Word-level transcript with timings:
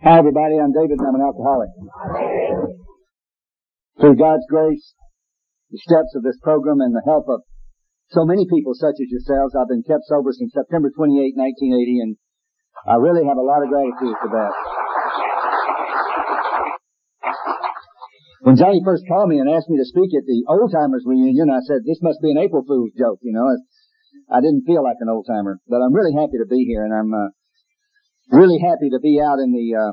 Hi 0.00 0.16
everybody, 0.16 0.56
I'm 0.56 0.72
David 0.72 0.96
and 0.96 1.04
I'm 1.04 1.20
an 1.20 1.28
alcoholic. 1.28 1.68
Through 4.00 4.16
God's 4.16 4.48
grace, 4.48 4.96
the 5.68 5.76
steps 5.76 6.16
of 6.16 6.24
this 6.24 6.40
program 6.40 6.80
and 6.80 6.96
the 6.96 7.04
help 7.04 7.28
of 7.28 7.44
so 8.08 8.24
many 8.24 8.48
people 8.48 8.72
such 8.72 8.96
as 8.96 9.12
yourselves, 9.12 9.52
I've 9.52 9.68
been 9.68 9.84
kept 9.84 10.08
sober 10.08 10.32
since 10.32 10.56
September 10.56 10.88
28, 10.88 11.36
1980 11.36 12.00
and 12.00 12.16
I 12.88 12.96
really 12.96 13.28
have 13.28 13.36
a 13.36 13.44
lot 13.44 13.60
of 13.60 13.68
gratitude 13.68 14.16
for 14.24 14.32
that. 14.40 14.52
When 18.40 18.56
Johnny 18.56 18.80
first 18.80 19.04
called 19.04 19.28
me 19.28 19.36
and 19.36 19.52
asked 19.52 19.68
me 19.68 19.76
to 19.76 19.84
speak 19.84 20.16
at 20.16 20.24
the 20.24 20.48
old 20.48 20.72
timers 20.72 21.04
reunion, 21.04 21.52
I 21.52 21.60
said, 21.68 21.84
this 21.84 22.00
must 22.00 22.24
be 22.24 22.32
an 22.32 22.40
April 22.40 22.64
Fool's 22.64 22.96
joke, 22.96 23.20
you 23.20 23.36
know. 23.36 23.44
I 24.32 24.40
didn't 24.40 24.64
feel 24.64 24.80
like 24.80 24.96
an 25.04 25.12
old 25.12 25.28
timer, 25.28 25.60
but 25.68 25.84
I'm 25.84 25.92
really 25.92 26.16
happy 26.16 26.40
to 26.40 26.48
be 26.48 26.64
here 26.64 26.88
and 26.88 26.96
I'm, 26.96 27.12
uh, 27.12 27.36
really 28.28 28.60
happy 28.60 28.90
to 28.92 29.00
be 29.00 29.20
out 29.20 29.40
in 29.40 29.56
the, 29.56 29.72
uh, 29.72 29.92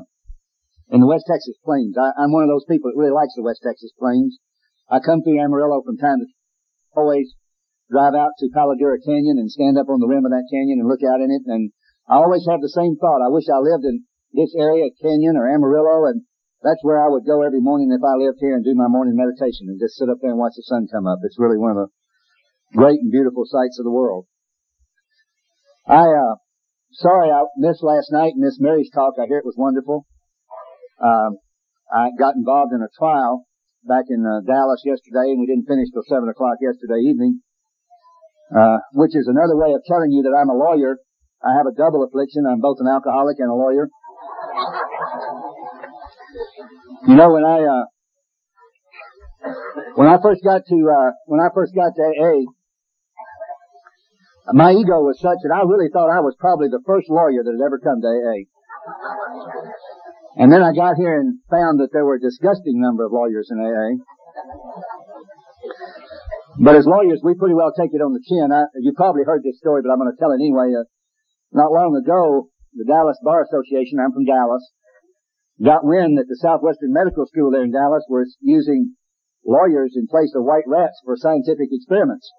in 0.92 1.00
the 1.00 1.08
West 1.08 1.24
Texas 1.24 1.56
Plains. 1.64 1.96
I, 1.96 2.12
am 2.20 2.32
one 2.32 2.44
of 2.44 2.52
those 2.52 2.68
people 2.68 2.92
that 2.92 2.98
really 3.00 3.16
likes 3.16 3.32
the 3.36 3.46
West 3.46 3.64
Texas 3.64 3.92
Plains. 3.96 4.36
I 4.90 5.00
come 5.00 5.22
through 5.24 5.40
Amarillo 5.40 5.80
from 5.84 5.96
time 5.96 6.20
to 6.20 6.28
always 6.96 7.32
drive 7.88 8.14
out 8.14 8.36
to 8.38 8.52
Palo 8.52 8.76
Duro 8.76 8.96
Canyon 9.00 9.40
and 9.40 9.50
stand 9.50 9.76
up 9.78 9.88
on 9.88 10.00
the 10.00 10.08
rim 10.08 10.24
of 10.24 10.32
that 10.32 10.48
canyon 10.52 10.80
and 10.80 10.88
look 10.88 11.00
out 11.00 11.24
in 11.24 11.32
it 11.32 11.44
and 11.48 11.72
I 12.08 12.16
always 12.16 12.48
have 12.48 12.64
the 12.64 12.72
same 12.72 12.96
thought. 12.96 13.20
I 13.20 13.28
wish 13.28 13.44
I 13.52 13.60
lived 13.60 13.84
in 13.84 14.08
this 14.32 14.56
area, 14.56 14.88
Canyon 14.96 15.36
or 15.36 15.44
Amarillo, 15.44 16.08
and 16.08 16.24
that's 16.64 16.80
where 16.80 16.96
I 16.96 17.08
would 17.08 17.28
go 17.28 17.44
every 17.44 17.60
morning 17.60 17.92
if 17.92 18.00
I 18.00 18.16
lived 18.16 18.40
here 18.40 18.56
and 18.56 18.64
do 18.64 18.72
my 18.74 18.88
morning 18.88 19.14
meditation 19.14 19.68
and 19.68 19.78
just 19.78 20.00
sit 20.00 20.08
up 20.08 20.16
there 20.20 20.32
and 20.32 20.40
watch 20.40 20.56
the 20.56 20.64
sun 20.64 20.88
come 20.88 21.06
up. 21.06 21.20
It's 21.22 21.38
really 21.38 21.60
one 21.60 21.76
of 21.76 21.76
the 21.76 21.88
great 22.76 23.00
and 23.00 23.12
beautiful 23.12 23.44
sights 23.44 23.78
of 23.78 23.84
the 23.84 23.92
world. 23.92 24.24
I, 25.86 26.08
uh, 26.08 26.34
sorry 26.92 27.30
I 27.30 27.44
missed 27.56 27.82
last 27.82 28.12
night 28.12 28.32
Miss 28.36 28.58
Mary's 28.60 28.90
talk. 28.94 29.14
I 29.20 29.26
hear 29.26 29.38
it 29.38 29.46
was 29.46 29.56
wonderful. 29.56 30.06
Um, 31.02 31.38
I 31.92 32.10
got 32.18 32.34
involved 32.34 32.72
in 32.72 32.82
a 32.82 32.90
trial 32.98 33.46
back 33.84 34.04
in 34.10 34.24
uh, 34.26 34.40
Dallas 34.44 34.82
yesterday 34.84 35.32
and 35.32 35.40
we 35.40 35.46
didn't 35.46 35.66
finish 35.66 35.88
till 35.92 36.04
seven 36.08 36.28
o'clock 36.28 36.58
yesterday 36.60 37.00
evening. 37.04 37.40
Uh, 38.48 38.78
which 38.94 39.12
is 39.14 39.28
another 39.28 39.56
way 39.56 39.74
of 39.76 39.84
telling 39.84 40.10
you 40.10 40.22
that 40.24 40.32
I'm 40.32 40.48
a 40.48 40.56
lawyer. 40.56 40.96
I 41.44 41.52
have 41.52 41.66
a 41.68 41.76
double 41.76 42.02
affliction. 42.02 42.48
I'm 42.48 42.60
both 42.60 42.78
an 42.80 42.88
alcoholic 42.88 43.36
and 43.38 43.50
a 43.50 43.54
lawyer. 43.54 43.88
You 47.06 47.14
know, 47.14 47.30
when 47.30 47.44
I, 47.44 47.60
uh, 47.60 47.84
when 49.94 50.08
I 50.08 50.16
first 50.22 50.42
got 50.42 50.62
to, 50.66 50.78
uh, 50.88 51.10
when 51.26 51.40
I 51.40 51.48
first 51.54 51.74
got 51.74 51.92
to 51.94 52.02
AA, 52.02 52.48
my 54.52 54.72
ego 54.72 55.04
was 55.04 55.20
such 55.20 55.38
that 55.44 55.52
I 55.52 55.62
really 55.68 55.90
thought 55.92 56.08
I 56.08 56.20
was 56.20 56.36
probably 56.38 56.68
the 56.68 56.82
first 56.86 57.08
lawyer 57.10 57.44
that 57.44 57.52
had 57.52 57.64
ever 57.64 57.78
come 57.78 58.00
to 58.00 58.08
AA. 58.08 58.48
And 60.38 60.52
then 60.52 60.62
I 60.62 60.72
got 60.72 60.96
here 60.96 61.18
and 61.18 61.40
found 61.50 61.80
that 61.80 61.90
there 61.92 62.04
were 62.04 62.16
a 62.16 62.22
disgusting 62.22 62.80
number 62.80 63.04
of 63.04 63.12
lawyers 63.12 63.50
in 63.50 63.58
AA. 63.60 64.00
But 66.58 66.76
as 66.76 66.86
lawyers, 66.86 67.20
we 67.22 67.34
pretty 67.34 67.54
well 67.54 67.72
take 67.76 67.92
it 67.92 68.02
on 68.02 68.14
the 68.14 68.24
chin. 68.24 68.50
I, 68.50 68.66
you 68.80 68.92
probably 68.96 69.22
heard 69.22 69.42
this 69.42 69.58
story, 69.58 69.82
but 69.82 69.90
I'm 69.90 69.98
going 69.98 70.10
to 70.10 70.18
tell 70.18 70.32
it 70.32 70.40
anyway. 70.42 70.74
Uh, 70.74 70.86
not 71.52 71.70
long 71.70 71.94
ago, 71.94 72.50
the 72.74 72.84
Dallas 72.84 73.18
Bar 73.22 73.44
Association, 73.46 73.98
I'm 74.00 74.12
from 74.12 74.24
Dallas, 74.24 74.64
got 75.62 75.84
wind 75.84 76.18
that 76.18 76.26
the 76.28 76.38
Southwestern 76.38 76.92
Medical 76.92 77.26
School 77.26 77.50
there 77.50 77.64
in 77.64 77.72
Dallas 77.72 78.04
was 78.08 78.36
using 78.40 78.94
lawyers 79.44 79.94
in 79.94 80.06
place 80.06 80.32
of 80.34 80.44
white 80.44 80.66
rats 80.66 81.00
for 81.04 81.16
scientific 81.16 81.68
experiments. 81.70 82.30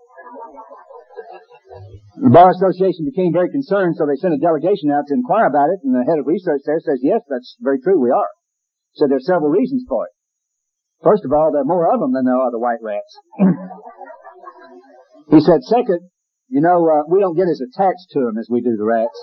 The 1.70 2.34
Bar 2.34 2.50
Association 2.52 3.06
became 3.06 3.32
very 3.32 3.50
concerned, 3.50 3.96
so 3.96 4.06
they 4.06 4.18
sent 4.18 4.34
a 4.34 4.42
delegation 4.42 4.90
out 4.92 5.06
to 5.08 5.14
inquire 5.14 5.48
about 5.48 5.70
it, 5.70 5.80
and 5.86 5.94
the 5.94 6.04
head 6.04 6.20
of 6.20 6.26
research 6.26 6.62
there 6.66 6.82
says, 6.82 7.00
yes, 7.02 7.22
that's 7.30 7.56
very 7.62 7.80
true, 7.80 8.02
we 8.02 8.12
are. 8.12 8.30
So 8.98 9.08
there 9.08 9.18
are 9.18 9.30
several 9.30 9.54
reasons 9.54 9.86
for 9.88 10.06
it. 10.06 10.14
First 11.04 11.24
of 11.24 11.32
all, 11.32 11.52
there 11.54 11.62
are 11.62 11.70
more 11.70 11.94
of 11.94 12.02
them 12.02 12.12
than 12.12 12.26
there 12.26 12.36
are 12.36 12.52
the 12.52 12.60
white 12.60 12.82
rats. 12.82 13.14
he 15.32 15.40
said, 15.40 15.64
second, 15.64 16.10
you 16.50 16.60
know, 16.62 16.84
uh, 16.90 17.06
we 17.08 17.22
don't 17.22 17.38
get 17.38 17.48
as 17.48 17.62
attached 17.62 18.10
to 18.18 18.26
them 18.26 18.38
as 18.38 18.50
we 18.50 18.62
do 18.62 18.76
the 18.76 18.84
rats. 18.84 19.20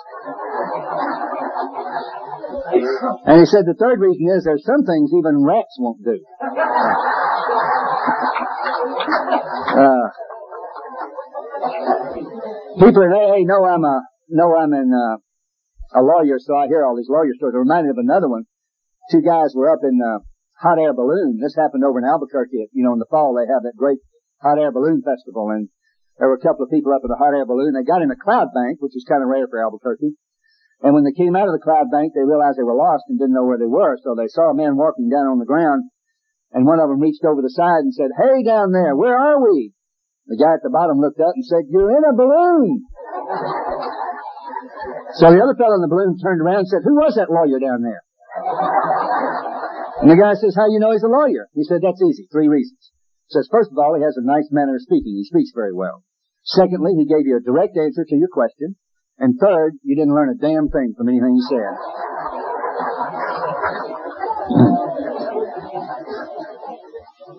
And 3.26 3.40
he 3.40 3.46
said 3.46 3.66
the 3.66 3.74
third 3.74 4.00
reason 4.00 4.30
is 4.30 4.44
there's 4.44 4.64
some 4.64 4.86
things 4.86 5.10
even 5.12 5.44
rats 5.44 5.76
won't 5.78 6.02
do. 6.02 6.18
Uh, 9.76 10.08
people 12.76 13.02
in 13.02 13.12
AA 13.12 13.40
know 13.48 13.64
I'm 13.64 13.84
a 13.84 14.04
I'm 14.36 14.72
in 14.72 14.92
uh, 14.92 15.16
a 15.96 16.02
lawyer, 16.02 16.36
so 16.38 16.56
I 16.56 16.68
hear 16.68 16.84
all 16.84 16.96
these 16.96 17.08
lawyer 17.08 17.32
stories. 17.36 17.54
It 17.54 17.64
reminded 17.64 17.96
of 17.96 17.98
another 17.98 18.28
one. 18.28 18.44
Two 19.10 19.22
guys 19.22 19.54
were 19.54 19.72
up 19.72 19.80
in 19.82 19.96
a 20.02 20.16
uh, 20.16 20.18
hot 20.60 20.78
air 20.78 20.92
balloon. 20.92 21.38
This 21.40 21.56
happened 21.56 21.84
over 21.84 21.98
in 21.98 22.04
Albuquerque. 22.04 22.68
You 22.72 22.84
know, 22.84 22.92
in 22.92 22.98
the 22.98 23.08
fall 23.08 23.32
they 23.32 23.48
have 23.48 23.62
that 23.64 23.78
great 23.78 23.98
hot 24.42 24.58
air 24.58 24.72
balloon 24.72 25.00
festival, 25.00 25.48
and 25.50 25.68
there 26.18 26.28
were 26.28 26.40
a 26.40 26.44
couple 26.44 26.64
of 26.64 26.70
people 26.70 26.92
up 26.92 27.04
in 27.04 27.10
a 27.10 27.16
hot 27.16 27.32
air 27.32 27.46
balloon. 27.46 27.72
They 27.72 27.86
got 27.86 28.02
in 28.02 28.10
a 28.10 28.18
cloud 28.18 28.52
bank, 28.52 28.80
which 28.80 28.96
is 28.96 29.08
kind 29.08 29.22
of 29.22 29.28
rare 29.28 29.48
for 29.48 29.62
Albuquerque. 29.62 30.12
And 30.82 30.92
when 30.92 31.08
they 31.08 31.16
came 31.16 31.32
out 31.32 31.48
of 31.48 31.56
the 31.56 31.64
cloud 31.64 31.88
bank, 31.88 32.12
they 32.12 32.28
realized 32.28 32.60
they 32.60 32.68
were 32.68 32.76
lost 32.76 33.08
and 33.08 33.16
didn't 33.16 33.32
know 33.32 33.48
where 33.48 33.56
they 33.56 33.70
were. 33.70 33.96
So 34.04 34.12
they 34.12 34.28
saw 34.28 34.52
a 34.52 34.58
man 34.58 34.76
walking 34.76 35.08
down 35.08 35.32
on 35.32 35.40
the 35.40 35.48
ground, 35.48 35.88
and 36.52 36.66
one 36.66 36.80
of 36.80 36.92
them 36.92 37.00
reached 37.00 37.24
over 37.24 37.40
the 37.40 37.52
side 37.52 37.86
and 37.86 37.94
said, 37.94 38.12
"Hey, 38.20 38.44
down 38.44 38.72
there, 38.72 38.92
where 38.92 39.16
are 39.16 39.40
we?" 39.40 39.72
The 40.26 40.36
guy 40.36 40.54
at 40.58 40.62
the 40.62 40.70
bottom 40.70 40.98
looked 40.98 41.20
up 41.20 41.34
and 41.34 41.44
said, 41.44 41.70
"You're 41.70 41.90
in 41.90 42.04
a 42.04 42.14
balloon." 42.14 42.82
so 45.18 45.30
the 45.30 45.40
other 45.42 45.54
fellow 45.54 45.78
in 45.78 45.82
the 45.82 45.92
balloon 45.92 46.18
turned 46.18 46.42
around 46.42 46.66
and 46.66 46.68
said, 46.68 46.82
"Who 46.82 46.94
was 46.98 47.14
that 47.14 47.30
lawyer 47.30 47.58
down 47.58 47.82
there?" 47.82 48.02
And 50.02 50.10
the 50.10 50.18
guy 50.18 50.34
says, 50.34 50.54
"How 50.54 50.66
you 50.66 50.78
know 50.78 50.90
he's 50.92 51.06
a 51.06 51.08
lawyer?" 51.08 51.48
He 51.54 51.64
said, 51.64 51.80
"That's 51.82 52.02
easy. 52.02 52.26
Three 52.30 52.48
reasons." 52.48 52.92
He 53.28 53.34
says, 53.34 53.48
first 53.50 53.72
of 53.72 53.78
all, 53.78 53.96
he 53.96 54.02
has 54.02 54.16
a 54.16 54.22
nice 54.22 54.48
manner 54.52 54.76
of 54.76 54.82
speaking. 54.82 55.16
He 55.16 55.24
speaks 55.24 55.50
very 55.52 55.72
well. 55.72 56.04
Secondly, 56.44 56.94
he 56.94 57.06
gave 57.06 57.26
you 57.26 57.36
a 57.36 57.40
direct 57.40 57.76
answer 57.76 58.04
to 58.04 58.16
your 58.16 58.28
question. 58.28 58.76
And 59.18 59.34
third, 59.40 59.74
you 59.82 59.96
didn't 59.96 60.14
learn 60.14 60.30
a 60.30 60.34
damn 60.34 60.68
thing 60.68 60.94
from 60.96 61.08
anything 61.08 61.34
he 61.34 61.42
said. 61.42 61.74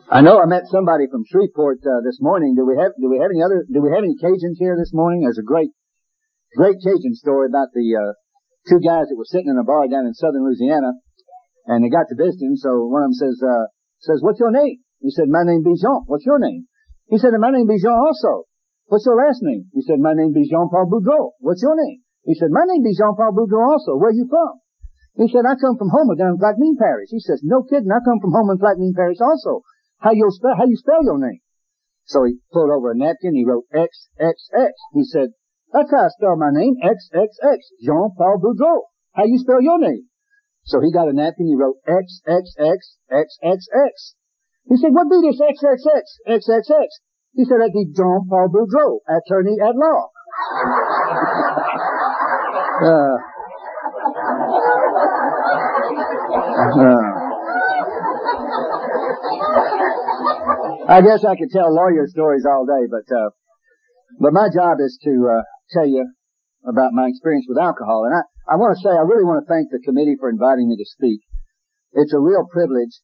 I 0.08 0.24
know 0.24 0.40
I 0.40 0.48
met 0.48 0.72
somebody 0.72 1.12
from 1.12 1.28
Shreveport 1.28 1.84
uh, 1.84 2.00
this 2.00 2.24
morning. 2.24 2.56
Do 2.56 2.64
we 2.64 2.80
have 2.80 2.96
do 2.96 3.12
we 3.12 3.20
have 3.20 3.28
any 3.28 3.44
other 3.44 3.68
do 3.68 3.84
we 3.84 3.92
have 3.92 4.08
any 4.08 4.16
Cajuns 4.16 4.56
here 4.56 4.80
this 4.80 4.96
morning? 4.96 5.28
There's 5.28 5.38
a 5.38 5.44
great 5.44 5.76
great 6.56 6.80
Cajun 6.80 7.12
story 7.16 7.52
about 7.52 7.76
the 7.76 7.84
uh, 7.92 8.16
two 8.72 8.80
guys 8.80 9.12
that 9.12 9.20
were 9.20 9.28
sitting 9.28 9.52
in 9.52 9.60
a 9.60 9.68
bar 9.68 9.84
down 9.92 10.08
in 10.08 10.16
southern 10.16 10.48
Louisiana, 10.48 10.96
and 11.68 11.84
they 11.84 11.92
got 11.92 12.08
to 12.08 12.16
visiting. 12.16 12.56
So 12.56 12.88
one 12.88 13.04
of 13.04 13.12
them 13.12 13.20
says 13.20 13.36
uh, 13.44 13.68
says, 14.00 14.24
"What's 14.24 14.40
your 14.40 14.56
name?" 14.56 14.80
He 15.04 15.12
said, 15.12 15.28
"My 15.28 15.44
name 15.44 15.68
Bijon. 15.68 16.08
What's 16.08 16.26
your 16.26 16.40
name?" 16.40 16.72
He 17.12 17.20
said, 17.20 17.36
"My 17.36 17.52
name 17.52 17.68
Bijon 17.68 17.92
also." 17.92 18.48
What's 18.88 19.04
your 19.04 19.20
last 19.20 19.44
name? 19.44 19.68
He 19.76 19.84
said, 19.84 20.00
my 20.00 20.16
name 20.16 20.32
is 20.32 20.48
Jean-Paul 20.48 20.88
Boudreau. 20.88 21.36
What's 21.44 21.60
your 21.60 21.76
name? 21.76 22.08
He 22.24 22.40
said, 22.40 22.48
my 22.56 22.64
name 22.64 22.88
is 22.88 22.96
Jean-Paul 22.96 23.36
Boudreau 23.36 23.76
also. 23.76 24.00
Where 24.00 24.16
are 24.16 24.16
you 24.16 24.32
from? 24.32 24.64
He 25.20 25.28
said, 25.28 25.44
I 25.44 25.60
come 25.60 25.76
from 25.76 25.92
Houma 25.92 26.16
down 26.16 26.36
in 26.36 26.40
Plaquemine 26.40 26.80
Parish. 26.80 27.12
He 27.12 27.20
says, 27.20 27.44
no 27.44 27.68
kidding, 27.68 27.92
I 27.92 28.00
come 28.00 28.24
from 28.24 28.32
Houma 28.32 28.56
in 28.56 28.60
Plaquemine 28.64 28.96
Parish 28.96 29.20
also. 29.20 29.68
How 30.00 30.12
you 30.12 30.30
spell, 30.30 30.56
how 30.58 30.66
you 30.66 30.78
spell 30.78 31.04
your 31.04 31.18
name? 31.18 31.42
So 32.06 32.24
he 32.24 32.38
pulled 32.54 32.70
over 32.70 32.92
a 32.92 32.96
napkin, 32.96 33.36
he 33.36 33.44
wrote 33.44 33.66
X, 33.74 34.10
X, 34.20 34.50
X. 34.54 34.74
He 34.94 35.04
said, 35.04 35.30
that's 35.74 35.92
how 35.92 36.06
I 36.06 36.10
spell 36.10 36.38
my 36.38 36.52
name, 36.52 36.76
X, 36.82 37.10
X, 37.14 37.38
X. 37.44 37.60
Jean-Paul 37.84 38.40
Boudreau. 38.40 38.82
How 39.14 39.26
you 39.26 39.38
spell 39.38 39.62
your 39.62 39.80
name? 39.80 40.08
So 40.64 40.80
he 40.82 40.92
got 40.92 41.10
a 41.10 41.14
napkin, 41.14 41.48
he 41.48 41.56
wrote 41.56 41.78
X, 41.88 42.22
X, 42.28 42.54
X, 42.60 42.98
X, 43.12 43.38
X, 43.44 43.68
X. 43.74 44.16
He 44.70 44.78
said, 44.78 44.92
what 44.92 45.10
be 45.10 45.20
this 45.28 45.42
X, 45.42 45.64
X, 45.64 45.84
X, 45.84 46.20
X, 46.28 46.50
X, 46.50 46.70
X? 46.70 47.00
He 47.34 47.44
said, 47.46 47.58
I'd 47.64 47.74
be 47.74 47.86
Jean 47.96 48.28
Paul 48.30 48.50
Boudreau, 48.54 49.00
attorney 49.08 49.58
at 49.62 49.76
law. 49.76 50.12
uh, 52.84 53.18
uh, 56.78 57.17
I 60.88 61.02
guess 61.02 61.26
I 61.28 61.36
could 61.36 61.52
tell 61.52 61.68
lawyer 61.68 62.08
stories 62.08 62.48
all 62.48 62.66
day, 62.66 62.88
but 62.88 63.04
uh, 63.12 63.30
but 64.20 64.32
my 64.32 64.48
job 64.48 64.80
is 64.80 64.98
to 65.04 65.14
uh, 65.28 65.44
tell 65.76 65.86
you 65.86 66.08
about 66.64 66.94
my 66.94 67.08
experience 67.08 67.46
with 67.48 67.60
alcohol. 67.60 68.08
And 68.08 68.16
I, 68.16 68.24
I 68.48 68.56
want 68.56 68.72
to 68.72 68.82
say 68.82 68.96
I 68.96 69.04
really 69.04 69.28
want 69.28 69.44
to 69.44 69.52
thank 69.52 69.68
the 69.68 69.84
committee 69.84 70.16
for 70.18 70.30
inviting 70.30 70.70
me 70.70 70.78
to 70.80 70.88
speak. 70.88 71.20
It's 71.92 72.14
a 72.14 72.24
real 72.24 72.48
privilege 72.48 73.04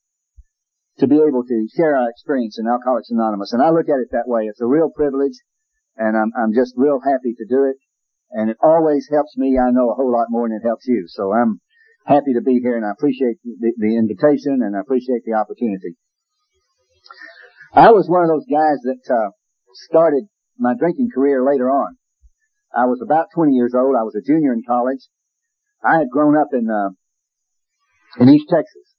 to 0.99 1.07
be 1.07 1.19
able 1.19 1.43
to 1.43 1.67
share 1.75 1.97
our 1.97 2.09
experience 2.09 2.57
in 2.59 2.67
Alcoholics 2.67 3.09
Anonymous. 3.11 3.51
And 3.51 3.61
I 3.61 3.71
look 3.71 3.89
at 3.89 3.99
it 3.99 4.15
that 4.15 4.31
way. 4.31 4.45
It's 4.45 4.61
a 4.61 4.67
real 4.67 4.89
privilege 4.95 5.35
and 5.97 6.15
I'm, 6.15 6.31
I'm 6.37 6.53
just 6.53 6.73
real 6.77 6.99
happy 7.03 7.33
to 7.35 7.45
do 7.49 7.65
it. 7.65 7.77
And 8.31 8.49
it 8.49 8.57
always 8.61 9.09
helps 9.11 9.35
me. 9.37 9.57
I 9.57 9.71
know 9.71 9.91
a 9.91 9.95
whole 9.95 10.11
lot 10.11 10.27
more 10.29 10.47
than 10.47 10.57
it 10.57 10.65
helps 10.65 10.85
you. 10.87 11.05
So 11.07 11.33
I'm 11.33 11.59
happy 12.05 12.33
to 12.33 12.41
be 12.41 12.59
here 12.61 12.77
and 12.77 12.85
I 12.85 12.91
appreciate 12.91 13.37
the, 13.43 13.73
the 13.77 13.97
invitation 13.97 14.61
and 14.61 14.75
I 14.75 14.81
appreciate 14.81 15.25
the 15.25 15.33
opportunity. 15.33 15.97
I 17.73 17.89
was 17.89 18.05
one 18.05 18.21
of 18.21 18.29
those 18.29 18.45
guys 18.45 18.77
that, 18.85 19.01
uh, 19.09 19.31
started 19.89 20.29
my 20.59 20.77
drinking 20.77 21.09
career 21.09 21.43
later 21.43 21.71
on. 21.71 21.97
I 22.69 22.85
was 22.85 23.01
about 23.01 23.33
20 23.33 23.53
years 23.53 23.73
old. 23.73 23.95
I 23.97 24.05
was 24.05 24.13
a 24.13 24.21
junior 24.21 24.53
in 24.53 24.61
college. 24.61 25.09
I 25.83 25.97
had 25.97 26.13
grown 26.13 26.37
up 26.37 26.53
in, 26.53 26.69
uh, 26.69 26.91
in 28.19 28.29
East 28.29 28.45
Texas. 28.47 28.93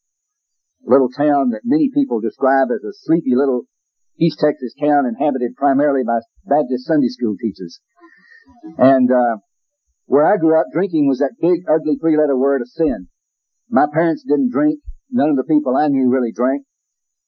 A 0.85 0.91
little 0.91 1.09
town 1.09 1.51
that 1.51 1.63
many 1.63 1.89
people 1.95 2.19
describe 2.21 2.75
as 2.75 2.83
a 2.83 2.93
sleepy 3.07 3.37
little 3.37 3.63
East 4.19 4.41
Texas 4.43 4.75
town 4.75 5.07
inhabited 5.07 5.55
primarily 5.55 6.03
by 6.03 6.19
Baptist 6.45 6.87
Sunday 6.87 7.09
school 7.09 7.37
teachers. 7.41 7.79
And, 8.77 9.11
uh, 9.11 9.39
where 10.07 10.27
I 10.27 10.37
grew 10.37 10.59
up, 10.59 10.67
drinking 10.73 11.07
was 11.07 11.21
that 11.21 11.39
big, 11.41 11.63
ugly 11.71 11.97
three-letter 11.97 12.37
word 12.37 12.61
of 12.61 12.69
sin. 12.69 13.07
My 13.71 13.87
parents 13.87 14.25
didn't 14.25 14.51
drink. 14.51 14.81
None 15.11 15.31
of 15.31 15.37
the 15.37 15.45
people 15.45 15.77
I 15.77 15.87
knew 15.87 16.11
really 16.11 16.33
drank. 16.33 16.67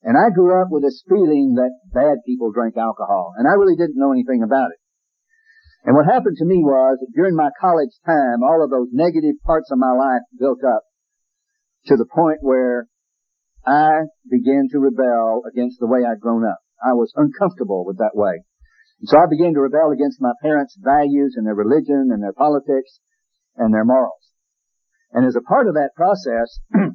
And 0.06 0.14
I 0.14 0.31
grew 0.31 0.55
up 0.55 0.70
with 0.70 0.87
this 0.87 1.03
feeling 1.03 1.58
that 1.58 1.75
bad 1.91 2.23
people 2.23 2.55
drank 2.55 2.79
alcohol. 2.79 3.35
And 3.35 3.50
I 3.50 3.58
really 3.58 3.75
didn't 3.75 3.99
know 3.99 4.14
anything 4.14 4.47
about 4.47 4.70
it. 4.70 4.79
And 5.82 5.99
what 5.99 6.06
happened 6.06 6.38
to 6.38 6.47
me 6.47 6.62
was 6.62 6.99
that 7.03 7.14
during 7.14 7.35
my 7.35 7.50
college 7.61 7.91
time, 8.06 8.47
all 8.47 8.62
of 8.62 8.70
those 8.70 8.94
negative 8.94 9.35
parts 9.43 9.67
of 9.75 9.82
my 9.82 9.91
life 9.91 10.23
built 10.38 10.62
up 10.62 10.87
to 11.91 11.97
the 11.99 12.06
point 12.06 12.38
where 12.41 12.87
I 13.67 14.06
began 14.31 14.70
to 14.70 14.79
rebel 14.79 15.43
against 15.43 15.82
the 15.82 15.91
way 15.91 16.06
I'd 16.06 16.23
grown 16.23 16.47
up. 16.47 16.62
I 16.79 16.94
was 16.94 17.11
uncomfortable 17.19 17.85
with 17.85 17.99
that 17.99 18.14
way. 18.14 18.47
And 19.02 19.09
so 19.11 19.19
I 19.19 19.26
began 19.26 19.55
to 19.55 19.61
rebel 19.61 19.91
against 19.91 20.23
my 20.23 20.38
parents' 20.41 20.79
values 20.79 21.35
and 21.35 21.44
their 21.44 21.59
religion 21.59 22.14
and 22.14 22.23
their 22.23 22.32
politics 22.32 23.02
and 23.56 23.75
their 23.75 23.85
morals. 23.85 24.23
And 25.11 25.26
as 25.26 25.35
a 25.35 25.43
part 25.43 25.67
of 25.67 25.75
that 25.75 25.99
process, 25.99 26.62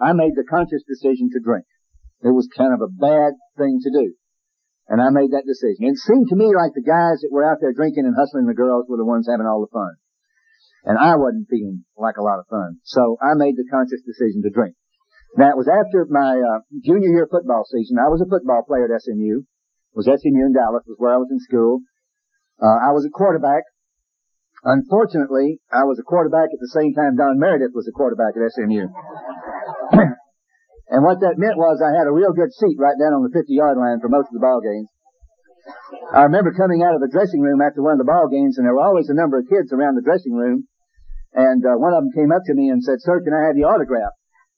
I 0.00 0.12
made 0.12 0.36
the 0.36 0.44
conscious 0.44 0.84
decision 0.84 1.30
to 1.32 1.40
drink. 1.40 1.64
It 2.20 2.32
was 2.32 2.48
kind 2.52 2.74
of 2.74 2.84
a 2.84 2.92
bad 2.92 3.32
thing 3.56 3.80
to 3.82 3.90
do. 3.90 4.14
And 4.90 5.00
I 5.00 5.08
made 5.14 5.30
that 5.32 5.46
decision. 5.46 5.86
It 5.86 6.02
seemed 6.02 6.28
to 6.28 6.36
me 6.36 6.50
like 6.50 6.74
the 6.74 6.84
guys 6.84 7.22
that 7.22 7.30
were 7.30 7.46
out 7.46 7.62
there 7.62 7.72
drinking 7.72 8.04
and 8.04 8.16
hustling 8.18 8.50
the 8.50 8.58
girls 8.58 8.90
were 8.90 8.98
the 8.98 9.06
ones 9.06 9.30
having 9.30 9.46
all 9.46 9.62
the 9.62 9.70
fun. 9.70 9.94
And 10.84 10.98
I 10.98 11.14
wasn't 11.16 11.48
feeling 11.48 11.86
like 11.96 12.16
a 12.18 12.26
lot 12.26 12.42
of 12.42 12.50
fun. 12.50 12.80
So 12.82 13.16
I 13.22 13.38
made 13.38 13.54
the 13.54 13.68
conscious 13.70 14.02
decision 14.02 14.42
to 14.42 14.50
drink. 14.50 14.74
It 15.38 15.56
was 15.56 15.70
after 15.70 16.10
my 16.10 16.34
uh, 16.42 16.60
junior 16.82 17.08
year 17.08 17.28
football 17.30 17.62
season. 17.70 18.02
I 18.02 18.10
was 18.10 18.20
a 18.20 18.26
football 18.26 18.66
player 18.66 18.90
at 18.90 19.00
SMU. 19.00 19.46
It 19.46 19.96
was 19.96 20.10
SMU 20.10 20.42
in 20.42 20.52
Dallas, 20.52 20.82
was 20.90 20.98
where 20.98 21.14
I 21.14 21.22
was 21.22 21.30
in 21.30 21.38
school. 21.38 21.86
Uh, 22.58 22.90
I 22.90 22.90
was 22.90 23.06
a 23.06 23.14
quarterback. 23.14 23.62
Unfortunately, 24.64 25.62
I 25.72 25.86
was 25.86 25.98
a 25.98 26.04
quarterback 26.04 26.50
at 26.52 26.60
the 26.60 26.74
same 26.74 26.92
time 26.94 27.16
Don 27.16 27.38
Meredith 27.38 27.72
was 27.72 27.86
a 27.88 27.94
quarterback 27.94 28.34
at 28.36 28.42
SMU. 28.52 28.90
and 30.90 31.06
what 31.06 31.22
that 31.22 31.38
meant 31.38 31.54
was 31.54 31.78
I 31.78 31.94
had 31.94 32.10
a 32.10 32.14
real 32.14 32.34
good 32.34 32.50
seat 32.50 32.74
right 32.74 32.98
down 32.98 33.14
on 33.14 33.22
the 33.22 33.30
50 33.30 33.46
yard 33.54 33.78
line 33.78 34.02
for 34.02 34.10
most 34.10 34.26
of 34.26 34.34
the 34.34 34.42
ball 34.42 34.58
games. 34.58 34.90
I 36.10 36.26
remember 36.26 36.50
coming 36.50 36.82
out 36.82 36.98
of 36.98 37.00
the 37.00 37.10
dressing 37.14 37.38
room 37.38 37.62
after 37.62 37.78
one 37.78 37.94
of 37.94 38.02
the 38.02 38.10
ball 38.10 38.26
games 38.26 38.58
and 38.58 38.66
there 38.66 38.74
were 38.74 38.82
always 38.82 39.06
a 39.06 39.14
number 39.14 39.38
of 39.38 39.46
kids 39.46 39.70
around 39.70 39.94
the 39.94 40.02
dressing 40.02 40.34
room 40.34 40.66
and 41.30 41.62
uh, 41.62 41.78
one 41.78 41.94
of 41.94 42.02
them 42.02 42.10
came 42.10 42.34
up 42.34 42.42
to 42.42 42.54
me 42.58 42.74
and 42.74 42.82
said, 42.82 42.98
sir, 43.06 43.22
can 43.22 43.30
I 43.30 43.46
have 43.46 43.54
your 43.54 43.70
autograph? 43.70 44.10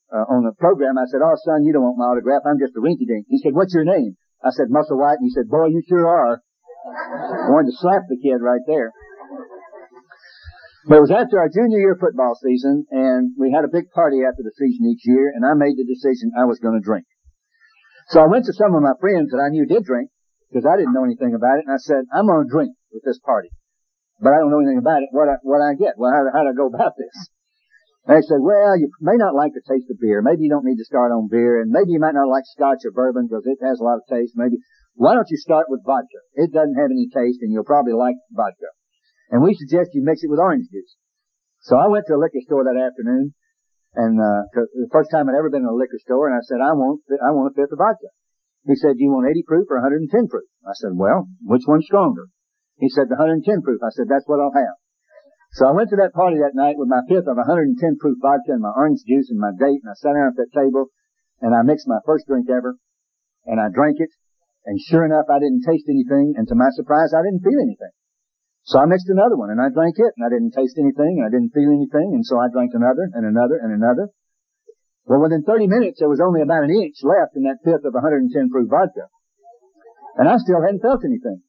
Uh, 0.09 0.25
on 0.29 0.45
the 0.45 0.57
program, 0.57 0.97
I 0.97 1.05
said, 1.09 1.21
oh 1.21 1.37
son, 1.45 1.65
you 1.69 1.73
don't 1.77 1.85
want 1.85 2.01
my 2.01 2.09
autograph. 2.17 2.49
I'm 2.49 2.61
just 2.61 2.77
a 2.77 2.81
rinky 2.81 3.05
dink. 3.05 3.29
He 3.29 3.37
said, 3.45 3.53
what's 3.53 3.77
your 3.77 3.85
name? 3.85 4.17
I 4.41 4.57
said, 4.57 4.73
Musselwhite. 4.73 5.21
And 5.21 5.29
he 5.29 5.33
said, 5.37 5.53
boy, 5.53 5.69
you 5.69 5.85
sure 5.85 6.09
are. 6.09 6.41
I 6.41 7.49
wanted 7.53 7.73
to 7.73 7.79
slap 7.81 8.09
the 8.09 8.17
kid 8.17 8.41
right 8.41 8.65
there. 8.67 8.93
But 10.87 10.99
it 10.99 11.07
was 11.07 11.15
after 11.15 11.39
our 11.39 11.47
junior 11.47 11.79
year 11.79 11.95
football 11.95 12.35
season, 12.35 12.87
and 12.91 13.39
we 13.39 13.55
had 13.55 13.63
a 13.63 13.71
big 13.71 13.91
party 13.95 14.27
after 14.27 14.43
the 14.43 14.51
season 14.59 14.91
each 14.91 15.07
year, 15.07 15.31
and 15.31 15.47
I 15.47 15.55
made 15.55 15.79
the 15.79 15.87
decision 15.87 16.35
I 16.35 16.45
was 16.51 16.59
going 16.59 16.75
to 16.75 16.83
drink. 16.83 17.07
So 18.11 18.19
I 18.19 18.27
went 18.27 18.51
to 18.51 18.53
some 18.53 18.75
of 18.75 18.83
my 18.83 18.99
friends 18.99 19.31
that 19.31 19.39
I 19.39 19.55
knew 19.55 19.63
did 19.63 19.87
drink, 19.87 20.11
because 20.51 20.67
I 20.67 20.75
didn't 20.75 20.93
know 20.93 21.07
anything 21.07 21.39
about 21.39 21.63
it, 21.63 21.71
and 21.71 21.75
I 21.75 21.79
said, 21.79 22.03
I'm 22.11 22.27
going 22.27 22.45
to 22.45 22.51
drink 22.51 22.75
at 22.99 23.07
this 23.07 23.23
party. 23.23 23.55
But 24.19 24.35
I 24.35 24.43
don't 24.43 24.51
know 24.51 24.59
anything 24.59 24.83
about 24.83 25.07
it. 25.07 25.15
What 25.15 25.31
I, 25.31 25.39
what 25.47 25.63
I 25.63 25.79
get? 25.79 25.95
Well, 25.95 26.11
how, 26.11 26.27
how 26.35 26.43
do 26.43 26.51
I 26.51 26.59
go 26.59 26.67
about 26.67 26.99
this? 26.99 27.15
And 28.07 28.19
they 28.19 28.27
said, 28.27 28.43
well, 28.43 28.75
you 28.75 28.91
may 28.99 29.15
not 29.15 29.39
like 29.39 29.55
the 29.55 29.63
taste 29.63 29.87
of 29.87 30.03
beer. 30.03 30.19
Maybe 30.19 30.43
you 30.43 30.51
don't 30.51 30.67
need 30.67 30.83
to 30.83 30.91
start 30.91 31.15
on 31.15 31.31
beer, 31.31 31.63
and 31.63 31.71
maybe 31.71 31.95
you 31.95 32.03
might 32.03 32.19
not 32.19 32.27
like 32.27 32.43
scotch 32.51 32.83
or 32.83 32.91
bourbon 32.91 33.31
because 33.31 33.47
it 33.47 33.63
has 33.63 33.79
a 33.79 33.87
lot 33.87 34.03
of 34.03 34.11
taste. 34.11 34.35
Maybe, 34.35 34.59
why 34.99 35.15
don't 35.15 35.31
you 35.31 35.39
start 35.39 35.71
with 35.71 35.87
vodka? 35.87 36.27
It 36.35 36.51
doesn't 36.51 36.75
have 36.75 36.91
any 36.91 37.07
taste, 37.07 37.39
and 37.39 37.55
you'll 37.55 37.63
probably 37.63 37.95
like 37.95 38.19
vodka. 38.35 38.75
And 39.33 39.41
we 39.41 39.57
suggest 39.57 39.97
you 39.97 40.05
mix 40.05 40.21
it 40.21 40.29
with 40.29 40.39
orange 40.39 40.69
juice. 40.69 40.93
So 41.65 41.81
I 41.81 41.89
went 41.89 42.05
to 42.07 42.15
a 42.15 42.21
liquor 42.21 42.45
store 42.45 42.69
that 42.69 42.77
afternoon, 42.77 43.33
and 43.97 44.21
uh, 44.21 44.45
the 44.53 44.93
first 44.93 45.09
time 45.09 45.25
I'd 45.25 45.41
ever 45.41 45.49
been 45.49 45.65
in 45.65 45.73
a 45.73 45.75
liquor 45.75 45.97
store, 46.05 46.29
and 46.29 46.37
I 46.37 46.45
said, 46.45 46.61
I 46.61 46.77
want, 46.77 47.01
I 47.09 47.33
want 47.33 47.49
a 47.49 47.57
fifth 47.57 47.73
of 47.73 47.81
vodka. 47.81 48.13
He 48.69 48.77
said, 48.77 49.01
do 49.01 49.03
you 49.03 49.09
want 49.09 49.33
80 49.33 49.43
proof 49.49 49.67
or 49.73 49.81
110 49.81 50.05
proof? 50.29 50.45
I 50.69 50.77
said, 50.77 50.93
well, 50.95 51.33
which 51.49 51.65
one's 51.65 51.89
stronger? 51.89 52.29
He 52.77 52.93
said, 52.93 53.09
the 53.09 53.17
110 53.17 53.65
proof. 53.65 53.81
I 53.81 53.89
said, 53.97 54.05
that's 54.07 54.29
what 54.29 54.37
I'll 54.37 54.53
have. 54.53 54.77
So 55.57 55.65
I 55.65 55.73
went 55.73 55.89
to 55.97 56.01
that 56.05 56.13
party 56.13 56.37
that 56.45 56.53
night 56.53 56.77
with 56.77 56.93
my 56.93 57.01
fifth 57.09 57.25
of 57.25 57.41
110 57.41 57.77
proof 58.01 58.21
vodka 58.21 58.53
and 58.53 58.61
my 58.61 58.73
orange 58.77 59.01
juice 59.09 59.33
and 59.33 59.41
my 59.41 59.57
date, 59.57 59.81
and 59.81 59.89
I 59.89 59.97
sat 59.97 60.13
down 60.13 60.33
at 60.33 60.39
that 60.45 60.53
table, 60.53 60.93
and 61.41 61.57
I 61.57 61.65
mixed 61.65 61.89
my 61.89 62.05
first 62.05 62.29
drink 62.29 62.53
ever, 62.53 62.77
and 63.49 63.61
I 63.61 63.73
drank 63.73 63.97
it, 63.97 64.13
and 64.65 64.77
sure 64.77 65.05
enough, 65.05 65.27
I 65.33 65.41
didn't 65.41 65.65
taste 65.65 65.89
anything, 65.89 66.37
and 66.37 66.49
to 66.49 66.55
my 66.55 66.69
surprise, 66.77 67.17
I 67.17 67.25
didn't 67.25 67.45
feel 67.45 67.61
anything. 67.61 67.97
So 68.65 68.79
I 68.79 68.87
mixed 68.87 69.11
another 69.11 69.35
one 69.35 69.51
and 69.51 69.59
I 69.59 69.75
drank 69.75 69.99
it 69.99 70.15
and 70.15 70.23
I 70.23 70.31
didn't 70.31 70.55
taste 70.55 70.79
anything 70.79 71.19
and 71.19 71.27
I 71.27 71.31
didn't 71.35 71.51
feel 71.51 71.75
anything 71.75 72.15
and 72.15 72.23
so 72.23 72.39
I 72.39 72.47
drank 72.47 72.71
another 72.75 73.11
and 73.11 73.27
another 73.27 73.59
and 73.59 73.75
another. 73.75 74.15
Well, 75.05 75.19
within 75.19 75.43
30 75.43 75.67
minutes 75.67 75.99
there 75.99 76.09
was 76.09 76.23
only 76.23 76.43
about 76.43 76.63
an 76.63 76.71
inch 76.71 77.03
left 77.03 77.35
in 77.35 77.43
that 77.43 77.59
fifth 77.67 77.83
of 77.83 77.95
110 77.95 78.31
proof 78.51 78.71
vodka. 78.71 79.11
And 80.15 80.29
I 80.29 80.39
still 80.39 80.63
hadn't 80.63 80.83
felt 80.83 81.03
anything. 81.03 81.43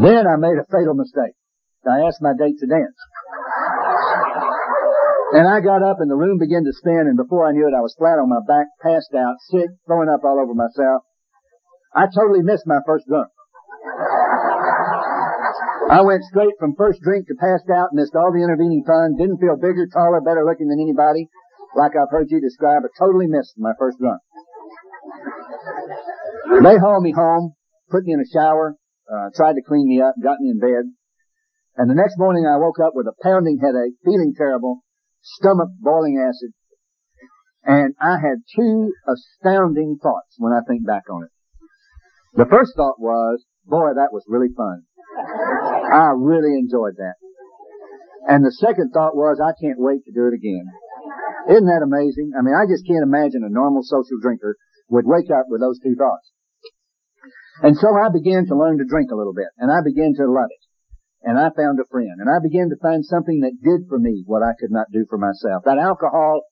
Then 0.00 0.24
I 0.24 0.40
made 0.40 0.56
a 0.56 0.64
fatal 0.72 0.94
mistake. 0.94 1.36
I 1.84 2.06
asked 2.06 2.22
my 2.22 2.32
date 2.32 2.56
to 2.62 2.66
dance. 2.66 2.96
And 5.36 5.48
I 5.48 5.60
got 5.60 5.82
up 5.82 6.00
and 6.00 6.08
the 6.08 6.16
room 6.16 6.38
began 6.38 6.64
to 6.64 6.72
spin 6.72 7.08
and 7.08 7.16
before 7.16 7.44
I 7.44 7.52
knew 7.52 7.68
it 7.68 7.76
I 7.76 7.84
was 7.84 7.96
flat 7.98 8.20
on 8.20 8.28
my 8.28 8.40
back, 8.46 8.68
passed 8.80 9.12
out, 9.12 9.36
sick, 9.52 9.68
throwing 9.84 10.08
up 10.08 10.24
all 10.24 10.40
over 10.40 10.54
myself. 10.54 11.04
I 11.92 12.08
totally 12.08 12.40
missed 12.40 12.64
my 12.64 12.80
first 12.86 13.04
drunk. 13.08 13.31
I 15.92 16.00
went 16.00 16.24
straight 16.24 16.56
from 16.58 16.72
first 16.72 17.04
drink 17.04 17.28
to 17.28 17.36
passed 17.36 17.68
out, 17.68 17.92
missed 17.92 18.16
all 18.16 18.32
the 18.32 18.40
intervening 18.40 18.80
fun, 18.88 19.12
didn't 19.20 19.44
feel 19.44 19.60
bigger, 19.60 19.84
taller, 19.92 20.24
better 20.24 20.40
looking 20.40 20.72
than 20.72 20.80
anybody, 20.80 21.28
like 21.76 21.92
I've 21.92 22.08
heard 22.08 22.32
you 22.32 22.40
describe. 22.40 22.80
I 22.80 22.88
totally 22.96 23.28
missed 23.28 23.60
my 23.60 23.76
first 23.78 24.00
drunk. 24.00 24.24
They 26.64 26.80
hauled 26.80 27.04
me 27.04 27.12
home, 27.12 27.52
put 27.90 28.08
me 28.08 28.14
in 28.16 28.24
a 28.24 28.32
shower, 28.32 28.72
uh, 29.04 29.36
tried 29.36 29.60
to 29.60 29.62
clean 29.68 29.84
me 29.86 30.00
up, 30.00 30.14
got 30.16 30.40
me 30.40 30.56
in 30.56 30.58
bed. 30.60 30.88
And 31.76 31.90
the 31.90 31.94
next 31.94 32.16
morning 32.16 32.48
I 32.48 32.56
woke 32.56 32.80
up 32.80 32.96
with 32.96 33.04
a 33.04 33.16
pounding 33.20 33.60
headache, 33.60 34.00
feeling 34.02 34.32
terrible, 34.32 34.80
stomach 35.20 35.76
boiling 35.76 36.16
acid, 36.16 36.56
and 37.64 37.92
I 38.00 38.16
had 38.16 38.48
two 38.56 38.94
astounding 39.04 39.98
thoughts 40.02 40.36
when 40.38 40.54
I 40.54 40.64
think 40.66 40.86
back 40.86 41.04
on 41.12 41.24
it. 41.24 41.30
The 42.32 42.48
first 42.48 42.72
thought 42.76 42.96
was, 42.98 43.44
boy, 43.66 43.92
that 43.94 44.08
was 44.10 44.24
really 44.26 44.48
fun. 44.56 44.84
I 45.92 46.16
really 46.16 46.56
enjoyed 46.56 46.96
that. 46.96 47.20
And 48.26 48.44
the 48.44 48.52
second 48.52 48.90
thought 48.92 49.16
was, 49.16 49.42
I 49.42 49.52
can't 49.60 49.82
wait 49.82 50.04
to 50.06 50.12
do 50.12 50.26
it 50.30 50.34
again. 50.34 50.64
Isn't 51.50 51.66
that 51.66 51.84
amazing? 51.84 52.32
I 52.38 52.40
mean, 52.40 52.54
I 52.54 52.70
just 52.70 52.86
can't 52.86 53.02
imagine 53.02 53.42
a 53.44 53.52
normal 53.52 53.82
social 53.82 54.16
drinker 54.22 54.56
would 54.88 55.04
wake 55.06 55.28
up 55.28 55.46
with 55.48 55.60
those 55.60 55.80
two 55.82 55.98
thoughts. 55.98 56.30
And 57.60 57.76
so 57.76 57.92
I 57.92 58.08
began 58.08 58.46
to 58.46 58.56
learn 58.56 58.78
to 58.78 58.88
drink 58.88 59.10
a 59.10 59.18
little 59.18 59.34
bit, 59.34 59.50
and 59.58 59.70
I 59.70 59.84
began 59.84 60.14
to 60.16 60.30
love 60.30 60.48
it. 60.48 60.64
And 61.22 61.38
I 61.38 61.50
found 61.54 61.78
a 61.78 61.86
friend, 61.90 62.18
and 62.18 62.30
I 62.30 62.42
began 62.42 62.70
to 62.70 62.82
find 62.82 63.04
something 63.04 63.40
that 63.42 63.62
did 63.62 63.86
for 63.88 63.98
me 63.98 64.24
what 64.26 64.42
I 64.42 64.58
could 64.58 64.72
not 64.72 64.90
do 64.90 65.06
for 65.10 65.18
myself. 65.18 65.62
That 65.64 65.78
alcohol 65.78 66.42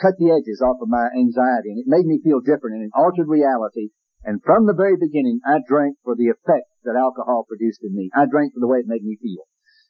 cut 0.00 0.14
the 0.18 0.30
edges 0.30 0.62
off 0.62 0.82
of 0.82 0.88
my 0.88 1.10
anxiety, 1.14 1.74
and 1.74 1.80
it 1.80 1.90
made 1.90 2.06
me 2.06 2.20
feel 2.22 2.40
different, 2.40 2.78
and 2.78 2.84
it 2.86 2.94
altered 2.94 3.26
reality, 3.26 3.90
and 4.24 4.42
from 4.42 4.66
the 4.66 4.78
very 4.78 4.94
beginning, 4.94 5.40
I 5.44 5.58
drank 5.66 5.98
for 6.04 6.14
the 6.14 6.30
effect 6.30 6.70
that 6.84 6.94
alcohol 6.94 7.44
produced 7.46 7.82
in 7.82 7.94
me. 7.94 8.10
I 8.14 8.26
drank 8.30 8.54
for 8.54 8.60
the 8.60 8.70
way 8.70 8.78
it 8.78 8.90
made 8.90 9.02
me 9.02 9.18
feel. 9.18 9.46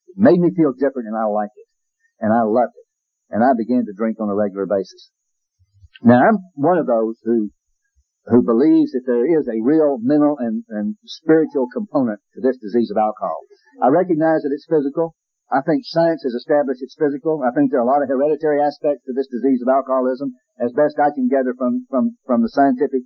It 0.09 0.17
made 0.17 0.41
me 0.41 0.53
feel 0.57 0.73
different 0.73 1.09
and 1.09 1.17
I 1.17 1.29
liked 1.29 1.57
it. 1.57 1.69
And 2.21 2.33
I 2.33 2.43
loved 2.49 2.73
it. 2.77 2.89
And 3.29 3.45
I 3.45 3.53
began 3.57 3.85
to 3.85 3.97
drink 3.97 4.21
on 4.21 4.33
a 4.33 4.37
regular 4.37 4.65
basis. 4.65 5.13
Now 6.01 6.21
I'm 6.21 6.41
one 6.57 6.79
of 6.79 6.89
those 6.89 7.21
who, 7.25 7.53
who 8.27 8.41
believes 8.41 8.93
that 8.93 9.05
there 9.05 9.25
is 9.25 9.49
a 9.49 9.61
real 9.61 10.01
mental 10.01 10.37
and, 10.41 10.65
and 10.69 10.97
spiritual 11.05 11.69
component 11.69 12.21
to 12.35 12.41
this 12.41 12.57
disease 12.57 12.91
of 12.91 12.97
alcohol. 12.97 13.45
I 13.85 13.89
recognize 13.89 14.45
that 14.45 14.53
it's 14.53 14.69
physical. 14.69 15.15
I 15.53 15.61
think 15.61 15.85
science 15.85 16.25
has 16.25 16.33
established 16.33 16.81
it's 16.81 16.97
physical. 16.97 17.45
I 17.45 17.53
think 17.53 17.69
there 17.69 17.85
are 17.85 17.89
a 17.89 17.93
lot 17.93 18.01
of 18.01 18.09
hereditary 18.09 18.65
aspects 18.65 19.05
to 19.05 19.13
this 19.13 19.29
disease 19.29 19.61
of 19.61 19.69
alcoholism, 19.69 20.33
as 20.57 20.73
best 20.73 20.97
I 20.97 21.13
can 21.13 21.29
gather 21.29 21.53
from, 21.53 21.85
from, 21.93 22.17
from 22.25 22.41
the 22.41 22.49
scientific 22.49 23.05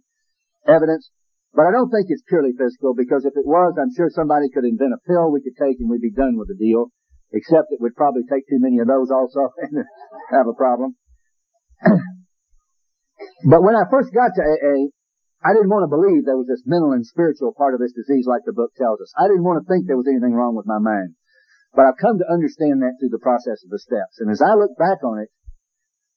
evidence. 0.67 1.11
But 1.57 1.65
I 1.65 1.73
don't 1.73 1.89
think 1.89 2.13
it's 2.13 2.29
purely 2.29 2.53
physical 2.53 2.93
because 2.93 3.25
if 3.25 3.33
it 3.33 3.49
was, 3.49 3.81
I'm 3.81 3.89
sure 3.97 4.13
somebody 4.13 4.53
could 4.53 4.69
invent 4.69 4.93
a 4.93 5.01
pill 5.09 5.33
we 5.33 5.41
could 5.41 5.57
take 5.57 5.81
and 5.81 5.89
we'd 5.89 6.05
be 6.05 6.13
done 6.13 6.37
with 6.37 6.53
the 6.53 6.61
deal. 6.61 6.93
Except 7.33 7.73
it 7.73 7.81
would 7.81 7.97
probably 7.97 8.23
take 8.29 8.45
too 8.45 8.61
many 8.61 8.79
of 8.79 8.87
those 8.87 9.09
also 9.09 9.51
and 9.65 9.81
have 10.31 10.47
a 10.47 10.53
problem. 10.53 10.95
but 13.51 13.65
when 13.65 13.75
I 13.75 13.89
first 13.91 14.13
got 14.13 14.37
to 14.37 14.45
AA, 14.45 14.93
I 15.41 15.57
didn't 15.57 15.73
want 15.73 15.89
to 15.89 15.97
believe 15.97 16.29
there 16.29 16.37
was 16.37 16.47
this 16.47 16.69
mental 16.69 16.93
and 16.93 17.05
spiritual 17.09 17.57
part 17.57 17.73
of 17.73 17.81
this 17.81 17.97
disease 17.97 18.29
like 18.29 18.45
the 18.45 18.57
book 18.57 18.77
tells 18.77 19.01
us. 19.01 19.13
I 19.17 19.25
didn't 19.25 19.45
want 19.49 19.61
to 19.61 19.69
think 19.69 19.89
there 19.89 19.97
was 19.97 20.09
anything 20.09 20.37
wrong 20.37 20.57
with 20.61 20.69
my 20.69 20.79
mind. 20.79 21.17
But 21.73 21.89
I've 21.89 22.01
come 22.01 22.21
to 22.21 22.33
understand 22.33 22.85
that 22.85 23.01
through 23.01 23.13
the 23.13 23.21
process 23.21 23.65
of 23.65 23.73
the 23.73 23.81
steps. 23.81 24.21
And 24.21 24.29
as 24.29 24.41
I 24.41 24.57
look 24.57 24.77
back 24.77 25.05
on 25.05 25.21
it, 25.21 25.29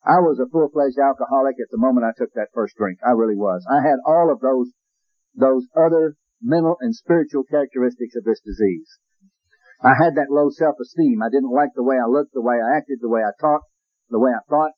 I 0.03 0.23
was 0.23 0.39
a 0.39 0.47
full-fledged 0.47 0.99
alcoholic 0.99 1.59
at 1.59 1.67
the 1.71 1.79
moment 1.79 2.07
I 2.07 2.15
took 2.15 2.31
that 2.35 2.55
first 2.55 2.75
drink. 2.79 2.99
I 3.03 3.11
really 3.11 3.35
was. 3.35 3.67
I 3.67 3.83
had 3.83 3.99
all 4.07 4.31
of 4.31 4.39
those, 4.39 4.71
those 5.39 5.67
other 5.75 6.15
mental 6.41 6.75
and 6.79 6.93
spiritual 6.93 7.43
characteristics 7.47 8.15
of 8.15 8.23
this 8.23 8.43
disease. 8.43 8.99
I 9.79 9.95
had 9.95 10.15
that 10.19 10.31
low 10.31 10.51
self-esteem. 10.51 11.23
I 11.23 11.31
didn't 11.31 11.55
like 11.55 11.71
the 11.75 11.87
way 11.87 11.95
I 11.95 12.07
looked, 12.07 12.35
the 12.35 12.43
way 12.43 12.59
I 12.59 12.75
acted, 12.75 12.99
the 12.99 13.09
way 13.09 13.23
I 13.23 13.31
talked, 13.39 13.71
the 14.11 14.19
way 14.19 14.31
I 14.35 14.43
thought. 14.51 14.75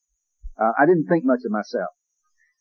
Uh, 0.62 0.74
I 0.77 0.86
didn't 0.86 1.10
think 1.10 1.25
much 1.25 1.41
of 1.41 1.51
myself. 1.51 1.89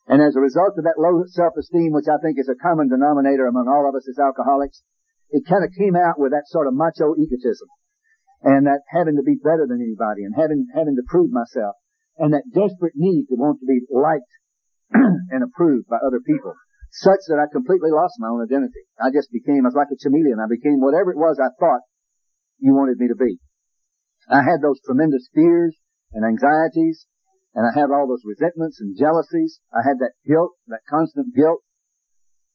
And 0.09 0.25
as 0.25 0.35
a 0.35 0.41
result 0.41 0.81
of 0.81 0.85
that 0.89 0.99
low 0.99 1.21
self-esteem, 1.29 1.93
which 1.93 2.09
I 2.09 2.17
think 2.25 2.41
is 2.41 2.49
a 2.49 2.57
common 2.57 2.89
denominator 2.89 3.47
among 3.47 3.69
all 3.69 3.85
of 3.85 3.95
us 3.95 4.09
as 4.09 4.19
alcoholics, 4.19 4.81
it 5.29 5.45
kind 5.47 5.63
of 5.63 5.77
came 5.77 5.95
out 5.95 6.19
with 6.19 6.33
that 6.33 6.49
sort 6.49 6.67
of 6.67 6.75
macho 6.75 7.15
egotism. 7.15 7.69
And 8.43 8.67
that 8.67 8.89
having 8.89 9.21
to 9.21 9.23
be 9.23 9.37
better 9.37 9.69
than 9.69 9.85
anybody 9.85 10.25
and 10.25 10.33
having, 10.35 10.65
having 10.75 10.97
to 10.97 11.05
prove 11.07 11.31
myself. 11.31 11.77
And 12.17 12.33
that 12.33 12.49
desperate 12.49 12.97
need 12.97 13.29
to 13.29 13.37
want 13.37 13.61
to 13.61 13.69
be 13.69 13.85
liked 13.93 14.33
and 15.31 15.45
approved 15.45 15.89
by 15.89 16.01
other 16.01 16.21
people. 16.25 16.57
Such 16.91 17.23
that 17.31 17.39
I 17.39 17.47
completely 17.51 17.91
lost 17.91 18.19
my 18.19 18.29
own 18.29 18.43
identity. 18.43 18.83
I 18.99 19.15
just 19.15 19.31
became, 19.31 19.63
I 19.63 19.71
was 19.71 19.79
like 19.79 19.95
a 19.95 19.99
chameleon. 19.99 20.43
I 20.43 20.51
became 20.51 20.83
whatever 20.83 21.11
it 21.15 21.19
was 21.19 21.39
I 21.39 21.55
thought 21.59 21.87
you 22.59 22.75
wanted 22.75 22.99
me 22.99 23.09
to 23.09 23.15
be. 23.15 23.39
I 24.29 24.43
had 24.43 24.61
those 24.63 24.83
tremendous 24.83 25.31
fears 25.33 25.79
and 26.13 26.27
anxieties 26.27 27.07
and 27.55 27.67
I 27.67 27.75
had 27.75 27.91
all 27.91 28.07
those 28.07 28.23
resentments 28.25 28.81
and 28.81 28.97
jealousies. 28.97 29.59
I 29.75 29.83
had 29.83 29.99
that 29.99 30.15
guilt, 30.27 30.55
that 30.69 30.87
constant 30.89 31.35
guilt. 31.35 31.63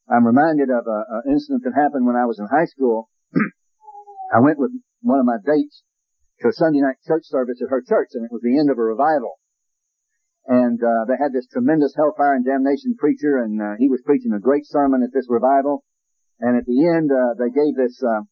I'm 0.08 0.26
reminded 0.26 0.70
of 0.70 0.86
an 0.88 1.32
incident 1.32 1.64
that 1.66 1.76
happened 1.76 2.06
when 2.06 2.16
I 2.16 2.26
was 2.26 2.40
in 2.40 2.48
high 2.48 2.70
school. 2.70 3.10
I 4.34 4.40
went 4.40 4.60
with 4.60 4.72
one 5.02 5.20
of 5.20 5.26
my 5.26 5.38
dates 5.44 5.84
to 6.42 6.50
a 6.50 6.54
Sunday 6.54 6.80
night 6.80 7.02
church 7.06 7.24
service 7.26 7.60
at 7.62 7.72
her 7.72 7.82
church, 7.82 8.10
and 8.14 8.24
it 8.24 8.32
was 8.32 8.42
the 8.42 8.58
end 8.58 8.70
of 8.70 8.78
a 8.78 8.84
revival. 8.84 9.40
And 10.46 10.78
uh, 10.78 11.10
they 11.10 11.18
had 11.18 11.34
this 11.34 11.50
tremendous 11.50 11.94
hellfire 11.98 12.38
and 12.38 12.46
damnation 12.46 12.94
preacher, 12.98 13.42
and 13.42 13.58
uh, 13.58 13.74
he 13.80 13.90
was 13.90 14.06
preaching 14.06 14.34
a 14.34 14.40
great 14.40 14.66
sermon 14.66 15.02
at 15.02 15.10
this 15.10 15.26
revival. 15.28 15.84
And 16.40 16.58
at 16.58 16.66
the 16.70 16.86
end, 16.86 17.10
uh, 17.10 17.34
they 17.40 17.50
gave 17.50 17.74
this. 17.74 17.98
Uh, 18.04 18.30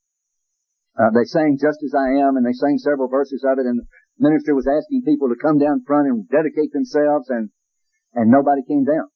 uh, 0.93 1.09
they 1.09 1.25
sang 1.25 1.57
"Just 1.57 1.81
as 1.81 1.97
I 1.97 2.21
Am," 2.21 2.37
and 2.37 2.45
they 2.45 2.53
sang 2.53 2.77
several 2.77 3.09
verses 3.09 3.41
of 3.41 3.57
it. 3.57 3.65
And 3.65 3.81
the 3.81 3.87
minister 4.19 4.53
was 4.53 4.69
asking 4.69 5.03
people 5.03 5.29
to 5.29 5.41
come 5.41 5.57
down 5.57 5.83
front 5.85 6.07
and 6.07 6.29
dedicate 6.29 6.71
themselves 6.71 7.29
and, 7.29 7.49
and 8.13 8.29
nobody 8.29 8.61
came 8.67 8.85
down. 8.85 9.09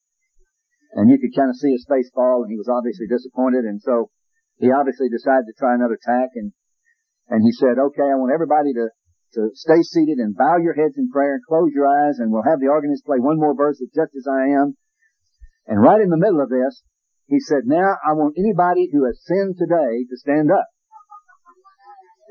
And 0.94 1.10
you 1.10 1.18
could 1.22 1.36
kind 1.36 1.50
of 1.50 1.56
see 1.56 1.70
his 1.70 1.86
face 1.86 2.10
fall 2.14 2.42
and 2.42 2.50
he 2.50 2.58
was 2.58 2.68
obviously 2.68 3.06
disappointed 3.06 3.64
and 3.64 3.80
so 3.80 4.10
he 4.58 4.72
obviously 4.72 5.06
decided 5.08 5.46
to 5.46 5.54
try 5.54 5.74
another 5.74 5.98
tack 6.00 6.34
and, 6.34 6.50
and 7.28 7.44
he 7.44 7.52
said, 7.52 7.78
okay, 7.78 8.08
I 8.08 8.18
want 8.18 8.34
everybody 8.34 8.74
to, 8.74 8.90
to 9.34 9.50
stay 9.54 9.82
seated 9.82 10.18
and 10.18 10.36
bow 10.36 10.56
your 10.56 10.74
heads 10.74 10.96
in 10.96 11.10
prayer 11.10 11.34
and 11.34 11.44
close 11.44 11.70
your 11.74 11.86
eyes 11.86 12.18
and 12.18 12.32
we'll 12.32 12.48
have 12.48 12.60
the 12.60 12.72
organist 12.72 13.04
play 13.04 13.18
one 13.18 13.38
more 13.38 13.54
verse 13.54 13.80
of 13.80 13.92
Just 13.92 14.16
As 14.16 14.26
I 14.28 14.56
Am. 14.56 14.76
And 15.66 15.82
right 15.82 16.00
in 16.00 16.08
the 16.08 16.20
middle 16.20 16.40
of 16.40 16.48
this, 16.48 16.82
he 17.28 17.40
said, 17.40 17.68
now 17.68 18.00
I 18.00 18.16
want 18.16 18.40
anybody 18.40 18.88
who 18.88 19.04
has 19.04 19.20
sinned 19.20 19.60
today 19.60 20.08
to 20.08 20.16
stand 20.16 20.50
up. 20.50 20.64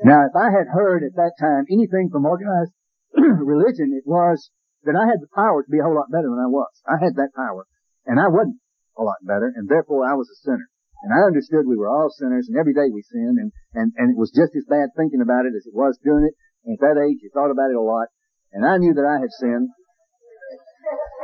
Now, 0.02 0.26
if 0.26 0.34
I 0.34 0.50
had 0.50 0.70
heard 0.70 1.02
at 1.02 1.14
that 1.14 1.38
time 1.38 1.66
anything 1.70 2.10
from 2.10 2.26
organized 2.26 2.74
religion, 3.14 3.94
it 3.94 4.06
was 4.06 4.50
that 4.86 4.94
I 4.94 5.06
had 5.06 5.22
the 5.22 5.30
power 5.34 5.62
to 5.62 5.70
be 5.70 5.78
a 5.78 5.86
whole 5.86 5.94
lot 5.94 6.10
better 6.10 6.30
than 6.30 6.38
I 6.38 6.50
was. 6.50 6.70
I 6.86 7.02
had 7.02 7.14
that 7.18 7.34
power. 7.34 7.66
And 8.06 8.18
I 8.18 8.30
wasn't 8.30 8.62
a 8.98 9.02
lot 9.02 9.22
better, 9.22 9.50
and 9.54 9.68
therefore 9.68 10.06
I 10.06 10.14
was 10.14 10.30
a 10.30 10.38
sinner. 10.42 10.70
And 11.02 11.14
I 11.14 11.26
understood 11.26 11.66
we 11.66 11.78
were 11.78 11.90
all 11.90 12.10
sinners, 12.10 12.50
and 12.50 12.58
every 12.58 12.74
day 12.74 12.90
we 12.90 13.06
sinned, 13.06 13.38
and, 13.38 13.52
and, 13.74 13.92
and 13.94 14.10
it 14.10 14.18
was 14.18 14.34
just 14.34 14.54
as 14.58 14.66
bad 14.66 14.90
thinking 14.96 15.22
about 15.22 15.46
it 15.46 15.54
as 15.54 15.66
it 15.66 15.74
was 15.74 15.98
doing 16.02 16.26
it. 16.26 16.34
At 16.68 16.80
that 16.84 17.00
age, 17.00 17.24
you 17.24 17.30
thought 17.32 17.50
about 17.50 17.72
it 17.72 17.76
a 17.76 17.80
lot. 17.80 18.08
And 18.52 18.64
I 18.64 18.76
knew 18.76 18.92
that 18.92 19.08
I 19.08 19.16
had 19.20 19.32
sinned. 19.40 19.72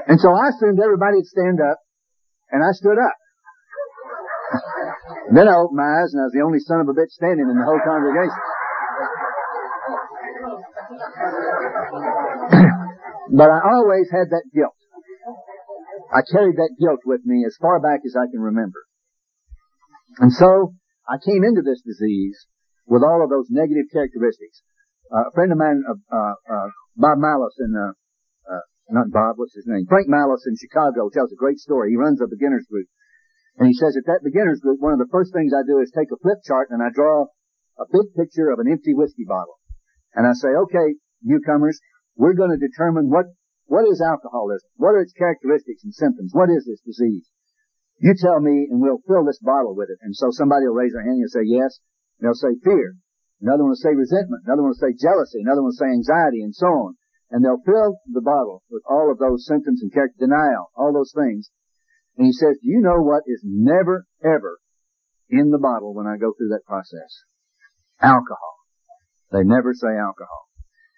And 0.09 0.21
so 0.21 0.33
I 0.33 0.49
assumed 0.49 0.81
everybody 0.81 1.21
would 1.21 1.27
stand 1.27 1.61
up, 1.61 1.79
and 2.51 2.65
I 2.65 2.73
stood 2.73 2.97
up. 2.97 3.17
then 5.37 5.49
I 5.49 5.57
opened 5.61 5.77
my 5.77 6.01
eyes, 6.01 6.13
and 6.13 6.21
I 6.21 6.29
was 6.29 6.37
the 6.37 6.45
only 6.45 6.61
son 6.61 6.81
of 6.81 6.89
a 6.89 6.97
bitch 6.97 7.13
standing 7.13 7.49
in 7.49 7.57
the 7.57 7.65
whole 7.65 7.81
congregation. 7.85 8.41
but 13.37 13.49
I 13.49 13.61
always 13.69 14.09
had 14.13 14.29
that 14.33 14.45
guilt. 14.53 14.77
I 16.13 16.21
carried 16.31 16.57
that 16.57 16.77
guilt 16.79 17.01
with 17.05 17.25
me 17.25 17.45
as 17.47 17.57
far 17.61 17.81
back 17.81 18.01
as 18.05 18.17
I 18.17 18.31
can 18.31 18.41
remember. 18.41 18.85
And 20.21 20.33
so 20.33 20.75
I 21.09 21.17
came 21.19 21.45
into 21.45 21.63
this 21.63 21.83
disease 21.83 22.47
with 22.87 23.03
all 23.03 23.25
of 23.25 23.31
those 23.31 23.49
negative 23.51 23.87
characteristics. 23.93 24.63
Uh, 25.13 25.29
a 25.29 25.33
friend 25.35 25.53
of 25.53 25.59
mine, 25.59 25.85
uh, 25.85 25.95
uh, 26.15 26.35
uh 26.49 26.69
Bob 26.97 27.19
Malice 27.19 27.57
in, 27.61 27.73
not 28.91 29.11
Bob, 29.11 29.41
what's 29.41 29.55
his 29.55 29.67
name? 29.67 29.87
Frank 29.89 30.09
Malice 30.09 30.45
in 30.47 30.57
Chicago 30.61 31.09
tells 31.09 31.33
a 31.33 31.41
great 31.41 31.59
story. 31.59 31.91
He 31.91 31.97
runs 31.97 32.21
a 32.21 32.29
beginners 32.29 32.67
group. 32.69 32.87
And 33.57 33.67
he 33.67 33.75
says 33.75 33.97
at 33.97 34.05
that 34.07 34.25
beginners 34.25 34.61
group, 34.61 34.81
one 34.81 34.93
of 34.93 34.99
the 34.99 35.11
first 35.11 35.33
things 35.33 35.53
I 35.55 35.65
do 35.65 35.81
is 35.81 35.91
take 35.91 36.13
a 36.13 36.21
flip 36.21 36.39
chart 36.45 36.69
and 36.71 36.83
I 36.83 36.91
draw 36.93 37.27
a 37.79 37.87
big 37.91 38.13
picture 38.15 38.51
of 38.51 38.59
an 38.59 38.71
empty 38.71 38.93
whiskey 38.93 39.25
bottle. 39.25 39.57
And 40.15 40.27
I 40.27 40.33
say, 40.35 40.49
okay, 40.69 40.95
newcomers, 41.23 41.81
we're 42.17 42.35
going 42.35 42.51
to 42.51 42.61
determine 42.61 43.11
what, 43.11 43.27
what 43.67 43.89
is 43.89 44.03
alcoholism? 44.03 44.69
What 44.77 44.95
are 44.95 45.01
its 45.01 45.15
characteristics 45.15 45.83
and 45.83 45.95
symptoms? 45.95 46.31
What 46.35 46.51
is 46.51 46.67
this 46.67 46.83
disease? 46.85 47.27
You 47.99 48.15
tell 48.19 48.41
me 48.41 48.69
and 48.71 48.83
we'll 48.83 49.03
fill 49.07 49.25
this 49.25 49.41
bottle 49.41 49.75
with 49.75 49.89
it. 49.89 49.99
And 50.03 50.15
so 50.15 50.29
somebody 50.31 50.67
will 50.67 50.75
raise 50.75 50.93
their 50.93 51.07
hand 51.07 51.23
and 51.23 51.31
say 51.31 51.47
yes. 51.47 51.79
And 52.19 52.27
they'll 52.27 52.35
say 52.35 52.59
fear. 52.63 52.97
Another 53.45 53.69
one 53.69 53.77
will 53.77 53.85
say 53.85 53.93
resentment. 53.93 54.49
Another 54.49 54.65
one 54.65 54.73
will 54.73 54.81
say 54.81 54.97
jealousy. 54.97 55.45
Another 55.45 55.61
one 55.61 55.69
will 55.69 55.77
say 55.77 55.93
anxiety 55.93 56.41
and 56.41 56.57
so 56.57 56.89
on. 56.89 56.97
And 57.29 57.45
they'll 57.45 57.61
fill 57.61 58.01
the 58.09 58.25
bottle 58.25 58.65
with 58.73 58.81
all 58.89 59.13
of 59.13 59.21
those 59.21 59.45
symptoms 59.45 59.85
and 59.85 59.93
character 59.93 60.25
denial, 60.25 60.73
all 60.73 60.97
those 60.97 61.13
things. 61.13 61.53
And 62.17 62.25
he 62.25 62.33
says, 62.33 62.57
do 62.63 62.69
you 62.73 62.81
know 62.81 63.05
what 63.05 63.29
is 63.29 63.45
never 63.45 64.07
ever 64.25 64.61
in 65.29 65.51
the 65.51 65.61
bottle 65.61 65.93
when 65.93 66.07
I 66.07 66.17
go 66.17 66.33
through 66.33 66.57
that 66.57 66.65
process? 66.65 67.13
Alcohol. 68.01 68.65
They 69.31 69.45
never 69.45 69.75
say 69.75 69.93
alcohol. 69.93 70.49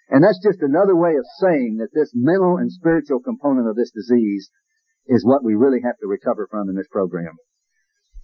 And 0.07 0.23
that's 0.23 0.39
just 0.39 0.63
another 0.63 0.95
way 0.95 1.19
of 1.19 1.27
saying 1.43 1.83
that 1.83 1.91
this 1.91 2.11
mental 2.15 2.55
and 2.63 2.71
spiritual 2.71 3.19
component 3.19 3.67
of 3.67 3.75
this 3.75 3.91
disease 3.91 4.49
is 5.07 5.25
what 5.25 5.43
we 5.43 5.55
really 5.55 5.81
have 5.83 5.97
to 5.99 6.07
recover 6.07 6.47
from 6.49 6.69
in 6.69 6.75
this 6.75 6.87
program. 6.87 7.35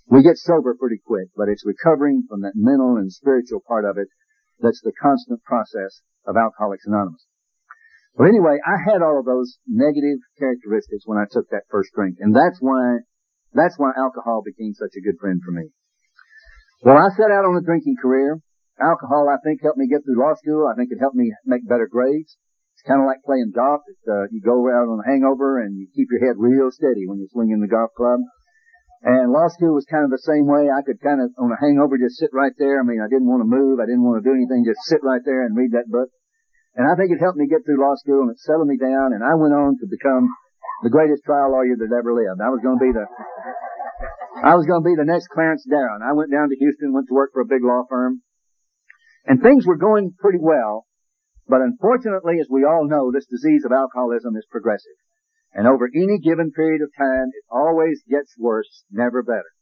We 0.08 0.22
get 0.22 0.38
sober 0.38 0.76
pretty 0.76 1.00
quick, 1.06 1.30
but 1.36 1.50
it's 1.50 1.66
recovering 1.66 2.24
from 2.28 2.42
that 2.42 2.54
mental 2.56 2.98
and 2.98 3.12
spiritual 3.12 3.62
part 3.66 3.86
of 3.86 3.98
it 3.98 4.08
that's 4.60 4.82
the 4.82 4.94
constant 5.02 5.44
process 5.44 6.02
of 6.26 6.38
Alcoholics 6.38 6.86
Anonymous. 6.86 7.26
Well, 8.16 8.30
anyway, 8.30 8.60
I 8.62 8.78
had 8.78 9.02
all 9.02 9.18
of 9.18 9.26
those 9.26 9.58
negative 9.66 10.20
characteristics 10.38 11.04
when 11.06 11.18
I 11.18 11.26
took 11.26 11.50
that 11.50 11.66
first 11.72 11.90
drink, 11.96 12.18
and 12.20 12.36
that's 12.36 12.60
why 12.60 13.00
that's 13.54 13.78
why 13.78 13.92
alcohol 13.98 14.42
became 14.46 14.74
such 14.74 14.94
a 14.98 15.02
good 15.02 15.18
friend 15.20 15.42
for 15.44 15.52
me. 15.52 15.70
Well, 16.82 16.98
I 16.98 17.10
set 17.16 17.32
out 17.32 17.46
on 17.46 17.58
a 17.58 17.66
drinking 17.66 17.98
career. 18.02 18.42
Alcohol, 18.82 19.30
I 19.30 19.38
think, 19.46 19.62
helped 19.62 19.78
me 19.78 19.88
get 19.88 20.04
through 20.04 20.20
law 20.20 20.34
school. 20.36 20.68
I 20.68 20.76
think 20.76 20.90
it 20.92 21.00
helped 21.00 21.16
me 21.16 21.34
make 21.46 21.68
better 21.68 21.88
grades. 21.88 22.38
It's 22.74 22.86
kind 22.86 23.00
of 23.00 23.06
like 23.06 23.22
playing 23.24 23.54
golf. 23.54 23.82
Uh, 24.10 24.26
you 24.34 24.42
go 24.42 24.68
out 24.70 24.90
on 24.90 25.00
a 25.00 25.08
hangover 25.08 25.62
and 25.62 25.78
you 25.78 25.88
keep 25.94 26.10
your 26.10 26.26
head 26.26 26.36
real 26.38 26.70
steady 26.72 27.06
when 27.06 27.20
you're 27.20 27.32
swinging 27.32 27.62
the 27.62 27.70
golf 27.70 27.94
club. 27.96 28.20
And 29.04 29.36
law 29.36 29.52
school 29.52 29.76
was 29.76 29.84
kind 29.84 30.08
of 30.08 30.16
the 30.16 30.24
same 30.24 30.48
way. 30.48 30.72
I 30.72 30.80
could 30.80 31.04
kind 31.04 31.20
of, 31.20 31.36
on 31.36 31.52
a 31.52 31.60
hangover, 31.60 32.00
just 32.00 32.16
sit 32.16 32.32
right 32.32 32.56
there. 32.56 32.80
I 32.80 32.88
mean, 32.88 33.04
I 33.04 33.12
didn't 33.12 33.28
want 33.28 33.44
to 33.44 33.50
move. 33.50 33.84
I 33.84 33.86
didn't 33.86 34.08
want 34.08 34.24
to 34.24 34.28
do 34.28 34.32
anything. 34.32 34.64
Just 34.64 34.80
sit 34.88 35.04
right 35.04 35.20
there 35.28 35.44
and 35.44 35.60
read 35.60 35.76
that 35.76 35.92
book. 35.92 36.08
And 36.80 36.88
I 36.88 36.96
think 36.96 37.12
it 37.12 37.20
helped 37.20 37.38
me 37.38 37.52
get 37.52 37.68
through 37.68 37.84
law 37.84 38.00
school 38.00 38.24
and 38.24 38.32
it 38.32 38.40
settled 38.40 38.72
me 38.72 38.80
down 38.80 39.14
and 39.14 39.22
I 39.22 39.36
went 39.36 39.54
on 39.54 39.78
to 39.78 39.86
become 39.86 40.26
the 40.82 40.90
greatest 40.90 41.22
trial 41.28 41.52
lawyer 41.52 41.76
that 41.78 41.92
ever 41.92 42.16
lived. 42.16 42.42
I 42.42 42.50
was 42.50 42.64
going 42.64 42.80
to 42.80 42.86
be 42.86 42.96
the, 42.96 43.06
I 44.42 44.56
was 44.56 44.66
going 44.66 44.82
to 44.82 44.88
be 44.88 44.98
the 44.98 45.06
next 45.06 45.30
Clarence 45.30 45.68
Darrow. 45.70 46.00
I 46.02 46.16
went 46.16 46.32
down 46.32 46.50
to 46.50 46.58
Houston, 46.58 46.96
went 46.96 47.12
to 47.12 47.14
work 47.14 47.30
for 47.36 47.44
a 47.44 47.52
big 47.52 47.62
law 47.62 47.84
firm. 47.86 48.24
And 49.28 49.40
things 49.40 49.68
were 49.68 49.78
going 49.78 50.16
pretty 50.18 50.40
well, 50.42 50.88
but 51.48 51.62
unfortunately, 51.62 52.40
as 52.40 52.48
we 52.50 52.66
all 52.66 52.88
know, 52.88 53.12
this 53.12 53.28
disease 53.28 53.64
of 53.64 53.72
alcoholism 53.72 54.36
is 54.36 54.48
progressive. 54.50 54.98
And 55.54 55.68
over 55.68 55.88
any 55.94 56.18
given 56.20 56.52
period 56.52 56.82
of 56.82 56.90
time, 56.98 57.30
it 57.30 57.46
always 57.50 58.02
gets 58.10 58.34
worse, 58.38 58.84
never 58.92 59.22
better. 59.22 59.54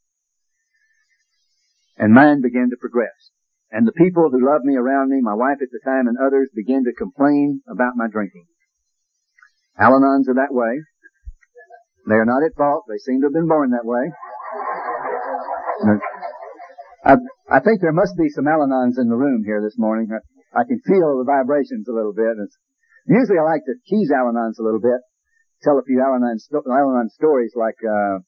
And 1.98 2.14
mine 2.14 2.42
began 2.42 2.70
to 2.72 2.80
progress. 2.80 3.32
And 3.72 3.88
the 3.88 3.96
people 3.96 4.30
who 4.32 4.44
loved 4.44 4.66
me 4.66 4.76
around 4.76 5.10
me, 5.10 5.20
my 5.22 5.36
wife 5.36 5.60
at 5.62 5.72
the 5.72 5.84
time 5.84 6.08
and 6.08 6.18
others, 6.18 6.50
began 6.56 6.84
to 6.84 6.94
complain 6.98 7.62
about 7.68 7.96
my 7.96 8.08
drinking. 8.12 8.46
Al-Anons 9.80 10.28
are 10.28 10.36
that 10.36 10.52
way. 10.52 10.84
They 12.08 12.16
are 12.16 12.26
not 12.26 12.44
at 12.44 12.56
fault. 12.58 12.84
They 12.88 13.00
seem 13.00 13.22
to 13.22 13.28
have 13.28 13.34
been 13.34 13.48
born 13.48 13.72
that 13.72 13.86
way. 13.86 14.12
I, 17.06 17.16
I 17.50 17.60
think 17.60 17.82
there 17.82 17.96
must 17.96 18.18
be 18.18 18.30
some 18.30 18.48
Al-Anons 18.48 19.00
in 19.00 19.08
the 19.10 19.16
room 19.16 19.44
here 19.46 19.62
this 19.62 19.78
morning. 19.78 20.10
I, 20.12 20.20
I 20.62 20.64
can 20.64 20.80
feel 20.84 21.20
the 21.20 21.28
vibrations 21.28 21.88
a 21.88 21.94
little 21.94 22.14
bit. 22.14 22.36
It's, 22.44 22.58
usually 23.08 23.40
I 23.40 23.44
like 23.44 23.64
to 23.66 23.76
tease 23.88 24.12
Al-Anons 24.12 24.60
a 24.60 24.64
little 24.64 24.82
bit, 24.82 25.00
tell 25.63 25.80
a 25.80 25.84
few 25.84 26.01
Al-Anon, 26.01 26.39
sto- 26.39 26.63
Al-Anon 26.65 27.10
stories 27.10 27.53
like, 27.56 27.77
uh, 27.84 28.20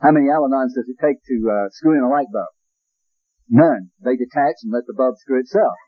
how 0.00 0.10
many 0.10 0.30
Al-Anons 0.30 0.74
does 0.74 0.88
it 0.88 0.96
take 1.00 1.22
to, 1.28 1.50
uh, 1.50 1.68
screw 1.70 1.96
in 1.96 2.02
a 2.02 2.08
light 2.08 2.26
bulb? 2.32 2.48
None. 3.48 3.90
They 4.04 4.16
detach 4.16 4.56
and 4.64 4.72
let 4.72 4.86
the 4.86 4.94
bulb 4.94 5.16
screw 5.18 5.38
itself. 5.40 5.74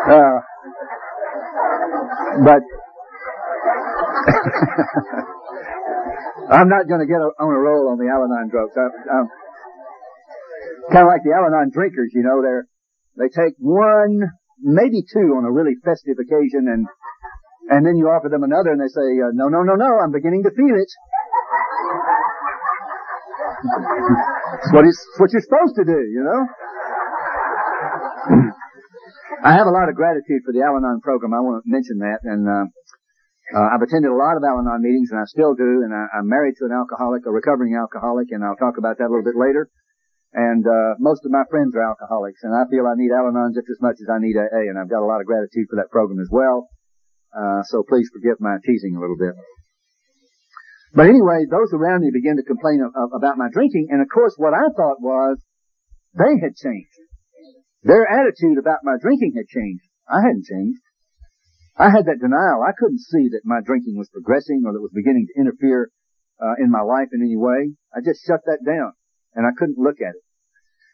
Uh, 0.00 0.40
but 2.42 2.62
I'm 6.50 6.68
not 6.68 6.88
going 6.88 7.00
to 7.00 7.06
get 7.06 7.20
on 7.20 7.52
a 7.52 7.58
roll 7.58 7.90
on 7.90 7.98
the 7.98 8.08
Al-Anon 8.10 8.50
jokes. 8.50 8.76
I'm, 8.76 9.28
kind 10.90 11.06
of 11.06 11.10
like 11.10 11.22
the 11.22 11.30
Al-Anon 11.30 11.70
drinkers, 11.70 12.10
you 12.14 12.22
know. 12.22 12.42
They're 12.42 12.66
they 13.18 13.28
take 13.28 13.54
one, 13.58 14.32
maybe 14.58 15.04
two 15.06 15.36
on 15.38 15.44
a 15.44 15.52
really 15.52 15.76
festive 15.84 16.18
occasion, 16.18 16.66
and 16.66 16.86
and 17.68 17.84
then 17.84 17.96
you 17.96 18.08
offer 18.08 18.28
them 18.28 18.42
another, 18.42 18.72
and 18.72 18.80
they 18.80 18.88
say, 18.88 19.20
uh, 19.20 19.30
"No, 19.34 19.48
no, 19.48 19.62
no, 19.62 19.74
no, 19.76 19.98
I'm 20.00 20.12
beginning 20.12 20.42
to 20.44 20.50
feel 20.50 20.74
it." 20.74 20.90
it's 24.56 24.72
what, 24.72 24.84
it's 24.88 25.04
what 25.18 25.28
you're 25.32 25.44
supposed 25.44 25.76
to 25.76 25.84
do, 25.84 26.00
you 26.08 26.24
know. 26.24 26.40
I 29.44 29.52
have 29.56 29.66
a 29.66 29.72
lot 29.72 29.88
of 29.88 29.94
gratitude 29.96 30.42
for 30.44 30.52
the 30.52 30.60
Al-Anon 30.60 31.00
program. 31.00 31.32
I 31.32 31.40
want 31.40 31.64
to 31.64 31.68
mention 31.68 31.98
that, 32.04 32.20
and 32.24 32.48
uh, 32.48 32.66
uh, 33.56 33.68
I've 33.72 33.82
attended 33.82 34.12
a 34.12 34.16
lot 34.16 34.36
of 34.36 34.44
Al-Anon 34.44 34.82
meetings, 34.84 35.10
and 35.12 35.20
I 35.20 35.24
still 35.24 35.54
do. 35.54 35.82
And 35.84 35.92
I, 35.92 36.06
I'm 36.20 36.28
married 36.28 36.56
to 36.60 36.68
an 36.68 36.72
alcoholic, 36.72 37.24
a 37.26 37.32
recovering 37.32 37.76
alcoholic, 37.76 38.28
and 38.30 38.44
I'll 38.44 38.60
talk 38.60 38.76
about 38.76 38.98
that 38.98 39.08
a 39.08 39.12
little 39.12 39.24
bit 39.24 39.36
later. 39.36 39.68
And 40.32 40.62
uh, 40.62 40.94
most 41.02 41.26
of 41.26 41.34
my 41.34 41.42
friends 41.50 41.74
are 41.74 41.82
alcoholics, 41.82 42.44
and 42.46 42.54
I 42.54 42.62
feel 42.70 42.86
I 42.86 42.94
need 42.94 43.10
Al-Anon 43.10 43.50
just 43.56 43.66
as 43.66 43.82
much 43.82 43.98
as 43.98 44.06
I 44.06 44.22
need 44.22 44.38
AA, 44.38 44.70
and 44.70 44.78
I've 44.78 44.92
got 44.92 45.02
a 45.02 45.08
lot 45.08 45.20
of 45.20 45.26
gratitude 45.26 45.66
for 45.68 45.76
that 45.76 45.90
program 45.90 46.20
as 46.22 46.30
well. 46.30 46.70
Uh, 47.30 47.62
so 47.64 47.82
please 47.86 48.10
forgive 48.12 48.40
my 48.40 48.58
teasing 48.64 48.96
a 48.96 49.00
little 49.00 49.16
bit. 49.16 49.34
But 50.92 51.06
anyway, 51.06 51.46
those 51.46 51.70
around 51.72 52.02
me 52.02 52.10
began 52.10 52.36
to 52.36 52.42
complain 52.42 52.82
of, 52.82 52.90
of, 52.98 53.14
about 53.14 53.38
my 53.38 53.46
drinking, 53.52 53.88
and 53.90 54.02
of 54.02 54.08
course 54.10 54.34
what 54.36 54.54
I 54.54 54.66
thought 54.74 54.98
was 54.98 55.38
they 56.18 56.34
had 56.42 56.58
changed. 56.58 56.98
Their 57.82 58.04
attitude 58.04 58.58
about 58.58 58.82
my 58.82 58.98
drinking 59.00 59.38
had 59.38 59.46
changed. 59.46 59.86
I 60.10 60.20
hadn't 60.26 60.50
changed. 60.50 60.82
I 61.78 61.88
had 61.88 62.10
that 62.10 62.20
denial. 62.20 62.66
I 62.66 62.74
couldn't 62.76 63.00
see 63.00 63.30
that 63.30 63.46
my 63.46 63.62
drinking 63.64 63.96
was 63.96 64.10
progressing 64.10 64.66
or 64.66 64.72
that 64.72 64.82
it 64.82 64.88
was 64.90 64.92
beginning 64.92 65.30
to 65.30 65.40
interfere 65.40 65.88
uh, 66.42 66.58
in 66.58 66.68
my 66.68 66.82
life 66.82 67.08
in 67.14 67.22
any 67.22 67.38
way. 67.38 67.72
I 67.94 68.02
just 68.02 68.26
shut 68.26 68.42
that 68.44 68.66
down, 68.66 68.92
and 69.32 69.46
I 69.46 69.54
couldn't 69.56 69.78
look 69.78 70.02
at 70.02 70.18
it. 70.18 70.24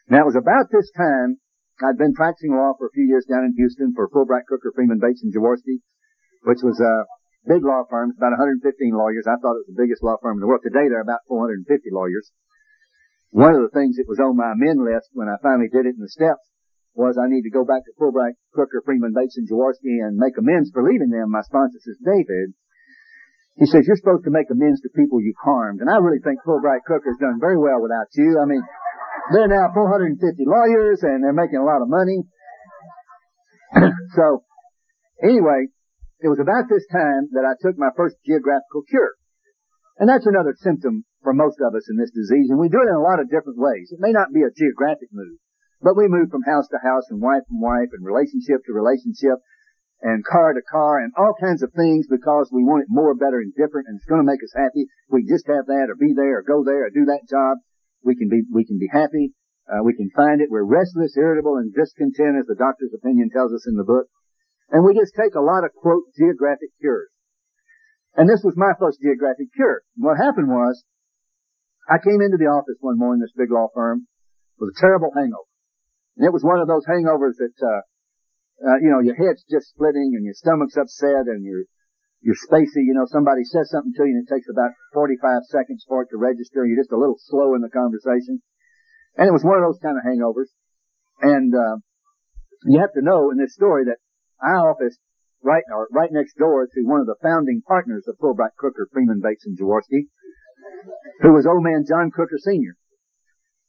Now 0.07 0.21
it 0.23 0.31
was 0.31 0.39
about 0.39 0.69
this 0.71 0.87
time 0.95 1.41
I'd 1.83 1.97
been 1.97 2.13
practicing 2.13 2.55
law 2.55 2.73
for 2.77 2.87
a 2.87 2.95
few 2.95 3.03
years 3.03 3.25
down 3.25 3.45
in 3.45 3.53
Houston 3.57 3.93
for 3.93 4.09
Fulbright, 4.09 4.45
Crooker, 4.47 4.71
Freeman, 4.73 4.99
Bates, 5.01 5.21
and 5.21 5.33
Jaworski, 5.33 5.81
which 6.47 6.63
was 6.63 6.79
a 6.79 6.95
big 7.43 7.59
law 7.59 7.83
firm, 7.91 8.15
about 8.15 8.39
115 8.39 8.63
lawyers. 8.95 9.27
I 9.27 9.35
thought 9.35 9.59
it 9.59 9.67
was 9.67 9.71
the 9.75 9.83
biggest 9.83 9.99
law 9.99 10.15
firm 10.23 10.39
in 10.39 10.41
the 10.41 10.47
world. 10.47 10.63
Today 10.63 10.87
there 10.87 11.03
are 11.03 11.07
about 11.07 11.27
450 11.27 11.67
lawyers. 11.91 12.31
One 13.35 13.51
of 13.51 13.67
the 13.67 13.75
things 13.75 13.99
that 13.99 14.07
was 14.07 14.23
on 14.23 14.39
my 14.39 14.55
men 14.55 14.79
list 14.79 15.11
when 15.11 15.27
I 15.27 15.35
finally 15.43 15.67
did 15.67 15.83
it 15.83 15.99
in 15.99 16.03
the 16.03 16.07
steps 16.07 16.47
was 16.95 17.19
I 17.19 17.27
need 17.27 17.43
to 17.43 17.51
go 17.51 17.67
back 17.67 17.83
to 17.83 17.93
Fulbright, 17.99 18.39
Crooker, 18.55 18.79
Freeman, 18.87 19.11
Bates, 19.11 19.35
and 19.35 19.43
Jaworski 19.43 19.99
and 19.99 20.15
make 20.15 20.39
amends 20.39 20.71
for 20.71 20.81
leaving 20.87 21.11
them. 21.11 21.35
My 21.35 21.43
sponsor 21.43 21.77
says, 21.83 21.99
David, 21.99 22.55
he 23.59 23.67
says, 23.67 23.83
you're 23.83 23.99
supposed 23.99 24.23
to 24.23 24.33
make 24.33 24.47
amends 24.47 24.79
to 24.81 24.89
people 24.95 25.19
you've 25.19 25.43
harmed. 25.43 25.83
And 25.83 25.91
I 25.91 25.99
really 25.99 26.23
think 26.23 26.39
Fulbright 26.47 26.87
Crooker 26.87 27.11
has 27.11 27.19
done 27.19 27.43
very 27.43 27.59
well 27.59 27.83
without 27.83 28.07
you. 28.15 28.39
I 28.39 28.47
mean, 28.47 28.63
they're 29.35 29.51
now 29.51 29.67
450 29.75 30.15
lawyers 30.47 31.03
and 31.03 31.21
they're 31.21 31.35
making 31.35 31.59
a 31.59 31.67
lot 31.67 31.83
of 31.83 31.91
money. 31.91 32.23
so, 34.15 34.47
anyway, 35.21 35.67
it 36.19 36.29
was 36.29 36.41
about 36.41 36.65
this 36.69 36.85
time 36.91 37.29
that 37.33 37.45
I 37.45 37.59
took 37.61 37.77
my 37.77 37.93
first 37.95 38.17
geographical 38.25 38.83
cure. 38.89 39.13
And 39.97 40.09
that's 40.09 40.25
another 40.25 40.53
symptom 40.57 41.05
for 41.21 41.33
most 41.33 41.57
of 41.61 41.73
us 41.73 41.89
in 41.89 41.97
this 41.97 42.13
disease, 42.13 42.49
and 42.49 42.59
we 42.59 42.69
do 42.69 42.81
it 42.81 42.89
in 42.89 42.95
a 42.95 43.01
lot 43.01 43.19
of 43.19 43.29
different 43.29 43.57
ways. 43.57 43.89
It 43.91 43.99
may 44.01 44.13
not 44.13 44.33
be 44.33 44.45
a 44.45 44.53
geographic 44.53 45.09
move. 45.11 45.37
But 45.81 45.97
we 45.97 46.07
move 46.07 46.29
from 46.33 46.41
house 46.41 46.67
to 46.69 46.79
house 46.81 47.05
and 47.09 47.21
wife 47.21 47.45
from 47.45 47.61
wife 47.61 47.93
and 47.93 48.01
relationship 48.01 48.65
to 48.65 48.73
relationship 48.73 49.37
and 50.01 50.25
car 50.25 50.53
to 50.53 50.61
car 50.61 50.99
and 50.99 51.13
all 51.17 51.33
kinds 51.39 51.61
of 51.61 51.73
things 51.73 52.07
because 52.09 52.49
we 52.51 52.63
want 52.63 52.83
it 52.83 52.89
more, 52.89 53.13
better, 53.13 53.39
and 53.39 53.53
different 53.53 53.87
and 53.87 53.97
it's 53.97 54.09
going 54.09 54.21
to 54.21 54.25
make 54.25 54.41
us 54.41 54.53
happy. 54.57 54.89
If 54.89 55.09
We 55.09 55.25
just 55.25 55.45
have 55.47 55.65
that 55.67 55.89
or 55.89 55.95
be 55.95 56.13
there 56.13 56.39
or 56.39 56.43
go 56.43 56.63
there 56.63 56.85
or 56.85 56.89
do 56.89 57.05
that 57.05 57.29
job. 57.29 57.57
We 58.03 58.15
can 58.15 58.29
be, 58.29 58.41
we 58.51 58.65
can 58.65 58.77
be 58.77 58.89
happy. 58.91 59.33
Uh, 59.69 59.83
we 59.83 59.93
can 59.93 60.09
find 60.15 60.41
it. 60.41 60.49
We're 60.49 60.63
restless, 60.65 61.17
irritable, 61.17 61.57
and 61.57 61.73
discontent 61.73 62.37
as 62.39 62.47
the 62.47 62.55
doctor's 62.55 62.93
opinion 62.93 63.29
tells 63.29 63.53
us 63.53 63.67
in 63.67 63.75
the 63.75 63.83
book. 63.83 64.07
And 64.69 64.83
we 64.83 64.93
just 64.93 65.15
take 65.15 65.35
a 65.35 65.43
lot 65.43 65.63
of 65.63 65.71
quote 65.73 66.11
geographic 66.17 66.75
cures. 66.79 67.09
And 68.15 68.27
this 68.27 68.41
was 68.43 68.57
my 68.57 68.73
first 68.79 68.99
geographic 68.99 69.53
cure. 69.55 69.85
What 69.95 70.17
happened 70.17 70.49
was, 70.49 70.83
I 71.87 72.01
came 72.03 72.19
into 72.19 72.35
the 72.35 72.51
office 72.51 72.75
one 72.81 72.97
morning, 72.97 73.21
this 73.21 73.31
big 73.37 73.51
law 73.51 73.69
firm, 73.73 74.07
with 74.59 74.75
a 74.75 74.79
terrible 74.81 75.13
hangover. 75.15 75.47
And 76.17 76.25
it 76.25 76.33
was 76.33 76.43
one 76.43 76.59
of 76.59 76.67
those 76.67 76.83
hangovers 76.83 77.37
that, 77.37 77.55
uh, 77.61 77.81
uh, 78.65 78.77
you 78.81 78.89
know, 78.89 78.99
your 78.99 79.15
head's 79.15 79.45
just 79.47 79.69
splitting 79.69 80.17
and 80.17 80.25
your 80.25 80.33
stomach's 80.33 80.75
upset 80.75 81.29
and 81.29 81.45
you're, 81.45 81.69
you're 82.19 82.35
spacey. 82.35 82.83
You 82.83 82.97
know, 82.97 83.05
somebody 83.05 83.45
says 83.45 83.69
something 83.69 83.93
to 83.93 84.03
you 84.03 84.17
and 84.17 84.25
it 84.27 84.33
takes 84.33 84.49
about 84.49 84.73
45 84.97 85.45
seconds 85.47 85.85
for 85.87 86.01
it 86.01 86.09
to 86.09 86.17
register. 86.17 86.65
And 86.65 86.73
you're 86.73 86.81
just 86.81 86.91
a 86.91 86.99
little 86.99 87.21
slow 87.21 87.53
in 87.53 87.61
the 87.61 87.69
conversation. 87.69 88.41
And 89.15 89.29
it 89.29 89.31
was 89.31 89.45
one 89.45 89.61
of 89.61 89.63
those 89.63 89.79
kind 89.79 89.95
of 89.95 90.03
hangovers. 90.03 90.49
And, 91.21 91.53
uh, 91.53 91.77
you 92.65 92.81
have 92.81 92.93
to 92.97 93.05
know 93.05 93.29
in 93.29 93.37
this 93.37 93.53
story 93.53 93.85
that 93.85 94.01
our 94.41 94.71
office 94.71 94.97
right, 95.43 95.63
or 95.73 95.87
right 95.91 96.11
next 96.11 96.37
door 96.37 96.67
to 96.67 96.81
one 96.83 96.99
of 96.99 97.07
the 97.07 97.19
founding 97.21 97.61
partners 97.67 98.05
of 98.07 98.17
Fulbright 98.17 98.55
Crooker, 98.57 98.87
Freeman, 98.91 99.21
Bates, 99.21 99.45
and 99.45 99.57
Jaworski, 99.57 100.09
who 101.21 101.33
was 101.33 101.45
old 101.45 101.63
man 101.63 101.85
John 101.87 102.11
Crooker 102.11 102.37
Sr. 102.37 102.75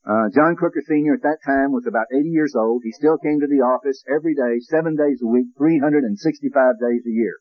Uh, 0.09 0.33
John 0.33 0.57
Crooker 0.57 0.81
Sr. 0.81 1.21
at 1.21 1.27
that 1.27 1.45
time 1.45 1.69
was 1.69 1.85
about 1.85 2.09
80 2.09 2.33
years 2.33 2.57
old. 2.57 2.81
He 2.83 2.93
still 2.97 3.19
came 3.19 3.41
to 3.41 3.51
the 3.51 3.61
office 3.61 4.01
every 4.09 4.33
day, 4.33 4.57
seven 4.65 4.97
days 4.97 5.21
a 5.21 5.29
week, 5.29 5.53
365 5.59 6.49
days 6.81 7.05
a 7.05 7.13
year. 7.13 7.37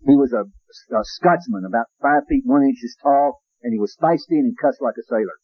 He 0.00 0.16
was 0.16 0.32
a, 0.32 0.48
a 0.48 1.02
Scotsman, 1.20 1.68
about 1.68 1.92
five 2.00 2.24
feet 2.28 2.48
one 2.48 2.64
inches 2.64 2.96
tall, 3.02 3.42
and 3.60 3.72
he 3.72 3.80
was 3.80 3.96
feisty 4.00 4.40
and 4.40 4.48
he 4.48 4.56
cussed 4.56 4.80
like 4.80 4.96
a 4.96 5.04
sailor. 5.04 5.36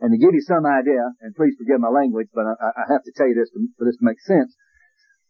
And 0.00 0.12
to 0.12 0.18
give 0.18 0.34
you 0.34 0.44
some 0.44 0.66
idea, 0.66 1.00
and 1.24 1.34
please 1.34 1.56
forgive 1.56 1.80
my 1.80 1.88
language, 1.88 2.28
but 2.34 2.44
I, 2.44 2.54
I 2.76 2.84
have 2.92 3.02
to 3.08 3.12
tell 3.16 3.26
you 3.26 3.34
this 3.34 3.50
to, 3.50 3.64
for 3.78 3.84
this 3.88 3.96
to 3.96 4.04
make 4.04 4.20
sense. 4.20 4.54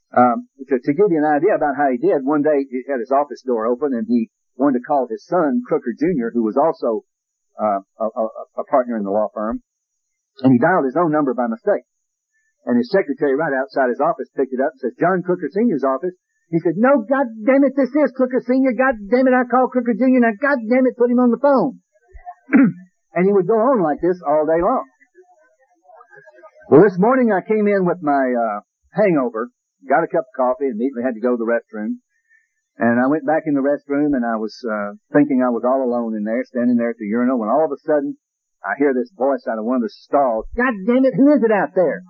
Um, 0.08 0.48
to, 0.56 0.76
to 0.80 0.92
give 0.96 1.12
you 1.12 1.20
an 1.20 1.28
idea 1.28 1.52
about 1.52 1.76
how 1.76 1.92
he 1.92 2.00
did, 2.00 2.24
one 2.24 2.40
day 2.40 2.64
he 2.64 2.80
had 2.88 3.00
his 3.00 3.12
office 3.12 3.44
door 3.44 3.68
open 3.68 3.92
and 3.92 4.08
he 4.08 4.32
wanted 4.56 4.80
to 4.80 4.84
call 4.88 5.04
his 5.04 5.24
son, 5.28 5.60
Crooker 5.68 5.92
Jr., 5.92 6.32
who 6.32 6.42
was 6.42 6.56
also 6.56 7.04
uh, 7.60 7.84
a, 8.00 8.06
a, 8.08 8.24
a 8.62 8.64
partner 8.64 8.96
in 8.96 9.04
the 9.04 9.12
law 9.12 9.28
firm, 9.34 9.60
and 10.40 10.52
he 10.52 10.58
dialed 10.58 10.88
his 10.88 10.96
own 10.96 11.12
number 11.12 11.34
by 11.34 11.46
mistake. 11.46 11.84
And 12.64 12.76
his 12.76 12.90
secretary 12.90 13.36
right 13.36 13.52
outside 13.52 13.92
his 13.92 14.00
office 14.00 14.28
picked 14.32 14.52
it 14.52 14.60
up 14.64 14.72
and 14.76 14.80
says, 14.80 14.96
John 14.98 15.22
Crooker 15.22 15.48
Sr.'s 15.52 15.84
office. 15.84 16.16
He 16.48 16.58
said, 16.64 16.80
no, 16.80 17.04
God 17.04 17.28
damn 17.44 17.64
it, 17.64 17.76
this 17.76 17.92
is 17.92 18.16
Crooker 18.16 18.40
Sr. 18.40 18.72
God 18.72 18.96
damn 19.12 19.28
it, 19.28 19.36
I 19.36 19.44
called 19.44 19.70
Crooker 19.70 19.92
Jr. 19.92 20.24
Now, 20.24 20.32
God 20.40 20.56
damn 20.64 20.88
it, 20.88 20.96
put 20.96 21.12
him 21.12 21.20
on 21.20 21.28
the 21.28 21.40
phone. 21.40 21.84
and 23.12 23.28
he 23.28 23.32
would 23.32 23.46
go 23.46 23.60
on 23.60 23.84
like 23.84 24.00
this 24.00 24.16
all 24.24 24.48
day 24.48 24.60
long. 24.64 24.84
Well, 26.72 26.82
this 26.82 26.96
morning 26.96 27.28
I 27.32 27.44
came 27.44 27.68
in 27.68 27.84
with 27.84 28.00
my, 28.00 28.32
uh, 28.32 28.60
hangover, 28.96 29.52
got 29.86 30.02
a 30.02 30.10
cup 30.10 30.26
of 30.26 30.34
coffee, 30.34 30.66
and 30.66 30.80
immediately 30.80 31.04
had 31.04 31.14
to 31.14 31.22
go 31.22 31.36
to 31.36 31.40
the 31.40 31.46
restroom. 31.46 32.02
And 32.78 33.02
I 33.02 33.10
went 33.10 33.26
back 33.26 33.42
in 33.46 33.54
the 33.58 33.62
restroom 33.62 34.14
and 34.14 34.22
I 34.22 34.38
was, 34.38 34.54
uh, 34.62 34.94
thinking 35.10 35.42
I 35.42 35.50
was 35.50 35.66
all 35.66 35.82
alone 35.82 36.14
in 36.14 36.22
there, 36.22 36.46
standing 36.46 36.78
there 36.78 36.94
at 36.94 36.98
the 36.98 37.10
urinal, 37.10 37.38
when 37.38 37.50
all 37.50 37.66
of 37.66 37.74
a 37.74 37.80
sudden, 37.82 38.14
I 38.62 38.78
hear 38.78 38.94
this 38.94 39.10
voice 39.14 39.42
out 39.50 39.58
of 39.58 39.66
one 39.66 39.82
of 39.82 39.82
the 39.82 39.90
stalls. 39.90 40.46
God 40.54 40.74
damn 40.86 41.04
it, 41.04 41.14
who 41.14 41.32
is 41.34 41.42
it 41.42 41.50
out 41.50 41.74
there? 41.74 42.02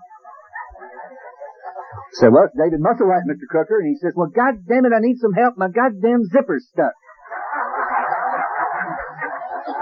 I 1.88 2.12
said, 2.20 2.32
well, 2.32 2.44
it's 2.44 2.56
David 2.56 2.80
Musselwhite, 2.80 3.24
Mr. 3.28 3.48
Crooker. 3.48 3.80
And 3.80 3.88
he 3.88 3.96
says, 3.96 4.12
well, 4.16 4.28
God 4.28 4.64
damn 4.68 4.84
it, 4.84 4.92
I 4.92 5.00
need 5.00 5.18
some 5.20 5.32
help. 5.32 5.56
My 5.56 5.68
goddamn 5.68 6.24
zipper's 6.28 6.68
stuck. 6.68 6.92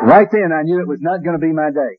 right 0.02 0.28
then, 0.30 0.52
I 0.54 0.62
knew 0.62 0.80
it 0.80 0.88
was 0.88 1.02
not 1.02 1.22
going 1.22 1.38
to 1.38 1.42
be 1.42 1.52
my 1.52 1.70
day. 1.70 1.98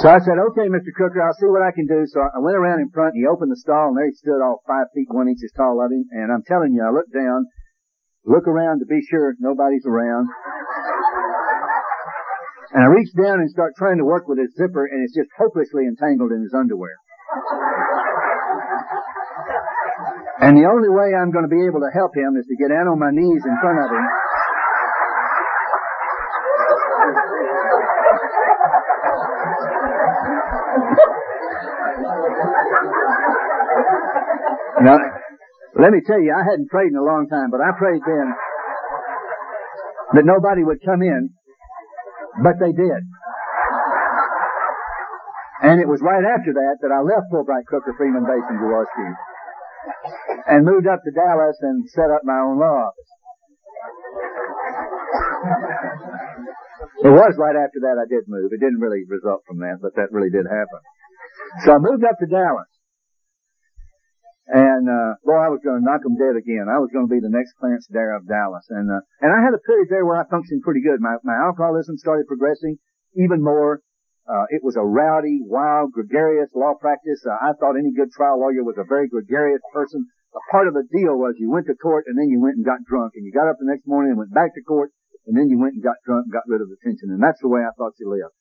So 0.00 0.08
I 0.08 0.18
said, 0.24 0.40
okay, 0.50 0.66
Mr. 0.72 0.90
Crooker, 0.96 1.20
I'll 1.20 1.36
see 1.36 1.48
what 1.52 1.60
I 1.60 1.72
can 1.76 1.84
do. 1.84 2.08
So 2.08 2.24
I 2.24 2.40
went 2.40 2.56
around 2.56 2.80
in 2.80 2.88
front. 2.88 3.12
He 3.12 3.28
opened 3.28 3.52
the 3.52 3.60
stall, 3.60 3.92
and 3.92 3.96
there 3.96 4.08
he 4.08 4.16
stood 4.16 4.40
all 4.40 4.64
five 4.64 4.88
feet 4.96 5.12
one 5.12 5.28
inches 5.28 5.52
tall 5.52 5.76
of 5.76 5.92
him. 5.92 6.08
And 6.12 6.32
I'm 6.32 6.44
telling 6.48 6.72
you, 6.72 6.80
I 6.80 6.88
looked 6.88 7.12
down, 7.12 7.44
look 8.24 8.48
around 8.48 8.80
to 8.80 8.88
be 8.88 9.00
sure 9.12 9.36
nobody's 9.40 9.84
around. 9.84 10.28
And 12.72 12.86
I 12.86 12.88
reach 12.88 13.10
down 13.18 13.42
and 13.42 13.50
start 13.50 13.74
trying 13.76 13.98
to 13.98 14.06
work 14.06 14.28
with 14.28 14.38
his 14.38 14.54
zipper 14.54 14.86
and 14.86 15.02
it's 15.02 15.14
just 15.14 15.28
hopelessly 15.36 15.90
entangled 15.90 16.30
in 16.30 16.40
his 16.42 16.54
underwear. 16.54 16.94
And 20.40 20.56
the 20.56 20.70
only 20.70 20.88
way 20.88 21.10
I'm 21.12 21.34
going 21.34 21.44
to 21.44 21.52
be 21.52 21.66
able 21.66 21.82
to 21.82 21.90
help 21.92 22.14
him 22.14 22.38
is 22.38 22.46
to 22.46 22.56
get 22.56 22.70
down 22.70 22.86
on 22.86 22.98
my 22.98 23.10
knees 23.10 23.42
in 23.42 23.56
front 23.60 23.82
of 23.82 23.90
him. 23.90 24.06
Now, 34.82 34.96
let 35.78 35.92
me 35.92 36.00
tell 36.06 36.20
you, 36.20 36.32
I 36.32 36.42
hadn't 36.42 36.68
prayed 36.68 36.90
in 36.90 36.96
a 36.96 37.04
long 37.04 37.28
time, 37.28 37.50
but 37.50 37.60
I 37.60 37.70
prayed 37.78 38.02
then 38.04 38.34
that 40.14 40.24
nobody 40.24 40.64
would 40.64 40.82
come 40.84 41.02
in, 41.02 41.30
but 42.42 42.58
they 42.58 42.72
did. 42.72 43.02
And 45.62 45.80
it 45.80 45.86
was 45.86 46.00
right 46.00 46.24
after 46.24 46.56
that 46.56 46.80
that 46.80 46.88
I 46.88 47.04
left 47.04 47.28
Fulbright 47.28 47.68
Crooker 47.68 47.92
Freeman 47.96 48.24
Basin 48.24 48.56
Jaworski 48.56 49.08
and 50.48 50.64
moved 50.64 50.86
up 50.88 51.04
to 51.04 51.10
Dallas 51.12 51.56
and 51.60 51.84
set 51.90 52.08
up 52.08 52.24
my 52.24 52.40
own 52.40 52.58
law 52.58 52.88
office. 52.88 53.10
It 57.04 57.12
was 57.12 57.34
right 57.36 57.56
after 57.56 57.80
that 57.84 57.96
I 58.00 58.08
did 58.08 58.24
move. 58.28 58.52
It 58.52 58.60
didn't 58.60 58.80
really 58.80 59.04
result 59.08 59.44
from 59.46 59.58
that, 59.60 59.78
but 59.82 59.96
that 59.96 60.12
really 60.12 60.30
did 60.30 60.46
happen. 60.48 60.80
So 61.64 61.72
I 61.76 61.78
moved 61.78 62.04
up 62.04 62.16
to 62.20 62.26
Dallas. 62.26 62.69
And, 64.50 64.90
uh, 64.90 65.14
boy, 65.22 65.38
I 65.38 65.46
was 65.46 65.62
going 65.62 65.78
to 65.78 65.86
knock 65.86 66.02
them 66.02 66.18
dead 66.18 66.34
again. 66.34 66.66
I 66.66 66.82
was 66.82 66.90
going 66.90 67.06
to 67.06 67.12
be 67.12 67.22
the 67.22 67.30
next 67.30 67.54
Clarence 67.54 67.86
Darrow 67.86 68.18
of 68.18 68.26
Dallas. 68.26 68.66
And, 68.66 68.90
uh, 68.90 68.98
and 69.22 69.30
I 69.30 69.38
had 69.46 69.54
a 69.54 69.62
period 69.62 69.86
there 69.94 70.02
where 70.02 70.18
I 70.18 70.26
functioned 70.26 70.66
pretty 70.66 70.82
good. 70.82 70.98
My, 70.98 71.22
my 71.22 71.38
alcoholism 71.38 71.94
started 72.02 72.26
progressing 72.26 72.82
even 73.14 73.46
more. 73.46 73.78
Uh, 74.26 74.50
it 74.50 74.66
was 74.66 74.74
a 74.74 74.82
rowdy, 74.82 75.38
wild, 75.38 75.94
gregarious 75.94 76.50
law 76.58 76.74
practice. 76.74 77.22
Uh, 77.22 77.38
I 77.38 77.54
thought 77.62 77.78
any 77.78 77.94
good 77.94 78.10
trial 78.10 78.42
lawyer 78.42 78.66
was 78.66 78.74
a 78.74 78.86
very 78.90 79.06
gregarious 79.06 79.62
person. 79.70 80.06
A 80.34 80.42
part 80.50 80.66
of 80.66 80.74
the 80.74 80.86
deal 80.90 81.14
was 81.14 81.38
you 81.38 81.50
went 81.50 81.66
to 81.70 81.78
court 81.78 82.10
and 82.10 82.18
then 82.18 82.26
you 82.26 82.42
went 82.42 82.58
and 82.58 82.66
got 82.66 82.82
drunk 82.86 83.14
and 83.14 83.22
you 83.22 83.30
got 83.30 83.46
up 83.46 83.58
the 83.62 83.70
next 83.70 83.86
morning 83.86 84.14
and 84.14 84.18
went 84.18 84.34
back 84.34 84.54
to 84.54 84.62
court 84.62 84.90
and 85.26 85.38
then 85.38 85.46
you 85.46 85.58
went 85.58 85.74
and 85.74 85.82
got 85.82 86.02
drunk 86.06 86.26
and 86.26 86.34
got 86.34 86.46
rid 86.50 86.62
of 86.62 86.66
the 86.66 86.78
tension. 86.82 87.10
And 87.10 87.22
that's 87.22 87.38
the 87.38 87.50
way 87.50 87.62
I 87.62 87.70
thought 87.78 87.98
you 87.98 88.10
lived. 88.10 88.34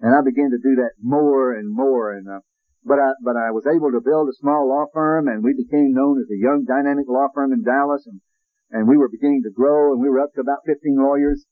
And 0.00 0.12
I 0.12 0.20
began 0.20 0.52
to 0.52 0.60
do 0.60 0.76
that 0.84 0.96
more 1.00 1.52
and 1.52 1.72
more. 1.72 2.12
And 2.12 2.28
uh, 2.28 2.40
but 2.86 3.02
I 3.02 3.18
but 3.18 3.34
I 3.34 3.50
was 3.50 3.66
able 3.66 3.90
to 3.90 4.00
build 4.00 4.30
a 4.30 4.38
small 4.38 4.70
law 4.70 4.86
firm, 4.94 5.26
and 5.26 5.42
we 5.42 5.58
became 5.58 5.90
known 5.90 6.22
as 6.22 6.30
a 6.30 6.38
young 6.38 6.62
dynamic 6.62 7.10
law 7.10 7.26
firm 7.34 7.52
in 7.52 7.66
Dallas, 7.66 8.06
and 8.06 8.22
and 8.70 8.86
we 8.86 8.96
were 8.96 9.10
beginning 9.10 9.42
to 9.42 9.50
grow, 9.50 9.92
and 9.92 10.00
we 10.00 10.08
were 10.08 10.22
up 10.22 10.34
to 10.34 10.40
about 10.40 10.66
15 10.66 10.94
lawyers. 10.94 11.44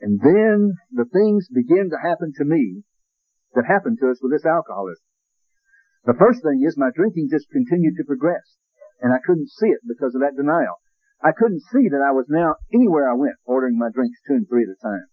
And 0.00 0.18
then 0.22 0.74
the 0.90 1.06
things 1.10 1.46
began 1.50 1.90
to 1.90 1.98
happen 1.98 2.32
to 2.38 2.44
me 2.44 2.82
that 3.54 3.66
happened 3.66 3.98
to 4.00 4.10
us 4.10 4.18
with 4.22 4.30
this 4.30 4.46
alcoholism. 4.46 5.06
The 6.06 6.18
first 6.18 6.42
thing 6.42 6.62
is 6.66 6.78
my 6.78 6.90
drinking 6.94 7.30
just 7.30 7.50
continued 7.50 7.94
to 7.98 8.04
progress, 8.06 8.58
and 9.00 9.14
I 9.14 9.22
couldn't 9.26 9.50
see 9.50 9.70
it 9.70 9.82
because 9.86 10.14
of 10.14 10.22
that 10.22 10.36
denial. 10.38 10.78
I 11.22 11.32
couldn't 11.32 11.62
see 11.72 11.88
that 11.88 12.04
I 12.04 12.12
was 12.12 12.26
now 12.28 12.56
anywhere 12.74 13.10
I 13.10 13.14
went 13.14 13.38
ordering 13.46 13.78
my 13.78 13.88
drinks 13.90 14.20
two 14.26 14.34
and 14.34 14.46
three 14.46 14.66
at 14.66 14.74
a 14.74 14.78
time. 14.78 15.06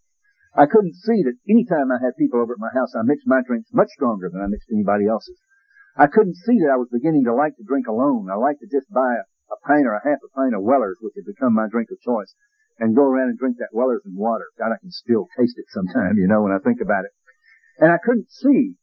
I 0.52 0.68
couldn't 0.68 1.00
see 1.00 1.24
that 1.24 1.40
any 1.48 1.64
time 1.64 1.92
I 1.92 2.04
had 2.04 2.20
people 2.20 2.44
over 2.44 2.54
at 2.54 2.60
my 2.60 2.76
house, 2.76 2.92
I 2.92 3.08
mixed 3.08 3.28
my 3.28 3.40
drinks 3.40 3.72
much 3.72 3.88
stronger 3.96 4.28
than 4.28 4.44
I 4.44 4.52
mixed 4.52 4.68
anybody 4.68 5.08
else's. 5.08 5.40
I 5.96 6.08
couldn't 6.08 6.36
see 6.36 6.60
that 6.60 6.72
I 6.72 6.80
was 6.80 6.92
beginning 6.92 7.24
to 7.26 7.36
like 7.36 7.56
to 7.56 7.64
drink 7.64 7.88
alone. 7.88 8.28
I 8.28 8.36
liked 8.36 8.60
to 8.60 8.68
just 8.68 8.92
buy 8.92 9.16
a, 9.16 9.24
a 9.52 9.58
pint 9.64 9.88
or 9.88 9.96
a 9.96 10.04
half 10.04 10.20
a 10.20 10.32
pint 10.36 10.56
of 10.56 10.64
Weller's, 10.64 11.00
which 11.00 11.16
had 11.16 11.28
become 11.28 11.56
my 11.56 11.72
drink 11.72 11.88
of 11.92 12.04
choice, 12.04 12.36
and 12.80 12.96
go 12.96 13.04
around 13.04 13.32
and 13.32 13.40
drink 13.40 13.64
that 13.64 13.72
Weller's 13.72 14.04
in 14.04 14.16
water. 14.16 14.52
God, 14.60 14.76
I 14.76 14.80
can 14.80 14.92
still 14.92 15.28
taste 15.40 15.56
it 15.56 15.72
sometime, 15.72 16.20
you 16.20 16.28
know, 16.28 16.44
when 16.44 16.52
I 16.52 16.60
think 16.60 16.82
about 16.84 17.08
it. 17.08 17.12
And 17.80 17.92
I 17.92 18.00
couldn't 18.04 18.32
see, 18.32 18.76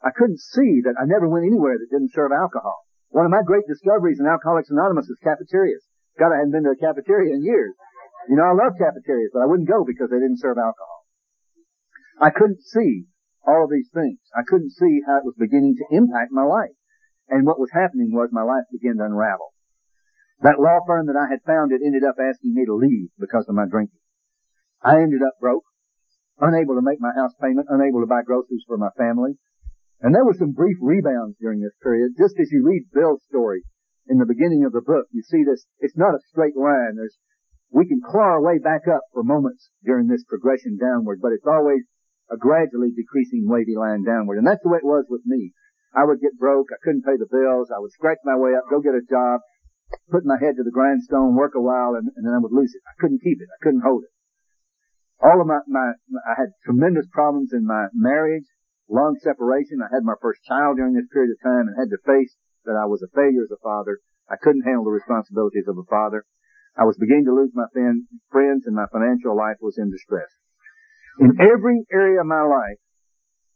I 0.00 0.12
couldn't 0.16 0.40
see 0.40 0.80
that 0.88 0.96
I 0.96 1.04
never 1.04 1.28
went 1.28 1.44
anywhere 1.44 1.76
that 1.76 1.92
didn't 1.92 2.16
serve 2.16 2.32
alcohol. 2.32 2.80
One 3.12 3.26
of 3.26 3.32
my 3.34 3.42
great 3.44 3.66
discoveries 3.68 4.20
in 4.20 4.26
Alcoholics 4.26 4.70
Anonymous 4.70 5.08
is 5.08 5.18
cafeterias. 5.20 5.84
God, 6.18 6.32
I 6.32 6.40
hadn't 6.40 6.52
been 6.52 6.64
to 6.64 6.76
a 6.76 6.80
cafeteria 6.80 7.34
in 7.34 7.44
years. 7.44 7.74
You 8.28 8.36
know, 8.36 8.44
I 8.44 8.52
love 8.52 8.78
cafeterias, 8.78 9.32
but 9.32 9.42
I 9.42 9.46
wouldn't 9.46 9.68
go 9.68 9.84
because 9.84 10.08
they 10.08 10.20
didn't 10.20 10.40
serve 10.40 10.56
alcohol. 10.56 10.99
I 12.20 12.28
couldn't 12.28 12.62
see 12.62 13.08
all 13.46 13.64
of 13.64 13.70
these 13.70 13.88
things. 13.94 14.20
I 14.36 14.44
couldn't 14.46 14.76
see 14.76 15.00
how 15.06 15.18
it 15.18 15.24
was 15.24 15.34
beginning 15.40 15.76
to 15.80 15.96
impact 15.96 16.30
my 16.30 16.44
life. 16.44 16.76
And 17.28 17.46
what 17.46 17.58
was 17.58 17.72
happening 17.72 18.12
was 18.12 18.28
my 18.30 18.42
life 18.42 18.68
began 18.70 18.98
to 18.98 19.08
unravel. 19.08 19.54
That 20.42 20.60
law 20.60 20.84
firm 20.86 21.06
that 21.06 21.16
I 21.16 21.32
had 21.32 21.44
founded 21.46 21.80
ended 21.80 22.04
up 22.04 22.16
asking 22.20 22.52
me 22.52 22.66
to 22.66 22.76
leave 22.76 23.08
because 23.18 23.48
of 23.48 23.54
my 23.54 23.64
drinking. 23.64 24.00
I 24.82 25.00
ended 25.00 25.22
up 25.24 25.40
broke, 25.40 25.64
unable 26.40 26.74
to 26.76 26.84
make 26.84 27.00
my 27.00 27.12
house 27.16 27.32
payment, 27.40 27.68
unable 27.68 28.00
to 28.00 28.08
buy 28.08 28.22
groceries 28.24 28.64
for 28.66 28.76
my 28.76 28.88
family. 28.96 29.36
And 30.00 30.14
there 30.14 30.24
were 30.24 30.36
some 30.36 30.52
brief 30.52 30.76
rebounds 30.80 31.36
during 31.40 31.60
this 31.60 31.76
period. 31.82 32.16
Just 32.16 32.40
as 32.40 32.52
you 32.52 32.64
read 32.64 32.88
Bill's 32.92 33.22
story 33.28 33.64
in 34.08 34.18
the 34.18 34.28
beginning 34.28 34.64
of 34.64 34.72
the 34.72 34.80
book, 34.80 35.06
you 35.12 35.22
see 35.22 35.44
this, 35.44 35.64
it's 35.78 35.96
not 35.96 36.16
a 36.16 36.24
straight 36.32 36.56
line. 36.56 36.96
There's, 36.96 37.16
we 37.70 37.86
can 37.86 38.00
claw 38.00 38.36
our 38.36 38.42
way 38.42 38.58
back 38.58 38.88
up 38.88 39.02
for 39.12 39.22
moments 39.22 39.68
during 39.84 40.08
this 40.08 40.24
progression 40.24 40.78
downward, 40.80 41.20
but 41.20 41.32
it's 41.32 41.46
always 41.46 41.84
a 42.30 42.36
gradually 42.38 42.94
decreasing 42.94 43.50
wavy 43.50 43.74
line 43.74 44.06
downward. 44.06 44.38
And 44.38 44.46
that's 44.46 44.62
the 44.62 44.70
way 44.70 44.78
it 44.78 44.86
was 44.86 45.04
with 45.10 45.26
me. 45.26 45.52
I 45.90 46.06
would 46.06 46.22
get 46.22 46.38
broke. 46.38 46.70
I 46.70 46.78
couldn't 46.82 47.02
pay 47.02 47.18
the 47.18 47.26
bills. 47.26 47.74
I 47.74 47.82
would 47.82 47.90
scratch 47.90 48.22
my 48.22 48.38
way 48.38 48.54
up, 48.54 48.70
go 48.70 48.78
get 48.78 48.94
a 48.94 49.02
job, 49.02 49.42
put 50.10 50.24
my 50.24 50.38
head 50.38 50.54
to 50.56 50.62
the 50.62 50.70
grindstone, 50.70 51.34
work 51.34 51.58
a 51.58 51.60
while, 51.60 51.98
and, 51.98 52.06
and 52.14 52.22
then 52.22 52.34
I 52.34 52.38
would 52.38 52.54
lose 52.54 52.70
it. 52.74 52.82
I 52.86 52.94
couldn't 53.02 53.26
keep 53.26 53.42
it. 53.42 53.50
I 53.50 53.58
couldn't 53.62 53.82
hold 53.82 54.06
it. 54.06 54.14
All 55.20 55.42
of 55.42 55.46
my, 55.46 55.60
my, 55.66 55.98
I 56.24 56.34
had 56.38 56.54
tremendous 56.64 57.06
problems 57.10 57.52
in 57.52 57.66
my 57.66 57.90
marriage, 57.92 58.46
long 58.88 59.18
separation. 59.20 59.82
I 59.82 59.92
had 59.92 60.06
my 60.06 60.16
first 60.22 60.40
child 60.46 60.78
during 60.78 60.94
this 60.94 61.10
period 61.12 61.34
of 61.34 61.42
time 61.42 61.68
and 61.68 61.76
had 61.76 61.90
to 61.90 62.00
face 62.06 62.38
that 62.64 62.78
I 62.78 62.86
was 62.86 63.02
a 63.02 63.10
failure 63.12 63.42
as 63.42 63.52
a 63.52 63.60
father. 63.60 63.98
I 64.30 64.38
couldn't 64.40 64.62
handle 64.62 64.84
the 64.84 64.94
responsibilities 64.94 65.66
of 65.66 65.76
a 65.76 65.90
father. 65.90 66.24
I 66.78 66.86
was 66.86 66.96
beginning 66.96 67.26
to 67.26 67.34
lose 67.34 67.50
my 67.52 67.66
friends 67.74 68.64
and 68.64 68.76
my 68.76 68.86
financial 68.92 69.36
life 69.36 69.58
was 69.60 69.76
in 69.76 69.90
distress. 69.90 70.30
In 71.18 71.36
every 71.40 71.84
area 71.92 72.20
of 72.20 72.26
my 72.26 72.42
life, 72.42 72.78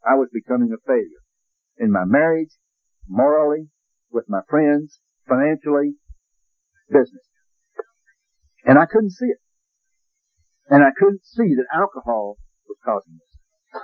I 0.05 0.15
was 0.15 0.29
becoming 0.33 0.73
a 0.73 0.81
failure. 0.87 1.23
In 1.79 1.91
my 1.91 2.05
marriage, 2.05 2.51
morally, 3.09 3.69
with 4.11 4.25
my 4.29 4.41
friends, 4.49 5.01
financially, 5.29 5.95
business. 6.91 7.25
And 8.65 8.79
I 8.79 8.87
couldn't 8.87 9.11
see 9.11 9.27
it. 9.27 9.39
And 10.69 10.83
I 10.83 10.91
couldn't 10.99 11.25
see 11.25 11.55
that 11.57 11.67
alcohol 11.75 12.39
was 12.69 12.79
causing 12.85 13.19
this. 13.19 13.83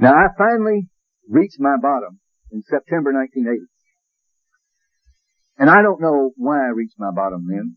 Now 0.00 0.14
I 0.14 0.28
finally 0.38 0.88
reached 1.28 1.60
my 1.60 1.76
bottom 1.80 2.20
in 2.50 2.62
September 2.62 3.12
1980. 3.12 3.66
And 5.58 5.68
I 5.68 5.82
don't 5.82 6.00
know 6.00 6.32
why 6.36 6.64
I 6.64 6.72
reached 6.74 6.98
my 6.98 7.10
bottom 7.14 7.46
then. 7.48 7.76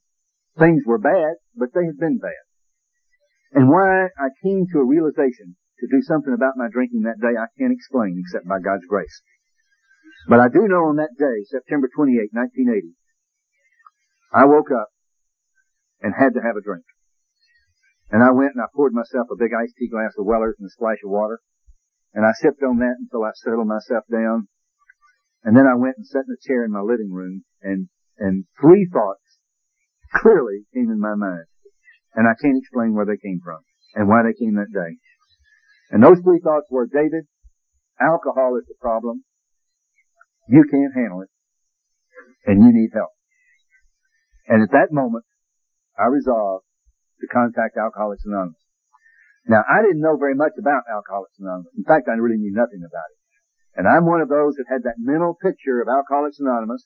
Things 0.58 0.84
were 0.86 0.98
bad, 0.98 1.36
but 1.56 1.70
they 1.74 1.86
had 1.86 2.00
been 2.00 2.18
bad. 2.18 2.45
And 3.56 3.72
why 3.72 4.12
I 4.20 4.36
came 4.44 4.68
to 4.68 4.80
a 4.80 4.86
realization 4.86 5.56
to 5.80 5.88
do 5.88 6.04
something 6.04 6.36
about 6.36 6.60
my 6.60 6.68
drinking 6.68 7.08
that 7.08 7.24
day, 7.24 7.40
I 7.40 7.48
can't 7.58 7.72
explain 7.72 8.20
except 8.20 8.44
by 8.44 8.60
God's 8.60 8.84
grace. 8.86 9.24
But 10.28 10.42
I 10.42 10.52
do 10.52 10.68
know 10.68 10.92
on 10.92 10.98
that 10.98 11.16
day, 11.18 11.48
September 11.48 11.88
28, 11.88 12.36
1980, 12.36 13.00
I 14.36 14.44
woke 14.44 14.76
up 14.76 14.92
and 16.02 16.12
had 16.12 16.36
to 16.36 16.44
have 16.44 16.60
a 16.60 16.62
drink. 16.62 16.84
And 18.12 18.22
I 18.22 18.36
went 18.36 18.60
and 18.60 18.62
I 18.62 18.68
poured 18.76 18.92
myself 18.92 19.32
a 19.32 19.40
big 19.40 19.56
iced 19.56 19.80
tea 19.80 19.88
glass 19.88 20.12
of 20.20 20.26
Weller's 20.28 20.60
and 20.60 20.68
a 20.68 20.76
splash 20.76 21.00
of 21.06 21.12
water. 21.16 21.40
And 22.14 22.26
I 22.26 22.36
sipped 22.36 22.62
on 22.62 22.80
that 22.80 23.00
until 23.00 23.24
I 23.24 23.32
settled 23.36 23.68
myself 23.68 24.04
down. 24.12 24.48
And 25.44 25.56
then 25.56 25.66
I 25.66 25.80
went 25.80 25.96
and 25.96 26.06
sat 26.06 26.28
in 26.28 26.36
a 26.36 26.44
chair 26.44 26.66
in 26.66 26.76
my 26.76 26.84
living 26.84 27.12
room 27.12 27.46
and, 27.62 27.88
and 28.20 28.46
three 28.60 28.88
thoughts 28.92 29.40
clearly 30.12 30.68
came 30.74 30.92
in 30.92 31.00
my 31.00 31.16
mind. 31.16 31.48
And 32.16 32.28
I 32.28 32.34
can't 32.40 32.58
explain 32.58 32.96
where 32.96 33.06
they 33.06 33.20
came 33.20 33.40
from 33.44 33.60
and 33.94 34.08
why 34.08 34.24
they 34.24 34.34
came 34.34 34.56
that 34.56 34.72
day. 34.72 34.98
And 35.92 36.02
those 36.02 36.20
three 36.24 36.40
thoughts 36.40 36.68
were, 36.72 36.88
David, 36.88 37.28
alcohol 38.00 38.58
is 38.58 38.66
the 38.68 38.80
problem. 38.80 39.24
You 40.48 40.64
can't 40.64 40.96
handle 40.96 41.22
it. 41.22 41.30
And 42.46 42.64
you 42.64 42.72
need 42.72 42.92
help. 42.94 43.12
And 44.48 44.64
at 44.64 44.72
that 44.72 44.92
moment, 44.92 45.26
I 45.98 46.08
resolved 46.08 46.66
to 47.22 47.28
contact 47.28 47.78
Alcoholics 47.78 48.26
Anonymous. 48.26 48.62
Now, 49.48 49.62
I 49.66 49.82
didn't 49.82 50.02
know 50.02 50.18
very 50.18 50.36
much 50.36 50.54
about 50.58 50.90
Alcoholics 50.90 51.38
Anonymous. 51.40 51.74
In 51.78 51.86
fact, 51.86 52.10
I 52.10 52.18
really 52.18 52.38
knew 52.38 52.54
nothing 52.54 52.82
about 52.82 53.10
it. 53.14 53.20
And 53.76 53.88
I'm 53.88 54.06
one 54.06 54.22
of 54.22 54.30
those 54.30 54.56
that 54.56 54.72
had 54.72 54.84
that 54.84 55.02
mental 55.02 55.36
picture 55.36 55.82
of 55.82 55.88
Alcoholics 55.92 56.40
Anonymous 56.40 56.86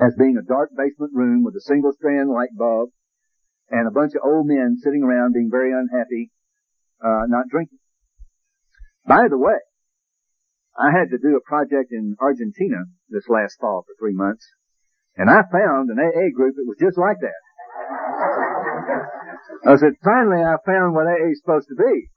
as 0.00 0.14
being 0.18 0.38
a 0.38 0.46
dark 0.46 0.70
basement 0.76 1.12
room 1.12 1.42
with 1.42 1.54
a 1.56 1.64
single 1.66 1.92
strand 1.92 2.30
light 2.30 2.54
bulb 2.56 2.90
and 3.70 3.86
a 3.86 3.90
bunch 3.90 4.12
of 4.14 4.22
old 4.24 4.46
men 4.46 4.76
sitting 4.82 5.02
around 5.02 5.34
being 5.34 5.50
very 5.50 5.72
unhappy, 5.72 6.30
uh, 7.04 7.28
not 7.28 7.48
drinking. 7.48 7.78
By 9.06 9.28
the 9.28 9.38
way, 9.38 9.60
I 10.78 10.90
had 10.92 11.10
to 11.10 11.18
do 11.18 11.36
a 11.36 11.48
project 11.48 11.90
in 11.90 12.16
Argentina 12.20 12.86
this 13.08 13.28
last 13.28 13.58
fall 13.60 13.82
for 13.82 13.94
three 13.98 14.14
months, 14.14 14.46
and 15.16 15.28
I 15.28 15.42
found 15.50 15.90
an 15.90 15.98
AA 15.98 16.30
group 16.34 16.56
that 16.56 16.68
was 16.68 16.78
just 16.78 16.96
like 16.96 17.18
that. 17.20 17.42
I 19.66 19.76
said, 19.76 19.98
finally 20.04 20.42
I 20.42 20.56
found 20.64 20.94
what 20.94 21.10
AA 21.10 21.34
is 21.34 21.40
supposed 21.42 21.68
to 21.68 21.74
be. 21.74 22.08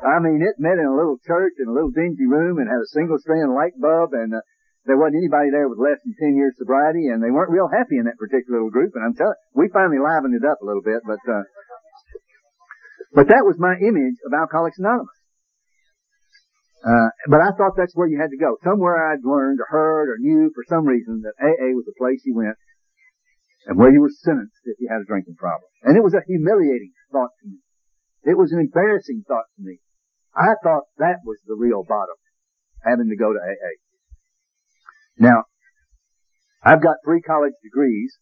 I 0.00 0.18
mean, 0.20 0.40
it 0.40 0.56
met 0.58 0.80
in 0.80 0.86
a 0.86 0.96
little 0.96 1.18
church 1.26 1.52
in 1.60 1.68
a 1.68 1.72
little 1.72 1.90
dingy 1.90 2.26
room 2.26 2.58
and 2.58 2.68
had 2.68 2.80
a 2.80 2.92
single 2.92 3.18
strand 3.18 3.52
light 3.52 3.76
bulb 3.76 4.12
and 4.12 4.34
uh, 4.34 4.40
there 4.88 4.96
wasn't 4.96 5.20
anybody 5.20 5.52
there 5.52 5.68
with 5.68 5.78
less 5.78 6.00
than 6.04 6.16
10 6.16 6.36
years 6.40 6.56
sobriety, 6.56 7.12
and 7.12 7.20
they 7.20 7.30
weren't 7.30 7.52
real 7.52 7.68
happy 7.68 8.00
in 8.00 8.08
that 8.08 8.16
particular 8.16 8.64
little 8.64 8.72
group. 8.72 8.96
And 8.96 9.04
I'm 9.04 9.14
telling, 9.14 9.36
you, 9.36 9.68
we 9.68 9.68
finally 9.68 10.00
livened 10.00 10.32
it 10.32 10.44
up 10.46 10.60
a 10.62 10.66
little 10.66 10.82
bit, 10.82 11.04
but 11.04 11.20
uh, 11.28 11.44
but 13.12 13.26
that 13.28 13.42
was 13.42 13.58
my 13.58 13.74
image 13.74 14.22
of 14.22 14.32
Alcoholics 14.32 14.78
Anonymous. 14.78 15.18
Uh, 16.80 17.12
but 17.28 17.42
I 17.44 17.52
thought 17.58 17.76
that's 17.76 17.92
where 17.92 18.08
you 18.08 18.16
had 18.16 18.32
to 18.32 18.40
go. 18.40 18.56
Somewhere 18.64 19.12
I'd 19.12 19.26
learned 19.26 19.60
or 19.60 19.68
heard 19.68 20.08
or 20.08 20.16
knew 20.16 20.50
for 20.54 20.64
some 20.64 20.86
reason 20.86 21.20
that 21.26 21.36
AA 21.36 21.76
was 21.76 21.84
the 21.84 21.98
place 21.98 22.22
you 22.24 22.34
went 22.34 22.56
and 23.66 23.76
where 23.76 23.92
you 23.92 24.00
were 24.00 24.14
sentenced 24.24 24.64
if 24.64 24.80
you 24.80 24.88
had 24.88 25.02
a 25.02 25.04
drinking 25.04 25.36
problem. 25.36 25.68
And 25.82 25.96
it 25.96 26.02
was 26.02 26.14
a 26.14 26.24
humiliating 26.24 26.92
thought 27.12 27.36
to 27.42 27.48
me. 27.48 27.58
It 28.24 28.38
was 28.38 28.52
an 28.52 28.60
embarrassing 28.60 29.24
thought 29.28 29.52
to 29.56 29.62
me. 29.62 29.80
I 30.34 30.56
thought 30.62 30.88
that 30.96 31.20
was 31.26 31.36
the 31.44 31.58
real 31.58 31.84
bottom. 31.84 32.16
having 32.80 33.10
to 33.10 33.16
go 33.16 33.34
to 33.34 33.40
AA. 33.40 33.76
Now, 35.20 35.44
I've 36.64 36.82
got 36.82 37.04
three 37.04 37.20
college 37.20 37.52
degrees, 37.62 38.16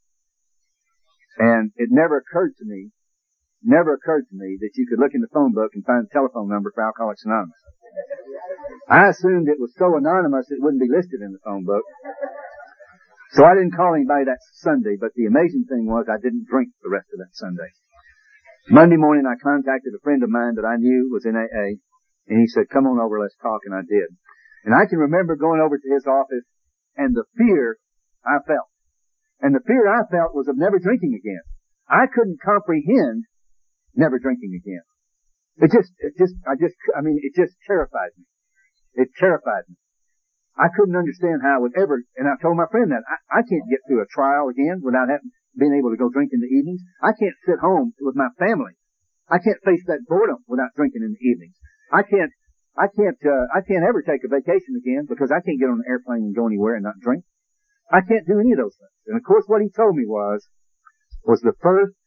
and 1.39 1.71
it 1.77 1.95
never 1.95 2.19
occurred 2.19 2.59
to 2.59 2.67
me, 2.67 2.91
never 3.63 3.95
occurred 3.95 4.27
to 4.27 4.37
me 4.37 4.59
that 4.61 4.75
you 4.75 4.85
could 4.91 4.99
look 4.99 5.15
in 5.15 5.23
the 5.23 5.31
phone 5.33 5.55
book 5.55 5.71
and 5.79 5.87
find 5.87 6.05
the 6.05 6.13
telephone 6.13 6.51
number 6.51 6.75
for 6.75 6.83
Alcoholics 6.83 7.23
Anonymous. 7.25 7.63
I 8.91 9.09
assumed 9.15 9.47
it 9.47 9.63
was 9.63 9.71
so 9.79 9.95
anonymous 9.95 10.51
it 10.51 10.59
wouldn't 10.59 10.83
be 10.83 10.91
listed 10.91 11.23
in 11.23 11.31
the 11.31 11.43
phone 11.47 11.65
book. 11.65 11.87
So 13.31 13.45
I 13.45 13.55
didn't 13.55 13.79
call 13.79 13.95
anybody 13.95 14.27
that 14.27 14.43
Sunday, 14.59 14.99
but 14.99 15.15
the 15.15 15.31
amazing 15.31 15.71
thing 15.71 15.87
was 15.87 16.11
I 16.11 16.19
didn't 16.19 16.51
drink 16.51 16.75
the 16.83 16.91
rest 16.91 17.07
of 17.15 17.23
that 17.23 17.31
Sunday. 17.39 17.71
Monday 18.71 18.99
morning 18.99 19.23
I 19.23 19.39
contacted 19.39 19.95
a 19.95 20.03
friend 20.03 20.27
of 20.27 20.35
mine 20.35 20.59
that 20.59 20.67
I 20.67 20.83
knew 20.83 21.11
was 21.13 21.27
in 21.27 21.39
AA, 21.39 21.79
and 22.27 22.41
he 22.43 22.49
said, 22.49 22.73
come 22.73 22.91
on 22.91 22.99
over, 22.99 23.21
let's 23.21 23.39
talk, 23.39 23.63
and 23.67 23.75
I 23.75 23.87
did. 23.87 24.11
And 24.65 24.75
I 24.75 24.91
can 24.91 24.99
remember 24.99 25.37
going 25.37 25.61
over 25.61 25.79
to 25.79 25.95
his 25.95 26.05
office 26.05 26.49
and 26.99 27.15
the 27.15 27.25
fear 27.39 27.79
I 28.27 28.43
felt. 28.45 28.69
And 29.41 29.55
the 29.55 29.63
fear 29.65 29.87
I 29.87 30.03
felt 30.11 30.35
was 30.35 30.49
of 30.51 30.59
never 30.59 30.83
drinking 30.83 31.15
again. 31.15 31.47
I 31.89 32.11
couldn't 32.11 32.43
comprehend 32.45 33.25
never 33.95 34.19
drinking 34.19 34.53
again. 34.59 34.85
It 35.63 35.71
just, 35.73 35.95
it 35.99 36.15
just, 36.19 36.35
I 36.47 36.59
just, 36.59 36.75
I 36.95 37.01
mean, 37.01 37.19
it 37.23 37.33
just 37.35 37.55
terrified 37.67 38.13
me. 38.19 38.27
It 38.95 39.09
terrified 39.17 39.67
me. 39.71 39.79
I 40.59 40.67
couldn't 40.75 40.99
understand 40.99 41.43
how 41.43 41.55
I 41.55 41.63
would 41.63 41.79
ever, 41.79 42.03
and 42.19 42.27
I 42.27 42.35
told 42.43 42.59
my 42.59 42.67
friend 42.71 42.91
that, 42.91 43.07
I, 43.07 43.39
I 43.39 43.43
can't 43.47 43.71
get 43.71 43.79
through 43.87 44.03
a 44.03 44.11
trial 44.11 44.51
again 44.51 44.83
without 44.83 45.07
having, 45.07 45.31
being 45.55 45.75
able 45.79 45.95
to 45.95 45.99
go 45.99 46.11
drink 46.11 46.35
in 46.35 46.43
the 46.43 46.51
evenings. 46.51 46.83
I 46.99 47.15
can't 47.15 47.39
sit 47.47 47.63
home 47.63 47.95
with 48.03 48.19
my 48.19 48.31
family. 48.39 48.75
I 49.31 49.39
can't 49.39 49.63
face 49.63 49.87
that 49.87 50.07
boredom 50.07 50.43
without 50.51 50.75
drinking 50.75 51.07
in 51.07 51.15
the 51.15 51.23
evenings. 51.23 51.55
I 51.95 52.03
can't, 52.03 52.35
I 52.79 52.87
can't, 52.87 53.19
uh, 53.27 53.51
I 53.51 53.67
can't 53.67 53.83
ever 53.83 54.07
take 54.07 54.23
a 54.23 54.31
vacation 54.31 54.79
again 54.79 55.11
because 55.11 55.35
I 55.35 55.43
can't 55.43 55.59
get 55.59 55.67
on 55.67 55.83
an 55.83 55.91
airplane 55.91 56.31
and 56.31 56.37
go 56.37 56.47
anywhere 56.47 56.79
and 56.79 56.87
not 56.87 57.03
drink. 57.03 57.25
I 57.91 58.07
can't 58.07 58.27
do 58.27 58.39
any 58.39 58.55
of 58.55 58.63
those 58.63 58.79
things. 58.79 58.99
And 59.11 59.17
of 59.19 59.25
course 59.27 59.45
what 59.51 59.63
he 59.63 59.69
told 59.69 59.97
me 59.97 60.07
was, 60.07 60.47
was 61.27 61.41
the 61.43 61.59
first 61.59 61.99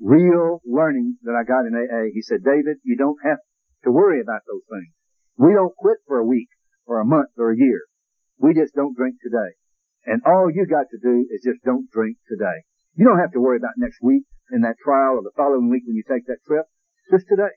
real 0.00 0.60
learning 0.66 1.16
that 1.22 1.38
I 1.38 1.46
got 1.46 1.70
in 1.70 1.78
AA. 1.78 2.10
He 2.12 2.20
said, 2.20 2.42
David, 2.42 2.82
you 2.82 2.96
don't 2.96 3.20
have 3.22 3.38
to 3.84 3.92
worry 3.92 4.20
about 4.20 4.42
those 4.50 4.66
things. 4.66 4.90
We 5.38 5.54
don't 5.54 5.76
quit 5.76 5.98
for 6.06 6.18
a 6.18 6.26
week 6.26 6.48
or 6.86 7.00
a 7.00 7.06
month 7.06 7.30
or 7.38 7.52
a 7.52 7.56
year. 7.58 7.86
We 8.38 8.54
just 8.54 8.74
don't 8.74 8.96
drink 8.96 9.16
today. 9.22 9.54
And 10.04 10.22
all 10.26 10.50
you 10.50 10.66
got 10.66 10.90
to 10.90 10.98
do 10.98 11.26
is 11.30 11.42
just 11.44 11.62
don't 11.64 11.90
drink 11.90 12.18
today. 12.28 12.66
You 12.94 13.04
don't 13.04 13.20
have 13.20 13.32
to 13.32 13.40
worry 13.40 13.56
about 13.56 13.76
next 13.76 13.98
week 14.02 14.24
and 14.50 14.64
that 14.64 14.78
trial 14.82 15.18
or 15.18 15.22
the 15.22 15.34
following 15.36 15.68
week 15.70 15.82
when 15.86 15.96
you 15.96 16.04
take 16.08 16.26
that 16.26 16.44
trip. 16.46 16.66
Just 17.10 17.26
today. 17.28 17.54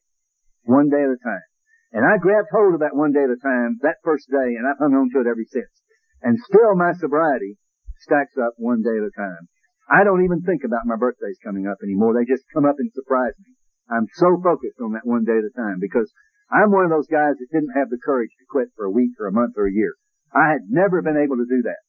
One 0.64 0.90
day 0.90 1.02
at 1.02 1.10
a 1.10 1.20
time. 1.24 1.49
And 1.92 2.06
I 2.06 2.22
grabbed 2.22 2.54
hold 2.54 2.78
of 2.78 2.84
that 2.86 2.94
one 2.94 3.12
day 3.12 3.26
at 3.26 3.34
a 3.34 3.42
time 3.42 3.82
that 3.82 4.04
first 4.06 4.30
day 4.30 4.54
and 4.58 4.70
I've 4.70 4.78
hung 4.78 4.94
on 4.94 5.10
to 5.10 5.26
it 5.26 5.30
ever 5.30 5.46
since. 5.50 5.74
And 6.22 6.38
still 6.38 6.78
my 6.78 6.94
sobriety 6.94 7.58
stacks 8.06 8.38
up 8.38 8.54
one 8.58 8.86
day 8.86 8.94
at 8.94 9.10
a 9.10 9.14
time. 9.18 9.50
I 9.90 10.06
don't 10.06 10.24
even 10.24 10.46
think 10.46 10.62
about 10.62 10.86
my 10.86 10.96
birthdays 10.96 11.42
coming 11.42 11.66
up 11.66 11.82
anymore. 11.82 12.14
They 12.14 12.30
just 12.30 12.46
come 12.54 12.66
up 12.66 12.78
and 12.78 12.94
surprise 12.94 13.34
me. 13.42 13.58
I'm 13.90 14.06
so 14.22 14.38
focused 14.38 14.78
on 14.78 14.94
that 14.94 15.08
one 15.08 15.26
day 15.26 15.34
at 15.42 15.50
a 15.50 15.58
time 15.58 15.82
because 15.82 16.14
I'm 16.54 16.70
one 16.70 16.86
of 16.86 16.94
those 16.94 17.10
guys 17.10 17.42
that 17.42 17.50
didn't 17.50 17.74
have 17.74 17.90
the 17.90 17.98
courage 17.98 18.30
to 18.38 18.46
quit 18.46 18.70
for 18.78 18.86
a 18.86 18.94
week 18.94 19.18
or 19.18 19.26
a 19.26 19.34
month 19.34 19.58
or 19.58 19.66
a 19.66 19.74
year. 19.74 19.98
I 20.30 20.54
had 20.54 20.70
never 20.70 21.02
been 21.02 21.18
able 21.18 21.38
to 21.42 21.50
do 21.50 21.66
that. 21.66 21.82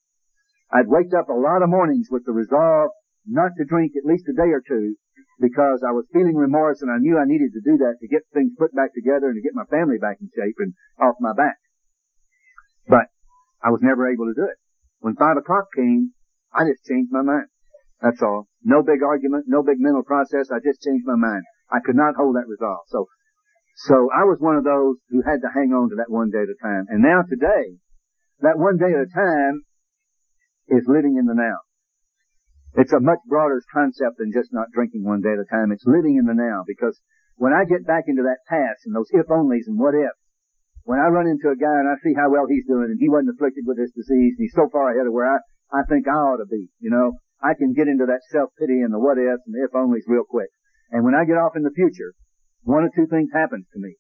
I'd 0.72 0.88
waked 0.88 1.12
up 1.12 1.28
a 1.28 1.36
lot 1.36 1.60
of 1.60 1.68
mornings 1.68 2.08
with 2.10 2.24
the 2.24 2.32
resolve 2.32 2.90
not 3.26 3.52
to 3.58 3.68
drink 3.68 3.92
at 3.96 4.08
least 4.08 4.28
a 4.28 4.32
day 4.32 4.48
or 4.48 4.62
two 4.64 4.96
because 5.40 5.80
I 5.80 5.96
was 5.96 6.04
feeling 6.12 6.36
remorse 6.36 6.84
and 6.84 6.92
I 6.92 7.00
knew 7.00 7.16
I 7.16 7.24
needed 7.24 7.56
to 7.56 7.64
do 7.64 7.80
that 7.80 7.96
to 8.00 8.08
get 8.08 8.28
things 8.32 8.52
put 8.60 8.76
back 8.76 8.92
together 8.92 9.32
and 9.32 9.36
to 9.36 9.44
get 9.44 9.56
my 9.56 9.64
family 9.72 9.96
back 9.96 10.20
in 10.20 10.28
shape 10.36 10.60
and 10.60 10.76
off 11.00 11.16
my 11.18 11.32
back. 11.32 11.56
But 12.86 13.08
I 13.64 13.72
was 13.72 13.80
never 13.80 14.12
able 14.12 14.28
to 14.28 14.36
do 14.36 14.44
it. 14.44 14.60
When 15.00 15.16
five 15.16 15.40
o'clock 15.40 15.72
came, 15.74 16.12
I 16.52 16.68
just 16.68 16.84
changed 16.84 17.10
my 17.10 17.24
mind. 17.24 17.48
That's 18.04 18.20
all. 18.20 18.48
No 18.62 18.82
big 18.84 19.02
argument, 19.02 19.44
no 19.48 19.62
big 19.62 19.80
mental 19.80 20.04
process. 20.04 20.52
I 20.52 20.60
just 20.60 20.84
changed 20.84 21.08
my 21.08 21.16
mind. 21.16 21.44
I 21.72 21.80
could 21.80 21.96
not 21.96 22.16
hold 22.16 22.36
that 22.36 22.48
resolve. 22.48 22.84
So 22.88 23.08
so 23.88 24.12
I 24.12 24.28
was 24.28 24.36
one 24.40 24.56
of 24.56 24.64
those 24.64 24.96
who 25.08 25.22
had 25.24 25.40
to 25.40 25.48
hang 25.48 25.72
on 25.72 25.88
to 25.88 25.96
that 25.96 26.12
one 26.12 26.28
day 26.28 26.44
at 26.44 26.52
a 26.52 26.58
time. 26.60 26.84
And 26.88 27.00
now 27.00 27.22
today, 27.24 27.80
that 28.40 28.58
one 28.58 28.76
day 28.76 28.92
at 28.92 29.00
a 29.00 29.08
time 29.08 29.64
is 30.68 30.84
living 30.84 31.16
in 31.16 31.24
the 31.24 31.32
now. 31.32 31.64
It's 32.74 32.92
a 32.94 33.02
much 33.02 33.18
broader 33.26 33.58
concept 33.74 34.18
than 34.18 34.30
just 34.30 34.52
not 34.52 34.70
drinking 34.70 35.02
one 35.02 35.20
day 35.20 35.34
at 35.34 35.42
a 35.42 35.48
time. 35.50 35.72
It's 35.74 35.86
living 35.86 36.16
in 36.22 36.26
the 36.26 36.38
now 36.38 36.62
because 36.66 36.94
when 37.34 37.50
I 37.52 37.66
get 37.66 37.86
back 37.86 38.06
into 38.06 38.22
that 38.22 38.46
past 38.46 38.86
and 38.86 38.94
those 38.94 39.10
if 39.10 39.26
onlys 39.26 39.66
and 39.66 39.78
what 39.78 39.98
if, 39.98 40.14
when 40.86 41.02
I 41.02 41.10
run 41.10 41.26
into 41.26 41.50
a 41.50 41.58
guy 41.58 41.76
and 41.82 41.90
I 41.90 41.98
see 41.98 42.14
how 42.14 42.30
well 42.30 42.46
he's 42.46 42.66
doing 42.70 42.94
and 42.94 43.00
he 43.02 43.10
wasn't 43.10 43.34
afflicted 43.34 43.66
with 43.66 43.76
this 43.76 43.90
disease 43.90 44.38
and 44.38 44.42
he's 44.46 44.54
so 44.54 44.70
far 44.70 44.94
ahead 44.94 45.06
of 45.06 45.12
where 45.12 45.26
I, 45.26 45.38
I 45.74 45.82
think 45.90 46.06
I 46.06 46.14
ought 46.14 46.38
to 46.38 46.46
be, 46.46 46.70
you 46.78 46.94
know, 46.94 47.18
I 47.42 47.58
can 47.58 47.74
get 47.74 47.88
into 47.90 48.06
that 48.06 48.22
self-pity 48.30 48.86
and 48.86 48.94
the 48.94 49.02
what 49.02 49.18
ifs 49.18 49.42
and 49.50 49.54
the 49.56 49.66
if 49.66 49.74
onlys 49.74 50.06
real 50.06 50.28
quick. 50.28 50.50
And 50.94 51.02
when 51.02 51.14
I 51.18 51.26
get 51.26 51.42
off 51.42 51.58
in 51.58 51.66
the 51.66 51.74
future, 51.74 52.14
one 52.62 52.84
of 52.84 52.94
two 52.94 53.10
things 53.10 53.34
happens 53.34 53.66
to 53.74 53.80
me. 53.80 53.98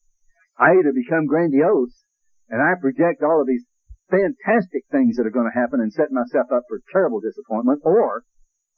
I 0.58 0.78
either 0.78 0.92
become 0.94 1.26
grandiose 1.26 2.06
and 2.48 2.62
I 2.62 2.78
project 2.78 3.24
all 3.26 3.40
of 3.42 3.48
these 3.48 3.64
fantastic 4.10 4.84
things 4.90 5.16
that 5.16 5.26
are 5.26 5.34
going 5.34 5.50
to 5.50 5.58
happen 5.58 5.80
and 5.80 5.90
set 5.90 6.10
myself 6.10 6.50
up 6.54 6.66
for 6.68 6.82
terrible 6.92 7.22
disappointment, 7.22 7.80
or 7.82 8.22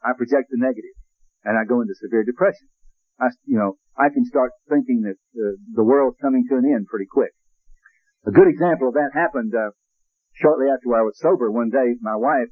I 0.03 0.13
project 0.19 0.51
the 0.51 0.59
negative 0.59 0.95
and 1.45 1.59
I 1.59 1.65
go 1.65 1.81
into 1.81 1.95
severe 1.95 2.23
depression. 2.23 2.69
I, 3.21 3.31
you 3.47 3.59
know, 3.59 3.79
I 3.99 4.11
can 4.11 4.25
start 4.25 4.51
thinking 4.69 5.07
that 5.07 5.19
uh, 5.39 5.55
the 5.75 5.85
world's 5.85 6.19
coming 6.21 6.45
to 6.51 6.57
an 6.59 6.67
end 6.67 6.87
pretty 6.87 7.07
quick. 7.11 7.31
A 8.27 8.31
good 8.31 8.49
example 8.49 8.89
of 8.89 8.95
that 8.95 9.15
happened 9.15 9.55
uh, 9.55 9.75
shortly 10.35 10.67
after 10.71 10.91
I 10.95 11.03
was 11.03 11.19
sober. 11.19 11.51
One 11.51 11.71
day, 11.71 11.99
my 12.01 12.17
wife, 12.17 12.51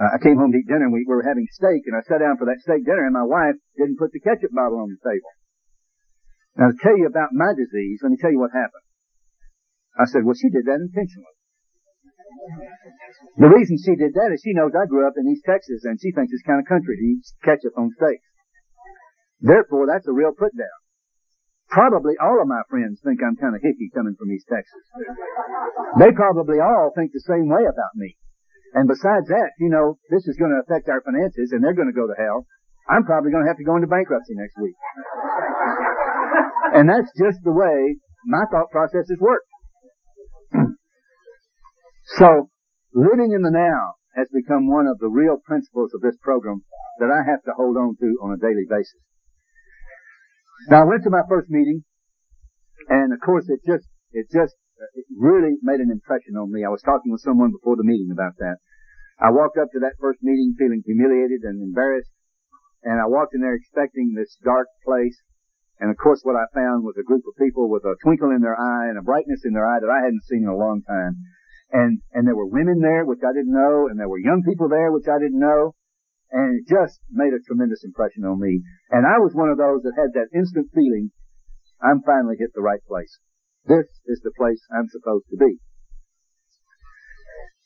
uh, 0.00 0.16
I 0.16 0.18
came 0.20 0.36
home 0.36 0.52
to 0.52 0.58
eat 0.58 0.68
dinner 0.68 0.88
and 0.88 0.96
we 0.96 1.04
were 1.06 1.22
having 1.22 1.46
steak, 1.52 1.84
and 1.84 1.96
I 1.96 2.00
sat 2.08 2.24
down 2.24 2.40
for 2.40 2.48
that 2.48 2.60
steak 2.64 2.84
dinner, 2.84 3.04
and 3.04 3.12
my 3.12 3.24
wife 3.24 3.56
didn't 3.76 4.00
put 4.00 4.12
the 4.12 4.20
ketchup 4.20 4.52
bottle 4.52 4.80
on 4.80 4.88
the 4.88 5.00
table. 5.04 5.32
Now 6.56 6.72
to 6.72 6.76
tell 6.80 6.96
you 6.96 7.06
about 7.06 7.32
my 7.32 7.52
disease, 7.52 8.00
let 8.02 8.10
me 8.10 8.18
tell 8.20 8.32
you 8.32 8.40
what 8.40 8.56
happened. 8.56 8.84
I 9.96 10.08
said, 10.08 10.24
well, 10.24 10.36
she 10.36 10.48
did 10.48 10.64
that 10.64 10.80
intentionally. 10.80 11.39
The 13.38 13.50
reason 13.50 13.76
she 13.80 13.96
did 13.96 14.14
that 14.14 14.30
is 14.32 14.42
she 14.44 14.54
knows 14.54 14.72
I 14.74 14.86
grew 14.86 15.06
up 15.06 15.16
in 15.16 15.28
East 15.28 15.44
Texas 15.46 15.82
and 15.84 15.98
she 16.00 16.12
thinks 16.12 16.32
it's 16.32 16.46
kind 16.46 16.60
of 16.60 16.66
country 16.68 16.96
to 16.96 17.04
eat 17.04 17.24
ketchup 17.42 17.74
on 17.76 17.90
steak. 17.96 18.20
Therefore, 19.40 19.88
that's 19.88 20.06
a 20.06 20.12
real 20.12 20.32
put 20.36 20.52
down. 20.56 20.78
Probably 21.70 22.18
all 22.18 22.42
of 22.42 22.50
my 22.50 22.62
friends 22.68 23.00
think 23.02 23.22
I'm 23.22 23.38
kind 23.38 23.54
of 23.54 23.62
hicky 23.62 23.94
coming 23.94 24.18
from 24.18 24.30
East 24.34 24.50
Texas. 24.50 24.84
They 25.98 26.10
probably 26.12 26.58
all 26.58 26.90
think 26.94 27.12
the 27.14 27.24
same 27.24 27.48
way 27.48 27.62
about 27.62 27.94
me. 27.94 28.18
And 28.74 28.86
besides 28.86 29.26
that, 29.30 29.54
you 29.58 29.70
know, 29.70 29.98
this 30.10 30.26
is 30.26 30.36
going 30.36 30.50
to 30.50 30.62
affect 30.62 30.90
our 30.90 31.02
finances 31.02 31.50
and 31.50 31.62
they're 31.62 31.78
going 31.78 31.90
to 31.90 31.96
go 31.96 32.06
to 32.06 32.18
hell. 32.18 32.46
I'm 32.90 33.06
probably 33.06 33.30
going 33.30 33.46
to 33.46 33.50
have 33.50 33.58
to 33.58 33.66
go 33.66 33.76
into 33.76 33.86
bankruptcy 33.86 34.34
next 34.34 34.58
week. 34.58 34.74
And 36.74 36.90
that's 36.90 37.10
just 37.18 37.38
the 37.42 37.54
way 37.54 37.98
my 38.26 38.44
thought 38.50 38.70
processes 38.70 39.18
work. 39.18 39.42
So, 42.04 42.50
living 42.92 43.32
in 43.32 43.42
the 43.42 43.50
now 43.50 43.94
has 44.16 44.28
become 44.32 44.66
one 44.66 44.86
of 44.86 44.98
the 44.98 45.08
real 45.08 45.38
principles 45.38 45.92
of 45.94 46.00
this 46.00 46.16
program 46.20 46.62
that 46.98 47.10
I 47.10 47.22
have 47.28 47.42
to 47.44 47.52
hold 47.56 47.76
on 47.76 47.96
to 48.00 48.18
on 48.22 48.32
a 48.32 48.40
daily 48.40 48.66
basis. 48.68 49.00
Now, 50.68 50.82
I 50.82 50.88
went 50.88 51.04
to 51.04 51.10
my 51.10 51.22
first 51.28 51.48
meeting, 51.48 51.84
and 52.88 53.12
of 53.12 53.20
course, 53.20 53.48
it 53.48 53.60
just, 53.64 53.88
it 54.12 54.28
just, 54.30 54.54
it 54.94 55.06
really 55.16 55.56
made 55.62 55.80
an 55.80 55.90
impression 55.90 56.36
on 56.36 56.52
me. 56.52 56.64
I 56.64 56.72
was 56.72 56.82
talking 56.82 57.12
with 57.12 57.22
someone 57.22 57.52
before 57.52 57.76
the 57.76 57.86
meeting 57.86 58.10
about 58.12 58.36
that. 58.38 58.56
I 59.20 59.30
walked 59.30 59.56
up 59.56 59.68
to 59.72 59.80
that 59.80 60.00
first 60.00 60.20
meeting 60.22 60.56
feeling 60.58 60.82
humiliated 60.84 61.44
and 61.44 61.62
embarrassed, 61.62 62.12
and 62.82 63.00
I 63.00 63.06
walked 63.06 63.34
in 63.34 63.40
there 63.40 63.54
expecting 63.54 64.14
this 64.16 64.36
dark 64.42 64.68
place, 64.84 65.16
and 65.78 65.90
of 65.90 65.96
course 65.96 66.20
what 66.24 66.36
I 66.36 66.48
found 66.52 66.84
was 66.84 66.96
a 66.96 67.04
group 67.04 67.24
of 67.28 67.36
people 67.36 67.68
with 67.68 67.84
a 67.84 67.96
twinkle 68.02 68.32
in 68.32 68.40
their 68.40 68.56
eye 68.56 68.88
and 68.88 68.96
a 68.96 69.04
brightness 69.04 69.44
in 69.44 69.52
their 69.52 69.68
eye 69.68 69.80
that 69.80 69.92
I 69.92 70.04
hadn't 70.04 70.24
seen 70.24 70.44
in 70.44 70.48
a 70.48 70.56
long 70.56 70.82
time. 70.82 71.20
And, 71.72 72.02
and 72.12 72.26
there 72.26 72.36
were 72.36 72.50
women 72.50 72.80
there, 72.80 73.04
which 73.04 73.22
I 73.22 73.32
didn't 73.32 73.54
know, 73.54 73.86
and 73.86 73.98
there 73.98 74.08
were 74.08 74.18
young 74.18 74.42
people 74.42 74.68
there, 74.68 74.90
which 74.90 75.06
I 75.06 75.18
didn't 75.18 75.38
know. 75.38 75.74
And 76.32 76.58
it 76.58 76.66
just 76.66 76.98
made 77.10 77.32
a 77.34 77.42
tremendous 77.46 77.84
impression 77.84 78.24
on 78.24 78.40
me. 78.40 78.62
And 78.90 79.06
I 79.06 79.18
was 79.18 79.34
one 79.34 79.50
of 79.50 79.58
those 79.58 79.82
that 79.82 79.98
had 79.98 80.14
that 80.14 80.34
instant 80.34 80.70
feeling, 80.74 81.10
I'm 81.82 82.02
finally 82.02 82.36
hit 82.38 82.50
the 82.54 82.62
right 82.62 82.82
place. 82.86 83.18
This 83.66 83.86
is 84.06 84.20
the 84.22 84.34
place 84.36 84.60
I'm 84.70 84.88
supposed 84.88 85.26
to 85.30 85.36
be. 85.36 85.58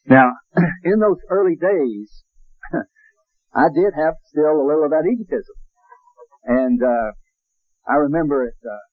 Now, 0.06 0.32
in 0.84 1.00
those 1.00 1.20
early 1.30 1.56
days, 1.56 2.24
I 3.54 3.68
did 3.72 3.92
have 3.96 4.14
still 4.28 4.60
a 4.60 4.66
little 4.66 4.84
of 4.84 4.90
that 4.90 5.08
egotism. 5.08 5.56
And, 6.44 6.82
uh, 6.82 7.12
I 7.86 7.96
remember 8.00 8.44
it, 8.44 8.56
uh, 8.64 8.84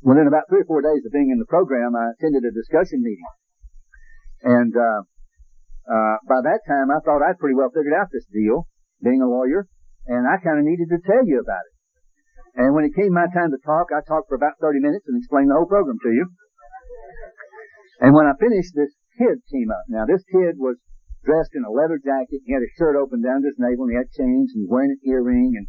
within 0.00 0.26
about 0.26 0.48
three 0.48 0.60
or 0.60 0.68
four 0.68 0.80
days 0.80 1.04
of 1.04 1.12
being 1.12 1.30
in 1.32 1.38
the 1.38 1.48
program, 1.48 1.96
I 1.96 2.12
attended 2.16 2.44
a 2.44 2.52
discussion 2.52 3.02
meeting. 3.02 3.24
And, 4.44 4.72
uh, 4.76 5.00
uh, 5.88 6.16
by 6.28 6.40
that 6.44 6.60
time 6.68 6.92
I 6.92 7.00
thought 7.00 7.24
I'd 7.24 7.40
pretty 7.40 7.56
well 7.56 7.72
figured 7.72 7.96
out 7.96 8.12
this 8.12 8.28
deal, 8.28 8.68
being 9.02 9.20
a 9.20 9.28
lawyer, 9.28 9.66
and 10.06 10.28
I 10.28 10.36
kind 10.40 10.60
of 10.60 10.64
needed 10.64 10.88
to 10.92 11.00
tell 11.00 11.24
you 11.24 11.40
about 11.40 11.64
it. 11.64 11.74
And 12.54 12.76
when 12.76 12.84
it 12.84 12.94
came 12.94 13.12
my 13.12 13.26
time 13.32 13.50
to 13.50 13.60
talk, 13.64 13.90
I 13.90 14.04
talked 14.06 14.28
for 14.28 14.38
about 14.38 14.60
30 14.60 14.78
minutes 14.78 15.08
and 15.08 15.18
explained 15.18 15.50
the 15.50 15.58
whole 15.58 15.66
program 15.66 15.98
to 15.98 16.12
you. 16.12 16.28
And 18.00 18.14
when 18.14 18.30
I 18.30 18.36
finished, 18.38 18.76
this 18.76 18.94
kid 19.18 19.42
came 19.50 19.70
up. 19.72 19.84
Now 19.88 20.06
this 20.06 20.22
kid 20.30 20.60
was 20.60 20.78
dressed 21.24 21.56
in 21.56 21.64
a 21.64 21.72
leather 21.72 21.98
jacket. 21.98 22.44
He 22.44 22.52
had 22.52 22.62
his 22.62 22.74
shirt 22.76 22.94
open 22.94 23.24
down 23.24 23.42
to 23.42 23.48
his 23.48 23.58
navel, 23.58 23.88
and 23.88 23.92
he 23.92 23.98
had 23.98 24.12
chains, 24.12 24.52
and 24.52 24.60
he 24.60 24.64
was 24.68 24.70
wearing 24.70 24.92
an 24.92 25.02
earring, 25.08 25.52
and 25.56 25.66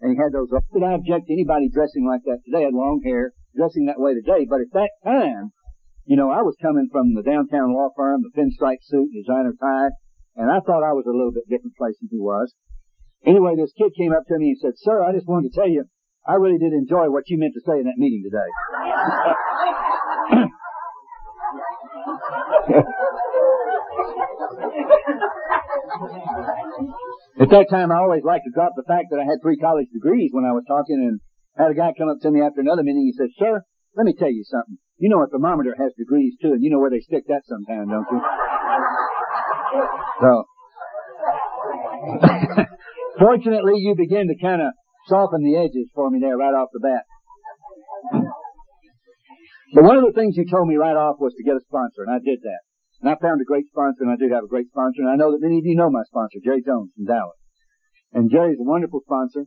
and 0.00 0.14
he 0.14 0.16
had 0.18 0.30
those. 0.30 0.50
Did 0.50 0.86
I 0.86 0.94
object 0.94 1.26
to 1.26 1.34
anybody 1.34 1.68
dressing 1.68 2.06
like 2.06 2.22
that 2.22 2.46
today? 2.46 2.70
Had 2.70 2.74
long 2.74 3.02
hair, 3.02 3.34
dressing 3.56 3.86
that 3.86 3.98
way 3.98 4.14
today. 4.14 4.46
But 4.46 4.62
at 4.62 4.70
that 4.78 4.94
time, 5.02 5.50
you 6.08 6.16
know, 6.16 6.32
I 6.32 6.40
was 6.40 6.56
coming 6.64 6.88
from 6.90 7.12
the 7.12 7.20
downtown 7.20 7.76
law 7.76 7.92
firm, 7.94 8.24
the 8.24 8.32
pinstripe 8.32 8.80
suit, 8.80 9.12
designer 9.12 9.52
tie, 9.60 9.92
and 10.40 10.48
I 10.50 10.64
thought 10.64 10.80
I 10.80 10.96
was 10.96 11.04
a 11.04 11.12
little 11.12 11.36
bit 11.36 11.44
different 11.52 11.76
place 11.76 12.00
than 12.00 12.08
he 12.10 12.16
was. 12.16 12.48
Anyway, 13.28 13.60
this 13.60 13.76
kid 13.76 13.92
came 13.92 14.16
up 14.16 14.24
to 14.32 14.38
me 14.40 14.56
and 14.56 14.58
said, 14.58 14.72
"Sir, 14.80 15.04
I 15.04 15.12
just 15.12 15.28
wanted 15.28 15.52
to 15.52 15.54
tell 15.60 15.68
you, 15.68 15.84
I 16.26 16.40
really 16.40 16.56
did 16.56 16.72
enjoy 16.72 17.12
what 17.12 17.28
you 17.28 17.36
meant 17.36 17.52
to 17.52 17.60
say 17.60 17.76
in 17.76 17.84
that 17.84 18.00
meeting 18.00 18.24
today." 18.24 18.48
At 27.38 27.50
that 27.50 27.68
time, 27.68 27.92
I 27.92 27.96
always 28.00 28.24
liked 28.24 28.44
to 28.46 28.50
drop 28.54 28.72
the 28.76 28.88
fact 28.88 29.08
that 29.10 29.20
I 29.20 29.24
had 29.24 29.42
three 29.42 29.58
college 29.58 29.88
degrees 29.92 30.30
when 30.32 30.46
I 30.46 30.52
was 30.52 30.64
talking, 30.66 30.96
and 31.04 31.20
had 31.54 31.70
a 31.70 31.74
guy 31.74 31.92
come 31.92 32.08
up 32.08 32.20
to 32.22 32.30
me 32.30 32.40
after 32.40 32.62
another 32.62 32.82
meeting. 32.82 33.04
He 33.04 33.12
said, 33.12 33.28
"Sir, 33.36 33.60
let 33.94 34.06
me 34.06 34.14
tell 34.16 34.32
you 34.32 34.44
something. 34.44 34.78
You 34.98 35.08
know 35.08 35.22
a 35.22 35.28
thermometer 35.28 35.74
has 35.78 35.92
degrees 35.96 36.34
too, 36.42 36.52
and 36.52 36.62
you 36.62 36.70
know 36.70 36.78
where 36.78 36.90
they 36.90 37.00
stick 37.00 37.24
that 37.28 37.42
sometime, 37.46 37.88
don't 37.88 38.06
you?" 38.10 38.20
So, 40.20 40.44
fortunately, 43.18 43.74
you 43.76 43.94
begin 43.96 44.26
to 44.28 44.36
kind 44.42 44.62
of 44.62 44.72
soften 45.06 45.44
the 45.44 45.56
edges 45.56 45.88
for 45.94 46.10
me 46.10 46.18
there 46.20 46.36
right 46.36 46.54
off 46.54 46.68
the 46.72 46.80
bat. 46.80 47.04
But 49.74 49.84
one 49.84 49.96
of 49.96 50.04
the 50.04 50.16
things 50.16 50.36
you 50.36 50.46
told 50.50 50.66
me 50.66 50.76
right 50.76 50.96
off 50.96 51.20
was 51.20 51.34
to 51.36 51.44
get 51.44 51.56
a 51.56 51.60
sponsor, 51.60 52.02
and 52.02 52.10
I 52.10 52.18
did 52.18 52.40
that. 52.42 52.60
And 53.00 53.10
I 53.10 53.16
found 53.20 53.40
a 53.40 53.44
great 53.44 53.66
sponsor, 53.68 54.02
and 54.02 54.10
I 54.10 54.16
do 54.16 54.32
have 54.32 54.44
a 54.44 54.50
great 54.50 54.68
sponsor, 54.68 55.02
and 55.02 55.10
I 55.10 55.16
know 55.16 55.30
that 55.30 55.44
many 55.44 55.58
of 55.58 55.64
you 55.64 55.76
know 55.76 55.90
my 55.90 56.02
sponsor, 56.08 56.40
Jerry 56.42 56.62
Jones 56.64 56.90
from 56.96 57.04
Dallas. 57.04 57.38
And 58.12 58.30
Jerry's 58.30 58.58
a 58.58 58.64
wonderful 58.64 59.00
sponsor. 59.04 59.44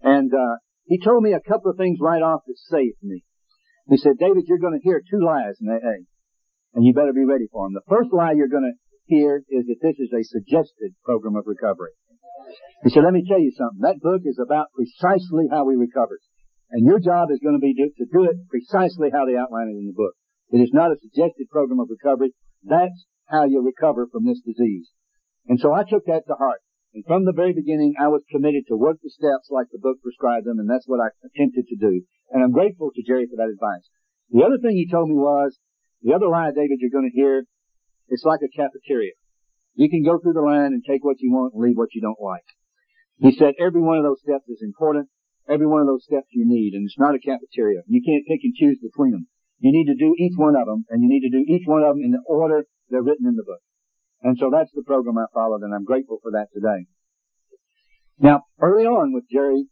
And 0.00 0.32
uh, 0.32 0.56
he 0.86 1.02
told 1.02 1.22
me 1.22 1.32
a 1.32 1.40
couple 1.40 1.70
of 1.70 1.76
things 1.76 1.98
right 2.00 2.22
off 2.22 2.42
that 2.46 2.56
saved 2.56 3.02
me. 3.02 3.25
He 3.88 3.96
said, 3.96 4.18
David, 4.18 4.44
you're 4.46 4.62
going 4.62 4.74
to 4.74 4.82
hear 4.82 4.98
two 4.98 5.22
lies 5.22 5.56
in 5.60 5.70
AA, 5.70 6.02
and 6.74 6.84
you 6.84 6.92
better 6.92 7.14
be 7.14 7.24
ready 7.24 7.46
for 7.50 7.66
them. 7.66 7.74
The 7.74 7.86
first 7.86 8.10
lie 8.12 8.34
you're 8.34 8.50
going 8.50 8.66
to 8.66 8.78
hear 9.06 9.42
is 9.48 9.66
that 9.66 9.78
this 9.80 9.98
is 10.02 10.10
a 10.10 10.26
suggested 10.26 10.98
program 11.04 11.36
of 11.36 11.46
recovery. 11.46 11.94
He 12.82 12.90
said, 12.90 13.06
let 13.06 13.14
me 13.14 13.24
tell 13.26 13.38
you 13.38 13.54
something. 13.54 13.80
That 13.82 14.02
book 14.02 14.22
is 14.26 14.38
about 14.42 14.74
precisely 14.74 15.46
how 15.50 15.64
we 15.64 15.76
recover. 15.76 16.18
And 16.70 16.84
your 16.84 16.98
job 16.98 17.30
is 17.30 17.38
going 17.38 17.54
to 17.54 17.62
be 17.62 17.74
to, 17.74 18.06
do 18.10 18.26
it 18.26 18.36
precisely 18.50 19.10
how 19.14 19.24
they 19.24 19.38
outline 19.38 19.70
it 19.70 19.78
in 19.78 19.86
the 19.86 19.94
book. 19.94 20.14
It 20.50 20.58
is 20.58 20.74
not 20.74 20.90
a 20.90 20.98
suggested 20.98 21.46
program 21.50 21.78
of 21.78 21.90
recovery. 21.90 22.34
That's 22.66 23.06
how 23.26 23.46
you 23.46 23.62
recover 23.62 24.06
from 24.10 24.26
this 24.26 24.42
disease. 24.42 24.90
And 25.46 25.58
so 25.58 25.72
I 25.72 25.82
took 25.86 26.06
that 26.06 26.26
to 26.26 26.34
heart. 26.34 26.60
And 26.96 27.04
from 27.04 27.28
the 27.28 27.36
very 27.36 27.52
beginning, 27.52 27.92
I 28.00 28.08
was 28.08 28.24
committed 28.32 28.64
to 28.72 28.80
work 28.80 28.96
the 29.04 29.12
steps 29.12 29.52
like 29.52 29.68
the 29.68 29.76
book 29.76 30.00
prescribed 30.00 30.48
them, 30.48 30.56
and 30.56 30.64
that's 30.64 30.88
what 30.88 30.96
I 30.96 31.12
attempted 31.20 31.68
to 31.68 31.76
do. 31.76 32.08
And 32.32 32.40
I'm 32.40 32.56
grateful 32.56 32.88
to 32.88 33.04
Jerry 33.04 33.28
for 33.28 33.36
that 33.36 33.52
advice. 33.52 33.84
The 34.32 34.40
other 34.40 34.56
thing 34.56 34.80
he 34.80 34.88
told 34.88 35.12
me 35.12 35.14
was, 35.14 35.60
the 36.00 36.16
other 36.16 36.24
lie, 36.24 36.56
David, 36.56 36.80
you're 36.80 36.88
going 36.88 37.04
to 37.04 37.12
hear, 37.12 37.44
it's 38.08 38.24
like 38.24 38.40
a 38.40 38.48
cafeteria. 38.48 39.12
You 39.76 39.92
can 39.92 40.08
go 40.08 40.16
through 40.16 40.40
the 40.40 40.48
line 40.48 40.72
and 40.72 40.80
take 40.88 41.04
what 41.04 41.20
you 41.20 41.28
want 41.36 41.52
and 41.52 41.60
leave 41.60 41.76
what 41.76 41.92
you 41.92 42.00
don't 42.00 42.16
like. 42.16 42.48
He 43.20 43.36
said 43.36 43.60
every 43.60 43.84
one 43.84 44.00
of 44.00 44.04
those 44.08 44.24
steps 44.24 44.48
is 44.48 44.64
important. 44.64 45.12
Every 45.44 45.68
one 45.68 45.84
of 45.84 45.86
those 45.92 46.08
steps 46.08 46.32
you 46.32 46.48
need, 46.48 46.72
and 46.72 46.88
it's 46.88 46.96
not 46.96 47.14
a 47.14 47.20
cafeteria. 47.20 47.84
You 47.84 48.00
can't 48.00 48.24
pick 48.24 48.40
and 48.40 48.56
choose 48.56 48.80
between 48.80 49.12
them. 49.12 49.28
You 49.60 49.68
need 49.68 49.92
to 49.92 50.00
do 50.00 50.16
each 50.16 50.40
one 50.40 50.56
of 50.56 50.64
them, 50.64 50.88
and 50.88 51.04
you 51.04 51.12
need 51.12 51.28
to 51.28 51.36
do 51.36 51.44
each 51.44 51.68
one 51.68 51.84
of 51.84 51.92
them 51.92 52.02
in 52.02 52.16
the 52.16 52.24
order 52.24 52.64
they're 52.88 53.04
written 53.04 53.28
in 53.28 53.36
the 53.36 53.44
book. 53.44 53.60
And 54.22 54.36
so 54.38 54.50
that's 54.50 54.72
the 54.74 54.82
program 54.82 55.18
I 55.18 55.26
followed, 55.32 55.62
and 55.62 55.74
I'm 55.74 55.84
grateful 55.84 56.18
for 56.22 56.32
that 56.32 56.48
today. 56.52 56.86
Now, 58.18 58.44
early 58.60 58.84
on 58.84 59.12
with 59.12 59.24
Jerry, 59.30 59.66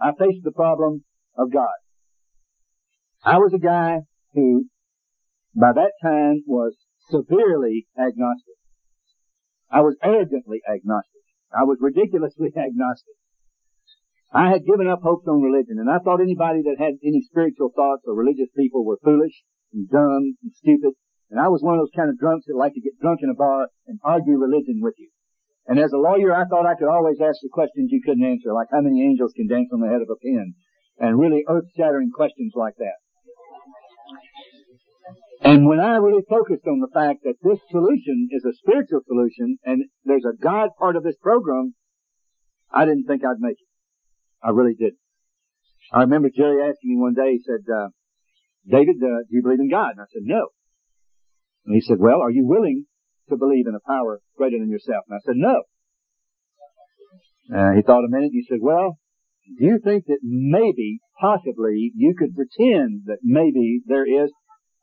I 0.00 0.10
faced 0.18 0.42
the 0.42 0.52
problem 0.52 1.04
of 1.36 1.52
God. 1.52 1.74
I 3.24 3.38
was 3.38 3.52
a 3.54 3.58
guy 3.58 4.00
who, 4.32 4.66
by 5.54 5.72
that 5.72 5.92
time, 6.02 6.42
was 6.46 6.74
severely 7.08 7.86
agnostic. 7.96 8.58
I 9.70 9.80
was 9.80 9.96
arrogantly 10.02 10.60
agnostic. 10.68 11.22
I 11.52 11.64
was 11.64 11.78
ridiculously 11.80 12.48
agnostic. 12.56 13.14
I 14.34 14.50
had 14.50 14.66
given 14.66 14.88
up 14.88 15.02
hopes 15.02 15.26
on 15.28 15.40
religion, 15.40 15.78
and 15.78 15.88
I 15.88 15.98
thought 15.98 16.20
anybody 16.20 16.62
that 16.66 16.82
had 16.82 16.98
any 17.06 17.22
spiritual 17.22 17.70
thoughts 17.74 18.02
or 18.06 18.14
religious 18.14 18.50
people 18.56 18.84
were 18.84 18.98
foolish 19.02 19.44
and 19.72 19.88
dumb 19.88 20.34
and 20.42 20.52
stupid. 20.52 20.94
And 21.34 21.42
I 21.42 21.50
was 21.50 21.66
one 21.66 21.74
of 21.74 21.82
those 21.82 21.98
kind 21.98 22.06
of 22.06 22.14
drunks 22.14 22.46
that 22.46 22.54
like 22.54 22.78
to 22.78 22.80
get 22.80 22.94
drunk 23.02 23.18
in 23.18 23.28
a 23.28 23.34
bar 23.34 23.66
and 23.90 23.98
argue 24.06 24.38
religion 24.38 24.78
with 24.78 24.94
you. 25.02 25.10
And 25.66 25.82
as 25.82 25.90
a 25.90 25.98
lawyer, 25.98 26.30
I 26.30 26.46
thought 26.46 26.62
I 26.62 26.78
could 26.78 26.86
always 26.86 27.18
ask 27.18 27.42
the 27.42 27.50
questions 27.50 27.90
you 27.90 28.06
couldn't 28.06 28.22
answer, 28.22 28.54
like 28.54 28.70
how 28.70 28.80
many 28.80 29.02
angels 29.02 29.34
can 29.34 29.48
dance 29.48 29.66
on 29.74 29.80
the 29.80 29.90
head 29.90 29.98
of 29.98 30.06
a 30.06 30.14
pin, 30.14 30.54
and 30.96 31.18
really 31.18 31.42
earth-shattering 31.48 32.12
questions 32.14 32.52
like 32.54 32.78
that. 32.78 33.02
And 35.42 35.66
when 35.66 35.80
I 35.80 35.96
really 35.96 36.22
focused 36.30 36.68
on 36.70 36.78
the 36.78 36.94
fact 36.94 37.26
that 37.26 37.42
this 37.42 37.58
solution 37.68 38.28
is 38.30 38.44
a 38.46 38.54
spiritual 38.54 39.00
solution, 39.04 39.58
and 39.64 39.90
there's 40.04 40.22
a 40.22 40.38
God 40.40 40.70
part 40.78 40.94
of 40.94 41.02
this 41.02 41.18
program, 41.20 41.74
I 42.72 42.84
didn't 42.84 43.10
think 43.10 43.24
I'd 43.24 43.42
make 43.42 43.58
it. 43.58 43.70
I 44.40 44.50
really 44.50 44.74
didn't. 44.78 45.02
I 45.90 46.02
remember 46.02 46.30
Jerry 46.30 46.62
asking 46.62 46.94
me 46.94 46.96
one 46.96 47.14
day, 47.14 47.32
he 47.32 47.42
said, 47.42 47.66
uh, 47.66 47.88
David, 48.70 49.02
uh, 49.02 49.26
do 49.26 49.34
you 49.34 49.42
believe 49.42 49.58
in 49.58 49.68
God? 49.68 49.98
And 49.98 50.00
I 50.00 50.06
said, 50.14 50.22
no. 50.22 50.54
And 51.66 51.74
he 51.74 51.80
said, 51.80 51.98
well, 51.98 52.20
are 52.20 52.30
you 52.30 52.46
willing 52.46 52.86
to 53.28 53.36
believe 53.36 53.66
in 53.66 53.74
a 53.74 53.80
power 53.86 54.20
greater 54.36 54.58
than 54.58 54.70
yourself? 54.70 55.04
And 55.08 55.16
I 55.16 55.20
said, 55.24 55.36
no. 55.36 55.62
Uh, 57.54 57.72
he 57.76 57.82
thought 57.82 58.04
a 58.04 58.08
minute. 58.08 58.32
and 58.32 58.42
He 58.42 58.46
said, 58.48 58.58
well, 58.60 58.98
do 59.58 59.64
you 59.64 59.78
think 59.82 60.06
that 60.06 60.18
maybe, 60.22 61.00
possibly, 61.20 61.92
you 61.94 62.14
could 62.18 62.34
pretend 62.34 63.02
that 63.06 63.18
maybe 63.22 63.82
there 63.86 64.06
is? 64.06 64.30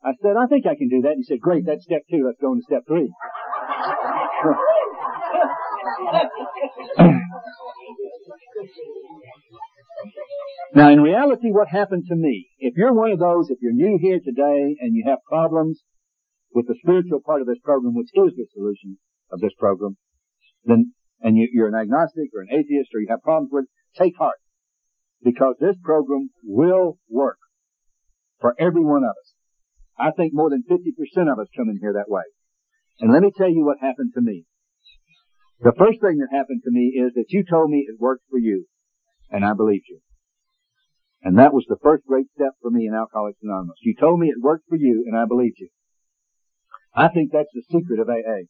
I 0.04 0.12
said, 0.22 0.36
I 0.36 0.46
think 0.46 0.66
I 0.66 0.74
can 0.74 0.88
do 0.88 1.02
that. 1.02 1.14
He 1.16 1.24
said, 1.24 1.40
great, 1.40 1.64
that's 1.66 1.84
step 1.84 2.02
two. 2.10 2.24
Let's 2.26 2.38
go 2.40 2.50
on 2.50 2.56
to 2.56 2.62
step 2.62 2.82
three. 2.86 3.08
Now, 10.74 10.90
in 10.90 11.02
reality, 11.02 11.50
what 11.50 11.68
happened 11.68 12.04
to 12.08 12.16
me, 12.16 12.48
if 12.58 12.76
you're 12.76 12.94
one 12.94 13.12
of 13.12 13.18
those, 13.18 13.50
if 13.50 13.58
you're 13.60 13.74
new 13.74 13.98
here 14.00 14.20
today 14.24 14.76
and 14.80 14.96
you 14.96 15.04
have 15.06 15.18
problems 15.28 15.82
with 16.54 16.66
the 16.66 16.76
spiritual 16.82 17.20
part 17.24 17.40
of 17.40 17.46
this 17.46 17.60
program, 17.62 17.94
which 17.94 18.10
is 18.14 18.36
the 18.36 18.46
solution 18.52 18.98
of 19.30 19.40
this 19.40 19.52
program, 19.58 19.96
then, 20.64 20.92
and 21.20 21.36
you, 21.36 21.48
are 21.64 21.68
an 21.68 21.74
agnostic 21.74 22.30
or 22.34 22.42
an 22.42 22.52
atheist 22.52 22.90
or 22.94 23.00
you 23.00 23.08
have 23.10 23.22
problems 23.22 23.50
with 23.52 23.66
take 23.96 24.16
heart. 24.18 24.38
Because 25.22 25.54
this 25.60 25.76
program 25.82 26.30
will 26.42 26.98
work 27.08 27.38
for 28.40 28.54
every 28.58 28.82
one 28.82 29.04
of 29.04 29.10
us. 29.10 29.32
I 29.98 30.10
think 30.10 30.32
more 30.34 30.50
than 30.50 30.64
50% 30.68 31.32
of 31.32 31.38
us 31.38 31.46
come 31.56 31.68
in 31.68 31.78
here 31.80 31.92
that 31.92 32.10
way. 32.10 32.24
And 33.00 33.12
let 33.12 33.22
me 33.22 33.30
tell 33.36 33.48
you 33.48 33.64
what 33.64 33.78
happened 33.80 34.12
to 34.14 34.20
me. 34.20 34.44
The 35.60 35.72
first 35.78 36.00
thing 36.00 36.18
that 36.18 36.36
happened 36.36 36.62
to 36.64 36.72
me 36.72 36.92
is 36.98 37.14
that 37.14 37.26
you 37.28 37.44
told 37.48 37.70
me 37.70 37.86
it 37.88 38.00
worked 38.00 38.24
for 38.28 38.38
you, 38.38 38.66
and 39.30 39.44
I 39.44 39.54
believed 39.54 39.84
you. 39.88 40.00
And 41.22 41.38
that 41.38 41.54
was 41.54 41.64
the 41.68 41.78
first 41.80 42.04
great 42.04 42.26
step 42.34 42.50
for 42.60 42.70
me 42.70 42.86
in 42.86 42.94
Alcoholics 42.94 43.38
Anonymous. 43.42 43.78
You 43.82 43.94
told 43.94 44.18
me 44.18 44.26
it 44.26 44.42
worked 44.42 44.68
for 44.68 44.76
you, 44.76 45.04
and 45.06 45.16
I 45.16 45.24
believed 45.24 45.58
you. 45.58 45.68
I 46.94 47.08
think 47.08 47.32
that's 47.32 47.52
the 47.54 47.64
secret 47.70 48.00
of 48.00 48.08
AA. 48.08 48.48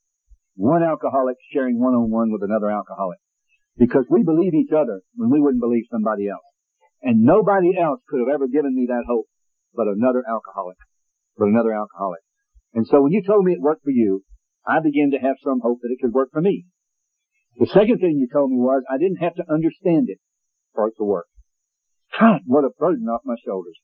One 0.55 0.83
alcoholic 0.83 1.37
sharing 1.53 1.81
one-on-one 1.81 2.33
with 2.33 2.43
another 2.43 2.71
alcoholic. 2.71 3.19
Because 3.77 4.05
we 4.11 4.23
believe 4.23 4.55
each 4.55 4.73
other 4.73 5.01
when 5.15 5.31
we 5.31 5.41
wouldn't 5.41 5.63
believe 5.63 5.85
somebody 5.91 6.29
else. 6.29 6.45
And 7.03 7.23
nobody 7.23 7.79
else 7.79 8.01
could 8.09 8.21
have 8.21 8.35
ever 8.35 8.47
given 8.47 8.75
me 8.75 8.87
that 8.89 9.05
hope 9.09 9.27
but 9.75 9.87
another 9.89 10.23
alcoholic. 10.29 10.77
But 11.37 11.49
another 11.49 11.73
alcoholic. 11.73 12.21
And 12.75 12.87
so 12.87 13.03
when 13.03 13.13
you 13.13 13.23
told 13.23 13.45
me 13.45 13.53
it 13.53 13.61
worked 13.61 13.85
for 13.85 13.91
you, 13.91 14.23
I 14.67 14.81
began 14.81 15.11
to 15.13 15.19
have 15.19 15.37
some 15.43 15.61
hope 15.63 15.79
that 15.83 15.91
it 15.91 15.99
could 16.01 16.13
work 16.13 16.31
for 16.33 16.41
me. 16.41 16.67
The 17.59 17.67
second 17.67 17.99
thing 17.99 18.17
you 18.19 18.29
told 18.33 18.51
me 18.51 18.57
was 18.57 18.83
I 18.89 18.99
didn't 18.99 19.19
have 19.19 19.35
to 19.37 19.45
understand 19.51 20.09
it 20.09 20.19
for 20.75 20.89
it 20.89 20.95
to 20.99 21.05
work. 21.05 21.27
God, 22.19 22.41
what 22.47 22.65
a 22.65 22.71
burden 22.79 23.09
off 23.09 23.23
my 23.25 23.37
shoulders. 23.45 23.79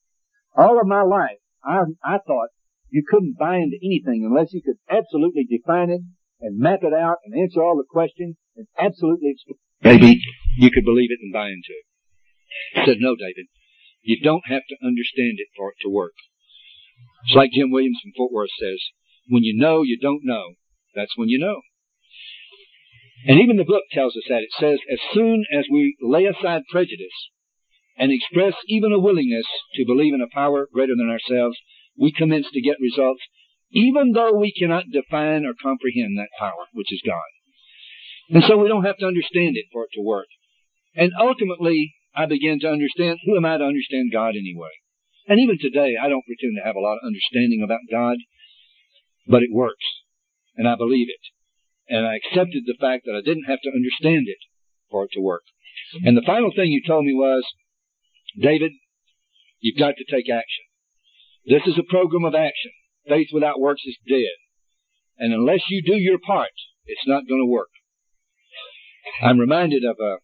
All 0.56 0.80
of 0.80 0.86
my 0.86 1.02
life, 1.02 1.38
I, 1.64 1.82
I 2.02 2.18
thought 2.18 2.48
you 2.90 3.04
couldn't 3.08 3.38
buy 3.38 3.56
into 3.56 3.76
anything 3.82 4.24
unless 4.24 4.52
you 4.52 4.62
could 4.62 4.78
absolutely 4.88 5.44
define 5.44 5.90
it 5.90 6.00
and 6.40 6.58
map 6.58 6.80
it 6.82 6.94
out 6.94 7.18
and 7.24 7.38
answer 7.38 7.62
all 7.62 7.76
the 7.76 7.88
questions 7.88 8.36
and 8.56 8.66
absolutely 8.78 9.34
Maybe 9.82 10.20
you 10.56 10.70
could 10.70 10.84
believe 10.84 11.10
it 11.10 11.22
and 11.22 11.32
buy 11.32 11.48
into 11.48 11.70
it. 11.70 11.84
I 12.74 12.86
said, 12.86 12.96
no, 12.98 13.14
David. 13.14 13.46
You 14.02 14.18
don't 14.22 14.46
have 14.48 14.62
to 14.68 14.76
understand 14.82 15.38
it 15.38 15.48
for 15.56 15.70
it 15.70 15.76
to 15.82 15.90
work. 15.90 16.14
It's 17.26 17.36
like 17.36 17.52
Jim 17.52 17.70
Williams 17.70 17.98
from 18.02 18.12
Fort 18.16 18.32
Worth 18.32 18.50
says, 18.58 18.78
when 19.28 19.44
you 19.44 19.54
know 19.56 19.82
you 19.82 19.98
don't 20.00 20.22
know, 20.24 20.54
that's 20.94 21.16
when 21.16 21.28
you 21.28 21.38
know. 21.38 21.60
And 23.26 23.40
even 23.40 23.56
the 23.56 23.64
book 23.64 23.82
tells 23.92 24.16
us 24.16 24.24
that. 24.28 24.42
It 24.42 24.54
says, 24.58 24.78
as 24.90 24.98
soon 25.12 25.44
as 25.52 25.66
we 25.70 25.96
lay 26.00 26.24
aside 26.24 26.62
prejudice 26.70 27.30
and 27.96 28.12
express 28.12 28.54
even 28.66 28.92
a 28.92 28.98
willingness 28.98 29.46
to 29.74 29.84
believe 29.84 30.14
in 30.14 30.22
a 30.22 30.32
power 30.32 30.68
greater 30.72 30.94
than 30.96 31.10
ourselves, 31.10 31.58
we 31.98 32.12
commence 32.12 32.46
to 32.52 32.60
get 32.60 32.76
results 32.80 33.22
even 33.70 34.12
though 34.12 34.32
we 34.32 34.52
cannot 34.52 34.90
define 34.90 35.44
or 35.44 35.52
comprehend 35.60 36.16
that 36.16 36.32
power, 36.38 36.68
which 36.72 36.92
is 36.92 37.02
God. 37.04 37.28
And 38.30 38.44
so 38.44 38.56
we 38.56 38.68
don't 38.68 38.84
have 38.84 38.98
to 38.98 39.06
understand 39.06 39.56
it 39.56 39.66
for 39.72 39.84
it 39.84 39.90
to 39.94 40.02
work. 40.02 40.28
And 40.94 41.12
ultimately, 41.18 41.94
I 42.14 42.26
began 42.26 42.60
to 42.60 42.70
understand 42.70 43.20
who 43.24 43.36
am 43.36 43.44
I 43.44 43.58
to 43.58 43.64
understand 43.64 44.12
God 44.12 44.34
anyway? 44.36 44.72
And 45.26 45.40
even 45.40 45.58
today, 45.60 45.96
I 46.00 46.08
don't 46.08 46.24
pretend 46.24 46.56
to 46.56 46.66
have 46.66 46.76
a 46.76 46.80
lot 46.80 46.96
of 46.96 47.06
understanding 47.06 47.62
about 47.62 47.84
God, 47.90 48.16
but 49.26 49.42
it 49.42 49.52
works. 49.52 49.84
And 50.56 50.66
I 50.66 50.76
believe 50.76 51.08
it. 51.08 51.24
And 51.88 52.06
I 52.06 52.16
accepted 52.16 52.64
the 52.66 52.76
fact 52.80 53.04
that 53.04 53.16
I 53.16 53.24
didn't 53.24 53.44
have 53.44 53.60
to 53.62 53.72
understand 53.72 54.28
it 54.28 54.40
for 54.90 55.04
it 55.04 55.10
to 55.12 55.20
work. 55.20 55.44
And 56.04 56.16
the 56.16 56.26
final 56.26 56.50
thing 56.54 56.72
you 56.72 56.82
told 56.86 57.04
me 57.04 57.14
was, 57.14 57.44
David, 58.38 58.72
you've 59.60 59.78
got 59.78 59.94
to 59.96 60.04
take 60.04 60.28
action. 60.28 60.67
This 61.48 61.62
is 61.66 61.78
a 61.78 61.90
program 61.90 62.24
of 62.24 62.34
action. 62.34 62.72
Faith 63.08 63.28
without 63.32 63.58
works 63.58 63.82
is 63.86 63.96
dead. 64.06 64.36
And 65.18 65.32
unless 65.32 65.62
you 65.70 65.82
do 65.82 65.96
your 65.96 66.18
part, 66.18 66.52
it's 66.84 67.06
not 67.06 67.26
going 67.26 67.40
to 67.40 67.50
work. 67.50 67.70
I'm 69.22 69.38
reminded 69.38 69.82
of 69.84 69.96
a, 69.98 70.18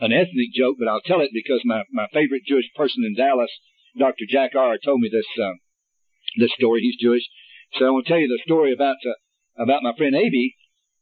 an 0.00 0.12
ethnic 0.12 0.52
joke, 0.56 0.76
but 0.78 0.88
I'll 0.88 1.04
tell 1.04 1.20
it 1.20 1.30
because 1.32 1.60
my, 1.64 1.82
my 1.92 2.06
favorite 2.12 2.42
Jewish 2.48 2.72
person 2.74 3.04
in 3.04 3.14
Dallas, 3.14 3.50
Dr. 3.98 4.24
Jack 4.28 4.52
R. 4.56 4.78
told 4.82 5.00
me 5.00 5.10
this, 5.12 5.28
uh, 5.38 5.52
this 6.38 6.52
story. 6.56 6.80
He's 6.80 6.96
Jewish. 6.96 7.22
So 7.78 7.86
I 7.86 7.90
want 7.90 8.06
to 8.06 8.12
tell 8.12 8.18
you 8.18 8.28
the 8.28 8.42
story 8.44 8.72
about, 8.72 8.96
uh, 9.04 9.62
about 9.62 9.82
my 9.82 9.92
friend 9.96 10.16
Aby, 10.16 10.56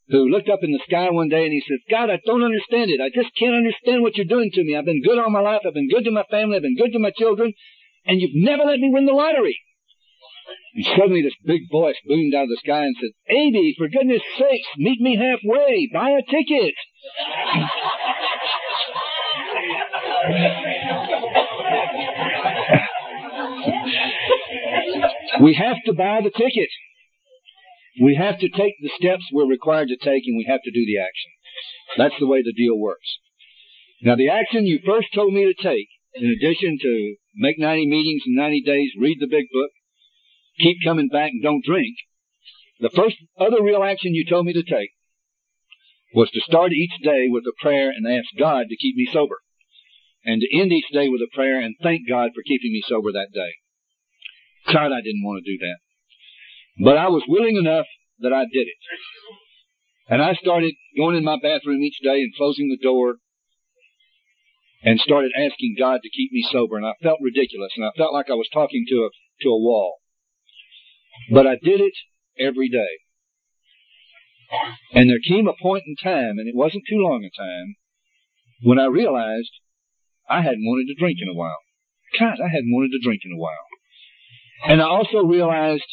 who 0.08 0.28
looked 0.28 0.48
up 0.48 0.60
in 0.62 0.72
the 0.72 0.82
sky 0.88 1.10
one 1.10 1.28
day 1.28 1.44
and 1.44 1.52
he 1.52 1.62
said, 1.62 1.78
God, 1.88 2.10
I 2.10 2.18
don't 2.26 2.42
understand 2.42 2.90
it. 2.90 3.00
I 3.00 3.08
just 3.14 3.30
can't 3.38 3.54
understand 3.54 4.02
what 4.02 4.16
you're 4.16 4.26
doing 4.26 4.50
to 4.52 4.64
me. 4.64 4.74
I've 4.74 4.84
been 4.84 5.02
good 5.02 5.18
all 5.18 5.30
my 5.30 5.40
life. 5.40 5.60
I've 5.66 5.74
been 5.74 5.88
good 5.88 6.04
to 6.04 6.10
my 6.10 6.24
family. 6.30 6.56
I've 6.56 6.62
been 6.62 6.76
good 6.76 6.92
to 6.92 6.98
my 6.98 7.12
children. 7.16 7.52
And 8.08 8.20
you've 8.20 8.34
never 8.34 8.64
let 8.64 8.80
me 8.80 8.90
win 8.90 9.04
the 9.04 9.12
lottery. 9.12 9.58
And 10.74 10.84
suddenly 10.96 11.22
this 11.22 11.34
big 11.44 11.70
voice 11.70 11.96
boomed 12.06 12.34
out 12.34 12.44
of 12.44 12.48
the 12.48 12.60
sky 12.64 12.84
and 12.84 12.96
said, 12.98 13.10
Aby, 13.30 13.74
for 13.76 13.88
goodness 13.88 14.22
sakes, 14.38 14.68
meet 14.78 15.00
me 15.00 15.16
halfway. 15.16 15.90
Buy 15.92 16.10
a 16.10 16.22
ticket. 16.22 16.74
we 25.42 25.54
have 25.54 25.76
to 25.86 25.92
buy 25.92 26.20
the 26.22 26.30
ticket. 26.30 26.70
We 28.00 28.14
have 28.14 28.38
to 28.38 28.48
take 28.48 28.74
the 28.80 28.90
steps 28.96 29.24
we're 29.32 29.46
required 29.46 29.88
to 29.88 29.96
take 29.96 30.22
and 30.26 30.36
we 30.36 30.46
have 30.48 30.62
to 30.64 30.70
do 30.70 30.86
the 30.86 30.98
action. 30.98 31.30
That's 31.98 32.18
the 32.18 32.26
way 32.26 32.42
the 32.42 32.54
deal 32.56 32.78
works. 32.78 33.18
Now 34.00 34.16
the 34.16 34.30
action 34.30 34.64
you 34.64 34.80
first 34.86 35.08
told 35.14 35.34
me 35.34 35.44
to 35.44 35.54
take, 35.62 35.88
in 36.14 36.30
addition 36.30 36.78
to 36.80 37.16
make 37.38 37.58
90 37.58 37.86
meetings 37.86 38.22
in 38.26 38.34
90 38.34 38.62
days, 38.62 38.90
read 38.98 39.18
the 39.20 39.30
big 39.30 39.46
book, 39.52 39.70
keep 40.58 40.78
coming 40.84 41.08
back 41.08 41.30
and 41.30 41.42
don't 41.42 41.64
drink, 41.64 41.96
the 42.80 42.90
first 42.94 43.16
other 43.38 43.62
real 43.62 43.82
action 43.82 44.14
you 44.14 44.24
told 44.28 44.46
me 44.46 44.52
to 44.52 44.62
take 44.62 44.90
was 46.14 46.30
to 46.30 46.40
start 46.40 46.72
each 46.72 46.94
day 47.02 47.26
with 47.28 47.44
a 47.44 47.52
prayer 47.60 47.90
and 47.90 48.06
ask 48.06 48.28
God 48.38 48.66
to 48.68 48.76
keep 48.76 48.96
me 48.96 49.08
sober. 49.12 49.36
And 50.24 50.40
to 50.40 50.58
end 50.58 50.72
each 50.72 50.90
day 50.92 51.08
with 51.08 51.20
a 51.20 51.34
prayer 51.34 51.60
and 51.60 51.74
thank 51.82 52.08
God 52.08 52.30
for 52.34 52.42
keeping 52.46 52.72
me 52.72 52.82
sober 52.86 53.12
that 53.12 53.32
day. 53.32 53.52
God, 54.72 54.92
I 54.92 55.00
didn't 55.00 55.24
want 55.24 55.44
to 55.44 55.50
do 55.50 55.58
that. 55.58 55.78
But 56.84 56.96
I 56.98 57.08
was 57.08 57.22
willing 57.28 57.56
enough 57.56 57.86
that 58.20 58.32
I 58.32 58.44
did 58.44 58.66
it. 58.66 58.80
And 60.08 60.22
I 60.22 60.34
started 60.34 60.74
going 60.96 61.16
in 61.16 61.24
my 61.24 61.36
bathroom 61.40 61.82
each 61.82 61.98
day 62.02 62.20
and 62.20 62.34
closing 62.36 62.68
the 62.68 62.82
door 62.82 63.16
and 64.82 65.00
started 65.00 65.32
asking 65.36 65.76
God 65.78 66.00
to 66.02 66.10
keep 66.10 66.32
me 66.32 66.46
sober. 66.50 66.76
And 66.76 66.86
I 66.86 66.92
felt 67.02 67.18
ridiculous 67.22 67.72
and 67.76 67.84
I 67.84 67.90
felt 67.96 68.12
like 68.12 68.30
I 68.30 68.34
was 68.34 68.48
talking 68.52 68.84
to 68.88 68.96
a, 68.96 69.10
to 69.42 69.48
a 69.48 69.58
wall. 69.58 69.96
But 71.30 71.46
I 71.46 71.56
did 71.62 71.80
it 71.80 71.94
every 72.38 72.68
day. 72.68 73.02
And 74.94 75.10
there 75.10 75.20
came 75.20 75.46
a 75.46 75.52
point 75.60 75.84
in 75.86 75.94
time, 75.96 76.38
and 76.38 76.48
it 76.48 76.54
wasn't 76.56 76.84
too 76.88 76.96
long 76.96 77.22
a 77.22 77.30
time, 77.36 77.76
when 78.62 78.78
I 78.78 78.86
realized 78.86 79.50
I 80.28 80.40
hadn't 80.40 80.64
wanted 80.64 80.86
to 80.88 80.98
drink 80.98 81.18
in 81.20 81.28
a 81.28 81.34
while. 81.34 81.58
God, 82.18 82.38
I 82.40 82.48
hadn't 82.48 82.72
wanted 82.72 82.92
to 82.92 83.04
drink 83.04 83.22
in 83.24 83.32
a 83.32 83.38
while. 83.38 83.66
And 84.66 84.80
I 84.80 84.86
also 84.86 85.18
realized 85.18 85.84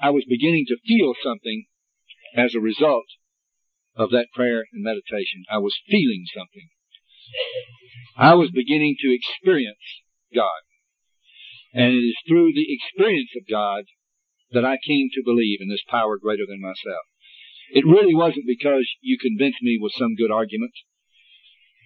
I 0.00 0.10
was 0.10 0.24
beginning 0.28 0.64
to 0.68 0.76
feel 0.86 1.14
something 1.22 1.66
as 2.36 2.54
a 2.54 2.60
result 2.60 3.06
of 3.96 4.10
that 4.10 4.26
prayer 4.34 4.64
and 4.72 4.82
meditation. 4.82 5.44
I 5.50 5.58
was 5.58 5.78
feeling 5.88 6.24
something. 6.34 6.68
I 8.16 8.34
was 8.34 8.50
beginning 8.52 8.96
to 9.00 9.14
experience 9.14 10.02
God. 10.34 10.62
And 11.72 11.94
it 11.94 12.04
is 12.04 12.16
through 12.28 12.52
the 12.52 12.66
experience 12.68 13.30
of 13.36 13.48
God 13.48 13.84
that 14.52 14.64
I 14.64 14.76
came 14.86 15.08
to 15.14 15.24
believe 15.24 15.58
in 15.60 15.68
this 15.68 15.84
power 15.88 16.18
greater 16.18 16.44
than 16.46 16.60
myself. 16.60 17.08
It 17.72 17.86
really 17.86 18.14
wasn't 18.14 18.46
because 18.46 18.86
you 19.00 19.16
convinced 19.18 19.62
me 19.62 19.78
with 19.80 19.92
some 19.96 20.14
good 20.14 20.30
argument. 20.30 20.72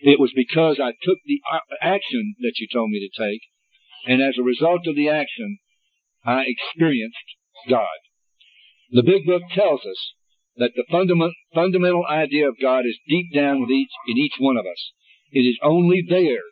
It 0.03 0.19
was 0.19 0.33
because 0.35 0.81
I 0.81 0.93
took 1.03 1.19
the 1.25 1.41
action 1.81 2.35
that 2.41 2.55
you 2.59 2.67
told 2.73 2.91
me 2.91 3.01
to 3.01 3.23
take, 3.23 3.43
and 4.07 4.21
as 4.21 4.35
a 4.39 4.43
result 4.43 4.87
of 4.87 4.97
the 4.97 5.09
action, 5.09 5.59
I 6.25 6.45
experienced 6.47 7.39
God. 7.69 8.03
The 8.91 9.03
big 9.03 9.27
book 9.27 9.43
tells 9.55 9.81
us 9.81 10.13
that 10.57 10.73
the 10.75 10.85
fundament, 10.91 11.35
fundamental 11.55 12.05
idea 12.05 12.49
of 12.49 12.61
God 12.61 12.81
is 12.81 12.99
deep 13.09 13.33
down 13.33 13.61
with 13.61 13.71
each, 13.71 13.91
in 14.09 14.19
each 14.19 14.35
one 14.39 14.57
of 14.57 14.67
us. 14.67 14.93
It 15.33 15.41
is 15.41 15.59
only 15.63 16.05
there 16.09 16.47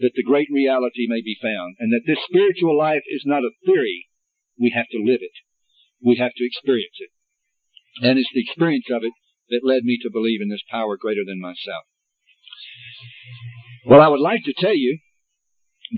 that 0.00 0.12
the 0.14 0.22
great 0.22 0.48
reality 0.50 1.06
may 1.06 1.20
be 1.20 1.36
found, 1.40 1.76
and 1.78 1.92
that 1.92 2.06
this 2.06 2.18
spiritual 2.28 2.76
life 2.76 3.02
is 3.08 3.22
not 3.24 3.44
a 3.44 3.56
theory. 3.66 4.08
We 4.58 4.72
have 4.74 4.88
to 4.92 4.98
live 4.98 5.20
it. 5.20 5.36
We 6.02 6.16
have 6.16 6.32
to 6.36 6.46
experience 6.46 6.96
it. 6.98 7.10
And 8.02 8.18
it's 8.18 8.30
the 8.32 8.40
experience 8.40 8.86
of 8.90 9.02
it 9.04 9.12
that 9.50 9.66
led 9.66 9.84
me 9.84 9.98
to 10.02 10.10
believe 10.10 10.40
in 10.40 10.48
this 10.48 10.62
power 10.70 10.96
greater 10.96 11.24
than 11.26 11.40
myself. 11.40 11.84
Well, 13.84 14.00
I 14.00 14.08
would 14.08 14.20
like 14.20 14.44
to 14.44 14.54
tell 14.56 14.74
you 14.74 14.98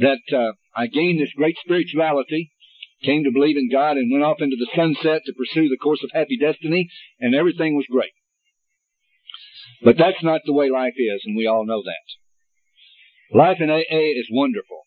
that 0.00 0.22
uh, 0.32 0.52
I 0.74 0.86
gained 0.86 1.20
this 1.20 1.32
great 1.36 1.56
spirituality 1.64 2.50
came 3.02 3.24
to 3.24 3.32
believe 3.32 3.56
in 3.56 3.70
God 3.70 3.96
and 3.96 4.10
went 4.10 4.24
off 4.24 4.40
into 4.40 4.56
the 4.56 4.70
sunset 4.74 5.22
to 5.26 5.32
pursue 5.34 5.68
the 5.68 5.76
course 5.76 6.00
of 6.04 6.10
happy 6.14 6.38
destiny, 6.38 6.88
and 7.20 7.34
everything 7.34 7.74
was 7.74 7.86
great. 7.90 8.12
But 9.85 9.99
that's 9.99 10.22
not 10.22 10.43
the 10.45 10.53
way 10.53 10.70
life 10.70 10.95
is, 10.97 11.22
and 11.24 11.37
we 11.37 11.47
all 11.47 11.66
know 11.66 11.83
that. 11.83 13.37
Life 13.37 13.59
in 13.61 13.70
AA 13.70 14.14
is 14.14 14.28
wonderful, 14.30 14.83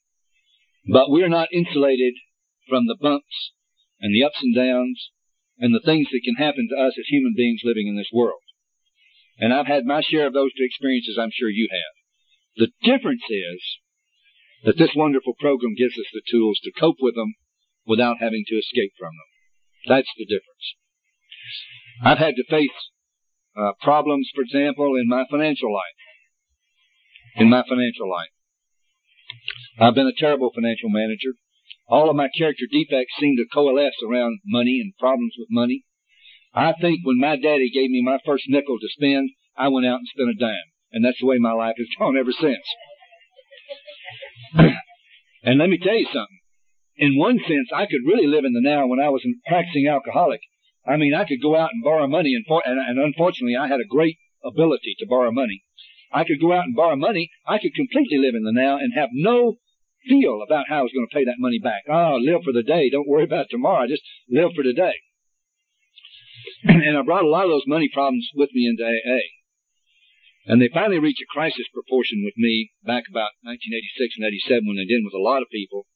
but 0.92 1.10
we're 1.10 1.30
not 1.30 1.50
insulated 1.52 2.14
from 2.70 2.86
the 2.86 2.98
bumps 3.00 3.52
and 4.00 4.14
the 4.14 4.24
ups 4.24 4.40
and 4.42 4.56
downs 4.56 5.10
and 5.58 5.74
the 5.74 5.84
things 5.84 6.08
that 6.12 6.22
can 6.24 6.36
happen 6.36 6.68
to 6.70 6.82
us 6.82 6.94
as 6.98 7.06
human 7.10 7.34
beings 7.36 7.62
living 7.64 7.88
in 7.88 7.98
this 7.98 8.12
world. 8.14 8.42
And 9.38 9.54
I've 9.54 9.68
had 9.68 9.86
my 9.86 10.02
share 10.02 10.28
of 10.28 10.34
those 10.34 10.54
two 10.54 10.64
experiences, 10.64 11.18
I'm 11.20 11.34
sure 11.34 11.50
you 11.50 11.68
have. 11.72 11.96
The 12.58 12.72
difference 12.88 13.24
is 13.30 13.62
that 14.64 14.78
this 14.78 14.96
wonderful 14.96 15.34
program 15.40 15.76
gives 15.76 15.98
us 15.98 16.08
the 16.14 16.24
tools 16.30 16.60
to 16.64 16.72
cope 16.80 16.98
with 17.02 17.16
them 17.16 17.36
without 17.86 18.18
having 18.20 18.44
to 18.48 18.56
escape 18.56 18.94
from 18.98 19.12
them. 19.12 19.30
That's 19.88 20.14
the 20.18 20.26
difference. 20.26 20.66
I've 22.04 22.18
had 22.18 22.36
to 22.36 22.44
face 22.50 22.92
uh, 23.58 23.72
problems, 23.82 24.30
for 24.36 24.42
example, 24.42 24.96
in 24.96 25.08
my 25.08 25.26
financial 25.30 25.74
life. 25.74 25.98
In 27.36 27.50
my 27.50 27.64
financial 27.68 28.10
life. 28.10 28.30
I've 29.80 29.96
been 29.96 30.08
a 30.08 30.18
terrible 30.18 30.52
financial 30.54 30.90
manager. 30.90 31.34
All 31.88 32.10
of 32.10 32.16
my 32.16 32.30
character 32.38 32.66
defects 32.72 33.14
seem 33.20 33.36
to 33.38 33.46
coalesce 33.54 34.00
around 34.08 34.40
money 34.46 34.80
and 34.82 34.94
problems 34.98 35.34
with 35.38 35.48
money. 35.52 35.84
I 36.54 36.74
think 36.80 37.00
when 37.04 37.20
my 37.20 37.36
daddy 37.36 37.70
gave 37.74 37.90
me 37.90 38.02
my 38.04 38.18
first 38.26 38.46
nickel 38.48 38.78
to 38.80 38.88
spend, 38.90 39.32
I 39.58 39.68
went 39.68 39.86
out 39.86 40.00
and 40.00 40.08
spent 40.08 40.30
a 40.30 40.40
dime. 40.40 40.70
And 40.92 41.04
that's 41.04 41.20
the 41.20 41.28
way 41.28 41.38
my 41.38 41.52
life 41.52 41.76
has 41.78 41.88
gone 42.00 42.18
ever 42.18 42.32
since. 42.32 42.66
and 45.44 45.60
let 45.60 45.70
me 45.70 45.78
tell 45.78 45.96
you 45.96 46.08
something 46.08 46.40
in 46.98 47.18
one 47.18 47.40
sense, 47.40 47.70
I 47.76 47.86
could 47.86 48.08
really 48.08 48.28
live 48.28 48.46
in 48.46 48.54
the 48.54 48.64
now 48.64 48.88
when 48.88 49.00
I 49.00 49.10
was 49.10 49.24
a 49.26 49.50
practicing 49.50 49.88
alcoholic. 49.88 50.40
I 50.88 50.98
mean, 50.98 51.14
I 51.14 51.26
could 51.26 51.42
go 51.42 51.56
out 51.56 51.72
and 51.74 51.84
borrow 51.84 52.08
money, 52.08 52.36
and, 52.36 52.46
and, 52.66 52.80
and 52.80 53.00
unfortunately, 53.00 53.56
I 53.56 53.68
had 53.68 53.80
a 53.80 53.90
great 53.90 54.18
ability 54.44 54.96
to 55.00 55.08
borrow 55.08 55.32
money. 55.32 55.64
I 56.12 56.24
could 56.24 56.40
go 56.40 56.54
out 56.54 56.66
and 56.66 56.76
borrow 56.76 56.96
money. 56.96 57.32
I 57.48 57.58
could 57.58 57.74
completely 57.74 58.18
live 58.18 58.36
in 58.36 58.44
the 58.44 58.54
now 58.54 58.78
and 58.78 58.94
have 58.94 59.10
no 59.12 59.58
feel 60.08 60.42
about 60.46 60.70
how 60.70 60.80
I 60.80 60.82
was 60.84 60.92
going 60.94 61.08
to 61.10 61.14
pay 61.14 61.26
that 61.26 61.40
money 61.40 61.60
back. 61.60 61.84
Oh, 61.90 62.18
live 62.22 62.44
for 62.44 62.54
the 62.54 62.64
day. 62.64 62.90
Don't 62.90 63.08
worry 63.08 63.24
about 63.24 63.48
tomorrow. 63.50 63.88
Just 63.88 64.04
live 64.30 64.52
for 64.56 64.64
today. 64.64 64.94
and 66.64 66.98
I 66.98 67.02
brought 67.02 67.24
a 67.24 67.30
lot 67.30 67.46
of 67.46 67.52
those 67.52 67.68
money 67.68 67.90
problems 67.92 68.30
with 68.36 68.50
me 68.54 68.68
into 68.68 68.86
AA. 68.86 69.36
And 70.46 70.62
they 70.62 70.70
finally 70.72 71.00
reached 71.00 71.22
a 71.22 71.34
crisis 71.34 71.66
proportion 71.74 72.22
with 72.24 72.38
me 72.38 72.70
back 72.86 73.10
about 73.10 73.34
1986 73.42 74.16
and 74.18 74.30
87 74.30 74.68
when 74.68 74.78
they 74.78 74.86
did 74.86 75.02
with 75.02 75.18
a 75.18 75.22
lot 75.22 75.42
of 75.42 75.50
people. 75.50 75.88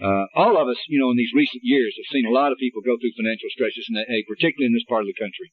Uh, 0.00 0.24
all 0.34 0.56
of 0.56 0.68
us, 0.68 0.80
you 0.88 0.98
know, 0.98 1.10
in 1.10 1.16
these 1.16 1.36
recent 1.36 1.60
years 1.62 1.92
have 1.96 2.08
seen 2.10 2.24
a 2.24 2.32
lot 2.32 2.52
of 2.52 2.58
people 2.58 2.80
go 2.80 2.96
through 2.96 3.12
financial 3.16 3.52
stresses 3.52 3.84
AA, 3.92 4.24
particularly 4.24 4.72
in 4.72 4.74
this 4.74 4.88
part 4.88 5.04
of 5.04 5.10
the 5.12 5.20
country. 5.20 5.52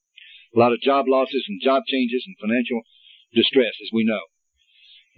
A 0.55 0.59
lot 0.59 0.71
of 0.71 0.79
job 0.79 1.05
losses 1.07 1.43
and 1.47 1.59
job 1.61 1.83
changes 1.85 2.23
and 2.25 2.39
financial 2.39 2.81
distress, 3.35 3.75
as 3.83 3.91
we 3.91 4.07
know. 4.07 4.23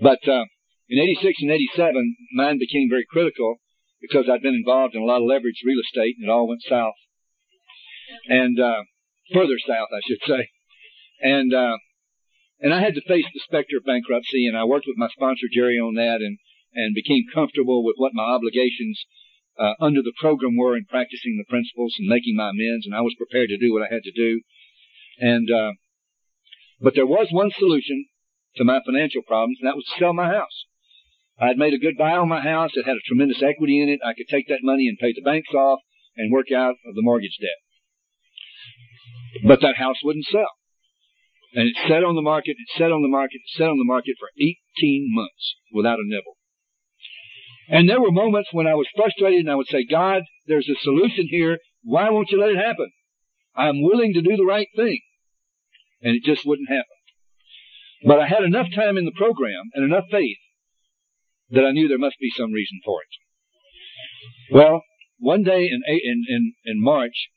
But 0.02 0.26
uh, 0.28 0.50
in 0.90 0.98
86 0.98 1.46
and 1.46 1.52
87, 1.52 2.16
mine 2.34 2.58
became 2.58 2.90
very 2.90 3.06
critical 3.06 3.62
because 4.02 4.26
I'd 4.26 4.42
been 4.42 4.58
involved 4.58 4.96
in 4.96 5.02
a 5.02 5.06
lot 5.06 5.22
of 5.22 5.30
leveraged 5.30 5.62
real 5.64 5.80
estate 5.80 6.16
and 6.18 6.26
it 6.26 6.32
all 6.32 6.48
went 6.48 6.64
south 6.68 6.98
and 8.28 8.60
uh, 8.60 8.82
further 9.34 9.60
south, 9.66 9.90
I 9.94 10.02
should 10.08 10.22
say. 10.26 10.50
And 11.22 11.54
uh, 11.54 11.78
and 12.60 12.74
I 12.74 12.82
had 12.82 12.96
to 12.96 13.02
face 13.08 13.26
the 13.34 13.40
specter 13.44 13.78
of 13.78 13.86
bankruptcy, 13.86 14.48
and 14.48 14.58
I 14.58 14.66
worked 14.66 14.88
with 14.88 14.98
my 14.98 15.08
sponsor 15.10 15.48
Jerry 15.52 15.78
on 15.78 15.96
that, 15.96 16.22
and 16.22 16.38
and 16.74 16.96
became 16.96 17.26
comfortable 17.34 17.84
with 17.84 17.96
what 17.98 18.14
my 18.14 18.24
obligations 18.24 19.06
uh, 19.60 19.74
under 19.80 20.02
the 20.02 20.14
program 20.20 20.56
were 20.56 20.78
in 20.78 20.86
practicing 20.86 21.38
the 21.38 21.50
principles 21.50 21.96
and 22.00 22.08
making 22.08 22.36
my 22.36 22.50
amends, 22.50 22.86
and 22.86 22.96
I 22.96 23.02
was 23.02 23.16
prepared 23.18 23.50
to 23.50 23.60
do 23.60 23.74
what 23.74 23.84
I 23.84 23.94
had 23.94 24.04
to 24.04 24.12
do. 24.12 24.42
And 25.20 25.52
uh, 25.52 25.72
but 26.80 26.96
there 26.96 27.06
was 27.06 27.28
one 27.32 27.52
solution 27.52 28.06
to 28.56 28.64
my 28.64 28.80
financial 28.86 29.22
problems, 29.22 29.58
and 29.60 29.68
that 29.68 29.76
was 29.76 29.86
to 29.86 30.00
sell 30.00 30.14
my 30.14 30.32
house. 30.32 30.66
I 31.40 31.48
had 31.48 31.58
made 31.58 31.74
a 31.74 31.80
good 31.80 31.98
buy 31.98 32.16
on 32.16 32.28
my 32.28 32.42
house. 32.42 32.72
It 32.76 32.86
had 32.86 32.96
a 32.96 33.08
tremendous 33.08 33.44
equity 33.44 33.82
in 33.82 33.90
it. 33.90 34.00
I 34.04 34.14
could 34.14 34.28
take 34.30 34.48
that 34.48 34.64
money 34.64 34.88
and 34.88 34.98
pay 34.98 35.14
the 35.14 35.24
banks 35.24 35.54
off 35.54 35.80
and 36.16 36.32
work 36.32 36.52
out 36.52 36.76
of 36.88 36.96
the 36.96 37.04
mortgage 37.04 37.38
debt. 37.40 37.60
But 39.48 39.62
that 39.62 39.76
house 39.76 39.98
wouldn't 40.04 40.26
sell. 40.26 40.52
And 41.54 41.68
it 41.68 41.76
sat 41.88 42.04
on 42.04 42.16
the 42.16 42.22
market, 42.22 42.56
it 42.60 42.70
sat 42.78 42.92
on 42.92 43.02
the 43.02 43.08
market, 43.08 43.42
it 43.44 43.58
sat 43.58 43.70
on 43.70 43.78
the 43.78 43.88
market 43.88 44.16
for 44.20 44.30
18 44.38 45.08
months 45.12 45.56
without 45.74 46.00
a 46.00 46.06
nibble. 46.06 46.39
And 47.70 47.88
there 47.88 48.02
were 48.02 48.12
moments 48.12 48.50
when 48.52 48.68
I 48.68 48.74
was 48.74 48.88
frustrated 48.96 49.42
and 49.42 49.52
I 49.52 49.56
would 49.56 49.68
say, 49.68 49.86
God, 49.86 50.24
there's 50.48 50.68
a 50.68 50.82
solution 50.82 51.28
here. 51.30 51.60
Why 51.84 52.10
won't 52.10 52.32
you 52.32 52.40
let 52.40 52.50
it 52.50 52.58
happen? 52.58 52.92
I'm 53.56 53.84
willing 53.84 54.14
to 54.14 54.22
do 54.22 54.36
the 54.36 54.46
right 54.46 54.68
thing. 54.76 55.02
And 56.02 56.16
it 56.16 56.24
just 56.24 56.46
wouldn't 56.46 56.70
happen. 56.70 56.86
But 58.06 58.20
I 58.20 58.28
had 58.28 58.44
enough 58.44 58.68
time 58.74 58.98
in 58.98 59.06
the 59.06 59.16
program 59.16 59.70
and 59.74 59.84
enough 59.84 60.06
faith 60.10 60.38
that 61.52 61.66
I 61.66 61.72
knew 61.72 61.88
there 61.88 61.98
must 61.98 62.20
be 62.20 62.32
some 62.36 62.54
reason 62.54 62.80
for 62.84 63.02
it. 63.02 64.56
Well, 64.56 64.82
one 65.20 65.44
day 65.44 65.68
in, 65.68 65.82
in, 65.86 66.24
in, 66.28 66.54
in 66.66 66.82
March 66.82 67.30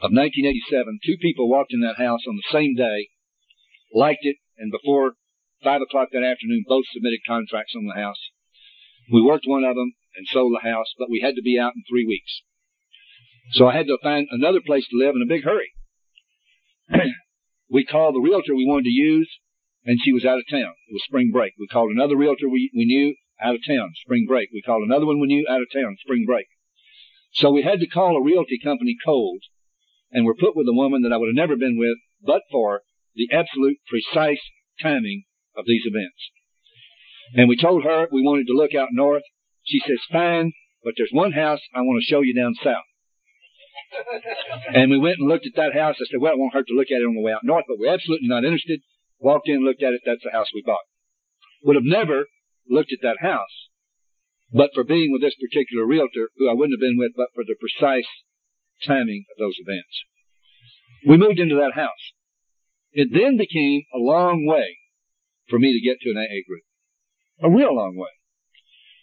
of 0.00 0.10
1987, 0.10 0.98
two 1.04 1.16
people 1.20 1.48
walked 1.48 1.72
in 1.72 1.80
that 1.80 2.02
house 2.02 2.20
on 2.26 2.36
the 2.36 2.50
same 2.50 2.74
day 2.74 3.08
liked 3.94 4.24
it, 4.24 4.36
and 4.58 4.72
before 4.72 5.14
five 5.62 5.82
o'clock 5.82 6.08
that 6.12 6.24
afternoon, 6.24 6.64
both 6.66 6.84
submitted 6.92 7.20
contracts 7.26 7.74
on 7.76 7.86
the 7.86 8.00
house. 8.00 8.30
We 9.12 9.22
worked 9.22 9.44
one 9.46 9.64
of 9.64 9.76
them 9.76 9.92
and 10.16 10.26
sold 10.26 10.54
the 10.54 10.68
house, 10.68 10.92
but 10.98 11.10
we 11.10 11.20
had 11.20 11.36
to 11.36 11.42
be 11.42 11.58
out 11.58 11.74
in 11.76 11.82
three 11.88 12.06
weeks. 12.06 12.42
So 13.52 13.68
I 13.68 13.76
had 13.76 13.86
to 13.86 13.98
find 14.02 14.26
another 14.30 14.60
place 14.64 14.86
to 14.88 14.98
live 14.98 15.14
in 15.14 15.22
a 15.22 15.28
big 15.28 15.44
hurry. 15.44 15.70
we 17.70 17.84
called 17.84 18.14
the 18.14 18.20
realtor 18.20 18.54
we 18.54 18.66
wanted 18.66 18.84
to 18.84 18.90
use, 18.90 19.30
and 19.84 19.98
she 20.02 20.12
was 20.12 20.24
out 20.24 20.38
of 20.38 20.50
town. 20.50 20.74
It 20.88 20.92
was 20.92 21.04
spring 21.06 21.30
break. 21.32 21.52
We 21.58 21.68
called 21.68 21.92
another 21.92 22.16
realtor 22.16 22.48
we, 22.48 22.70
we 22.74 22.84
knew 22.84 23.14
out 23.40 23.54
of 23.54 23.60
town, 23.66 23.92
spring 24.02 24.26
break. 24.26 24.48
We 24.52 24.62
called 24.62 24.82
another 24.82 25.06
one 25.06 25.20
we 25.20 25.28
knew 25.28 25.46
out 25.48 25.62
of 25.62 25.68
town, 25.72 25.96
spring 26.00 26.24
break. 26.26 26.46
So 27.32 27.50
we 27.50 27.62
had 27.62 27.80
to 27.80 27.86
call 27.86 28.16
a 28.16 28.24
realty 28.24 28.58
company 28.62 28.96
cold, 29.04 29.42
and 30.10 30.24
were 30.24 30.34
put 30.34 30.56
with 30.56 30.66
a 30.68 30.74
woman 30.74 31.02
that 31.02 31.12
I 31.12 31.16
would 31.16 31.28
have 31.28 31.36
never 31.36 31.56
been 31.56 31.78
with, 31.78 31.98
but 32.22 32.42
for 32.50 32.82
the 33.14 33.28
absolute 33.32 33.78
precise 33.88 34.40
timing 34.80 35.24
of 35.56 35.64
these 35.66 35.82
events. 35.84 36.30
And 37.34 37.48
we 37.48 37.56
told 37.56 37.84
her 37.84 38.06
we 38.10 38.22
wanted 38.22 38.46
to 38.46 38.56
look 38.56 38.74
out 38.74 38.88
north. 38.92 39.22
She 39.64 39.80
says, 39.80 39.98
fine, 40.10 40.52
but 40.84 40.94
there's 40.96 41.10
one 41.12 41.32
house 41.32 41.60
I 41.74 41.80
want 41.80 42.00
to 42.00 42.06
show 42.06 42.20
you 42.20 42.34
down 42.34 42.54
south. 42.62 42.86
and 44.74 44.90
we 44.90 44.98
went 44.98 45.18
and 45.18 45.28
looked 45.28 45.46
at 45.46 45.56
that 45.56 45.74
house. 45.74 45.96
I 45.98 46.06
said, 46.10 46.20
well, 46.20 46.34
it 46.34 46.38
won't 46.38 46.54
hurt 46.54 46.68
to 46.68 46.74
look 46.74 46.90
at 46.90 47.02
it 47.02 47.08
on 47.08 47.14
the 47.14 47.22
way 47.22 47.32
out 47.32 47.44
north, 47.44 47.64
but 47.68 47.78
we're 47.78 47.92
absolutely 47.92 48.28
not 48.28 48.44
interested. 48.44 48.80
Walked 49.18 49.48
in, 49.48 49.64
looked 49.64 49.82
at 49.82 49.94
it. 49.94 50.02
That's 50.04 50.22
the 50.22 50.30
house 50.30 50.48
we 50.54 50.62
bought. 50.64 50.86
Would 51.64 51.76
have 51.76 51.84
never 51.84 52.26
looked 52.68 52.92
at 52.92 53.02
that 53.02 53.18
house, 53.20 53.70
but 54.52 54.70
for 54.74 54.84
being 54.84 55.10
with 55.12 55.22
this 55.22 55.34
particular 55.34 55.86
realtor, 55.86 56.30
who 56.36 56.48
I 56.48 56.54
wouldn't 56.54 56.74
have 56.74 56.84
been 56.84 56.98
with, 56.98 57.12
but 57.16 57.34
for 57.34 57.44
the 57.44 57.56
precise 57.58 58.06
timing 58.84 59.24
of 59.30 59.38
those 59.38 59.56
events. 59.58 60.04
We 61.06 61.16
moved 61.16 61.38
into 61.38 61.56
that 61.56 61.74
house. 61.74 62.12
It 62.92 63.08
then 63.12 63.36
became 63.36 63.82
a 63.94 63.98
long 63.98 64.46
way 64.46 64.78
for 65.48 65.58
me 65.58 65.72
to 65.72 65.84
get 65.84 66.00
to 66.00 66.10
an 66.10 66.18
AA 66.18 66.42
group. 66.46 66.65
A 67.42 67.50
real 67.50 67.74
long 67.74 67.96
way. 67.96 68.10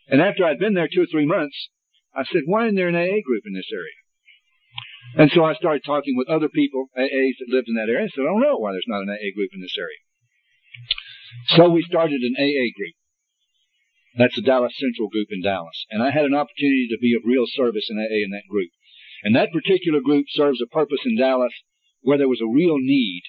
And 0.07 0.21
after 0.21 0.43
I'd 0.45 0.59
been 0.59 0.73
there 0.73 0.89
two 0.91 1.03
or 1.03 1.11
three 1.11 1.25
months, 1.25 1.69
I 2.15 2.23
said, 2.23 2.43
why 2.45 2.65
isn't 2.65 2.75
there 2.75 2.89
an 2.89 2.95
AA 2.95 3.21
group 3.25 3.43
in 3.45 3.53
this 3.53 3.71
area? 3.71 3.97
And 5.17 5.31
so 5.31 5.45
I 5.45 5.53
started 5.53 5.83
talking 5.85 6.17
with 6.17 6.29
other 6.29 6.49
people, 6.49 6.89
AAs 6.97 7.37
that 7.39 7.53
lived 7.53 7.67
in 7.67 7.75
that 7.75 7.89
area. 7.89 8.05
I 8.05 8.09
said, 8.09 8.21
I 8.21 8.33
don't 8.33 8.41
know 8.41 8.57
why 8.57 8.71
there's 8.71 8.89
not 8.89 9.03
an 9.03 9.09
AA 9.09 9.29
group 9.35 9.51
in 9.53 9.61
this 9.61 9.77
area. 9.77 10.01
So 11.57 11.69
we 11.69 11.83
started 11.83 12.21
an 12.21 12.35
AA 12.37 12.73
group. 12.75 12.95
That's 14.17 14.35
the 14.35 14.45
Dallas 14.45 14.73
Central 14.77 15.09
group 15.09 15.27
in 15.31 15.41
Dallas. 15.41 15.85
And 15.89 16.01
I 16.01 16.11
had 16.11 16.25
an 16.25 16.35
opportunity 16.35 16.87
to 16.89 17.01
be 17.01 17.15
of 17.15 17.25
real 17.25 17.45
service 17.47 17.89
in 17.89 17.97
AA 17.97 18.25
in 18.25 18.31
that 18.31 18.49
group. 18.49 18.69
And 19.23 19.35
that 19.35 19.53
particular 19.53 20.01
group 20.01 20.25
serves 20.29 20.61
a 20.61 20.67
purpose 20.67 21.01
in 21.05 21.17
Dallas 21.17 21.53
where 22.01 22.17
there 22.17 22.29
was 22.29 22.41
a 22.41 22.53
real 22.53 22.77
need 22.77 23.23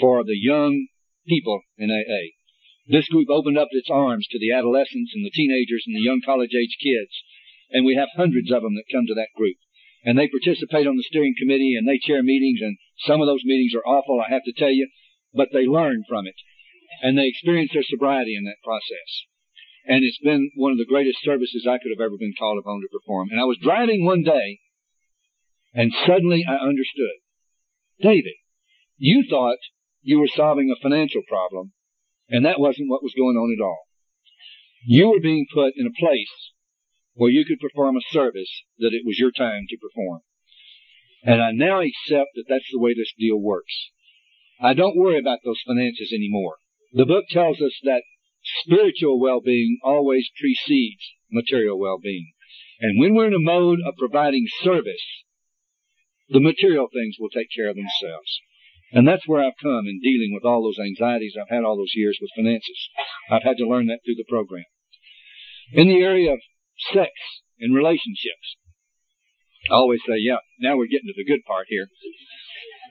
for 0.00 0.22
the 0.22 0.36
young 0.38 0.86
people 1.26 1.62
in 1.78 1.90
AA. 1.90 2.35
This 2.86 3.08
group 3.08 3.28
opened 3.30 3.58
up 3.58 3.68
its 3.70 3.90
arms 3.90 4.26
to 4.30 4.38
the 4.38 4.52
adolescents 4.52 5.12
and 5.14 5.24
the 5.24 5.34
teenagers 5.34 5.84
and 5.86 5.96
the 5.96 6.06
young 6.06 6.20
college 6.24 6.54
age 6.54 6.76
kids. 6.80 7.10
And 7.70 7.84
we 7.84 7.96
have 7.96 8.08
hundreds 8.14 8.50
of 8.52 8.62
them 8.62 8.74
that 8.76 8.92
come 8.92 9.06
to 9.06 9.14
that 9.14 9.34
group. 9.36 9.56
And 10.04 10.16
they 10.16 10.28
participate 10.28 10.86
on 10.86 10.96
the 10.96 11.02
steering 11.02 11.34
committee 11.36 11.74
and 11.74 11.86
they 11.86 11.98
chair 11.98 12.22
meetings 12.22 12.60
and 12.62 12.78
some 13.06 13.20
of 13.20 13.26
those 13.26 13.44
meetings 13.44 13.74
are 13.74 13.86
awful, 13.86 14.20
I 14.20 14.30
have 14.30 14.44
to 14.44 14.52
tell 14.56 14.70
you, 14.70 14.88
but 15.34 15.48
they 15.52 15.66
learn 15.66 16.04
from 16.08 16.26
it. 16.26 16.36
And 17.02 17.18
they 17.18 17.26
experience 17.26 17.72
their 17.74 17.82
sobriety 17.82 18.36
in 18.36 18.44
that 18.44 18.62
process. 18.62 19.10
And 19.84 20.04
it's 20.04 20.18
been 20.22 20.50
one 20.54 20.72
of 20.72 20.78
the 20.78 20.86
greatest 20.86 21.18
services 21.22 21.66
I 21.66 21.78
could 21.78 21.90
have 21.90 22.04
ever 22.04 22.16
been 22.18 22.34
called 22.38 22.58
upon 22.58 22.80
to 22.80 22.88
perform. 22.90 23.28
And 23.30 23.40
I 23.40 23.44
was 23.44 23.58
driving 23.60 24.04
one 24.04 24.22
day 24.22 24.60
and 25.76 25.92
suddenly 26.06 26.44
I 26.48 26.54
understood. 26.54 27.20
David, 28.00 28.34
you 28.96 29.24
thought 29.28 29.58
you 30.02 30.18
were 30.18 30.30
solving 30.34 30.70
a 30.70 30.82
financial 30.82 31.22
problem, 31.28 31.72
and 32.28 32.44
that 32.44 32.60
wasn't 32.60 32.88
what 32.88 33.02
was 33.02 33.14
going 33.16 33.36
on 33.36 33.54
at 33.56 33.64
all. 33.64 33.84
You 34.84 35.10
were 35.10 35.20
being 35.20 35.46
put 35.52 35.72
in 35.76 35.86
a 35.86 35.98
place 35.98 36.52
where 37.14 37.30
you 37.30 37.44
could 37.44 37.60
perform 37.60 37.96
a 37.96 38.12
service 38.12 38.50
that 38.78 38.92
it 38.92 39.02
was 39.04 39.18
your 39.18 39.32
time 39.32 39.64
to 39.68 39.76
perform. 39.76 40.20
And 41.22 41.42
I 41.42 41.50
now 41.52 41.80
accept 41.80 42.30
that 42.34 42.44
that's 42.48 42.70
the 42.70 42.78
way 42.78 42.94
this 42.94 43.12
deal 43.18 43.38
works. 43.38 43.90
I 44.60 44.74
don't 44.74 44.96
worry 44.96 45.18
about 45.18 45.40
those 45.44 45.60
finances 45.66 46.12
anymore. 46.12 46.56
The 46.92 47.06
book 47.06 47.24
tells 47.30 47.60
us 47.60 47.72
that 47.82 48.02
spiritual 48.62 49.18
well-being 49.20 49.78
always 49.82 50.28
precedes 50.38 51.02
material 51.30 51.78
well-being. 51.78 52.32
And 52.80 53.00
when 53.00 53.14
we're 53.14 53.26
in 53.26 53.34
a 53.34 53.38
mode 53.38 53.80
of 53.84 53.96
providing 53.98 54.46
service, 54.62 55.24
the 56.28 56.40
material 56.40 56.88
things 56.92 57.16
will 57.18 57.30
take 57.30 57.48
care 57.54 57.68
of 57.68 57.76
themselves. 57.76 58.40
And 58.92 59.06
that's 59.06 59.26
where 59.26 59.42
I've 59.42 59.60
come 59.60 59.86
in 59.86 60.00
dealing 60.00 60.32
with 60.32 60.44
all 60.44 60.62
those 60.62 60.82
anxieties 60.82 61.34
I've 61.34 61.54
had 61.54 61.64
all 61.64 61.76
those 61.76 61.94
years 61.94 62.18
with 62.20 62.30
finances. 62.36 62.88
I've 63.30 63.42
had 63.42 63.56
to 63.58 63.66
learn 63.66 63.86
that 63.86 64.00
through 64.04 64.14
the 64.16 64.28
program. 64.28 64.64
In 65.72 65.88
the 65.88 66.02
area 66.02 66.32
of 66.32 66.38
sex 66.92 67.10
and 67.58 67.74
relationships, 67.74 68.56
I 69.70 69.74
always 69.74 70.00
say, 70.06 70.14
yeah, 70.18 70.38
now 70.60 70.76
we're 70.76 70.86
getting 70.86 71.08
to 71.08 71.14
the 71.16 71.24
good 71.24 71.44
part 71.44 71.66
here. 71.68 71.88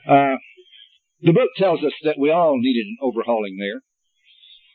Uh, 0.08 0.38
the 1.22 1.32
book 1.32 1.50
tells 1.58 1.84
us 1.84 1.94
that 2.04 2.20
we 2.20 2.30
all 2.30 2.58
needed 2.60 2.86
an 2.86 2.98
overhauling 3.02 3.58
there. 3.58 3.82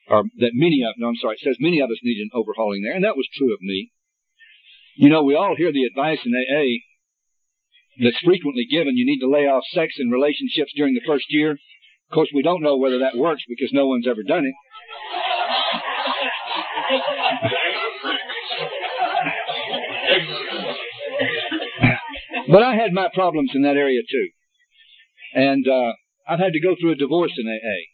Or 0.08 0.24
that 0.38 0.50
many 0.54 0.82
of, 0.82 0.94
no, 0.96 1.08
I'm 1.08 1.16
sorry, 1.16 1.36
it 1.36 1.44
says 1.44 1.56
many 1.60 1.80
of 1.80 1.90
us 1.90 2.02
needed 2.02 2.22
an 2.32 2.34
overhauling 2.34 2.82
there, 2.82 2.94
and 2.94 3.04
that 3.04 3.16
was 3.16 3.28
true 3.36 3.52
of 3.54 3.60
me. 3.60 3.92
You 4.96 5.08
know, 5.08 5.22
we 5.22 5.36
all 5.36 5.54
hear 5.54 5.70
the 5.70 5.84
advice 5.84 6.18
in 6.24 6.34
AA 6.34 6.82
that's 8.02 8.18
frequently 8.24 8.66
given. 8.70 8.96
You 8.96 9.04
need 9.04 9.20
to 9.20 9.30
lay 9.30 9.44
off 9.46 9.62
sex 9.72 9.94
and 9.98 10.10
relationships 10.10 10.72
during 10.74 10.94
the 10.94 11.04
first 11.06 11.26
year. 11.28 11.52
Of 11.52 12.14
course, 12.14 12.30
we 12.34 12.42
don't 12.42 12.62
know 12.62 12.76
whether 12.76 12.98
that 13.00 13.16
works 13.16 13.42
because 13.46 13.70
no 13.72 13.86
one's 13.86 14.08
ever 14.08 14.22
done 14.22 14.44
it. 14.46 14.54
but 22.50 22.62
I 22.62 22.74
had 22.74 22.92
my 22.92 23.08
problems 23.12 23.52
in 23.54 23.62
that 23.62 23.76
area 23.76 24.00
too. 24.10 24.28
And 25.34 25.68
uh, 25.68 25.92
I've 26.26 26.40
had 26.40 26.52
to 26.52 26.60
go 26.60 26.74
through 26.74 26.92
a 26.92 26.96
divorce 26.96 27.32
in 27.38 27.46
AA. 27.46 27.92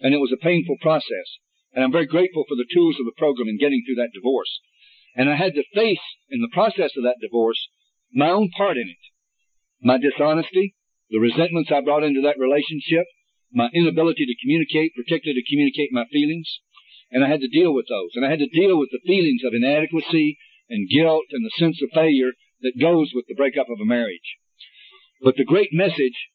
And 0.00 0.14
it 0.14 0.18
was 0.18 0.32
a 0.32 0.42
painful 0.42 0.76
process. 0.80 1.28
And 1.74 1.84
I'm 1.84 1.92
very 1.92 2.06
grateful 2.06 2.44
for 2.48 2.54
the 2.54 2.66
tools 2.72 2.96
of 2.98 3.06
the 3.06 3.18
program 3.18 3.48
in 3.48 3.58
getting 3.58 3.82
through 3.84 3.96
that 3.96 4.14
divorce. 4.14 4.60
And 5.14 5.28
I 5.28 5.36
had 5.36 5.54
to 5.54 5.64
face, 5.74 6.00
in 6.30 6.40
the 6.40 6.54
process 6.54 6.92
of 6.96 7.02
that 7.02 7.20
divorce, 7.20 7.68
my 8.14 8.30
own 8.30 8.50
part 8.56 8.76
in 8.76 8.88
it 8.88 8.96
my 9.80 9.98
dishonesty, 9.98 10.74
the 11.10 11.18
resentments 11.18 11.70
I 11.72 11.80
brought 11.80 12.04
into 12.04 12.22
that 12.22 12.38
relationship, 12.38 13.06
my 13.52 13.68
inability 13.72 14.26
to 14.26 14.40
communicate, 14.42 14.92
particularly 14.94 15.40
to 15.40 15.48
communicate 15.48 15.90
my 15.92 16.04
feelings. 16.12 16.48
And 17.10 17.24
I 17.24 17.28
had 17.28 17.40
to 17.40 17.48
deal 17.48 17.72
with 17.72 17.86
those. 17.88 18.10
And 18.14 18.24
I 18.24 18.30
had 18.30 18.40
to 18.40 18.48
deal 18.48 18.78
with 18.78 18.90
the 18.92 19.00
feelings 19.06 19.40
of 19.44 19.54
inadequacy 19.54 20.36
and 20.68 20.90
guilt 20.90 21.24
and 21.32 21.44
the 21.44 21.56
sense 21.56 21.80
of 21.82 21.88
failure 21.94 22.32
that 22.60 22.80
goes 22.80 23.12
with 23.14 23.24
the 23.28 23.34
breakup 23.34 23.70
of 23.70 23.80
a 23.80 23.88
marriage. 23.88 24.36
But 25.22 25.36
the 25.36 25.48
great 25.48 25.70
message 25.72 26.28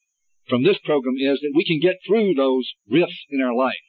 from 0.49 0.63
this 0.63 0.77
program 0.83 1.15
is 1.19 1.39
that 1.41 1.53
we 1.55 1.65
can 1.65 1.79
get 1.79 1.99
through 2.05 2.33
those 2.33 2.65
rifts 2.89 3.21
in 3.29 3.41
our 3.41 3.53
life. 3.53 3.85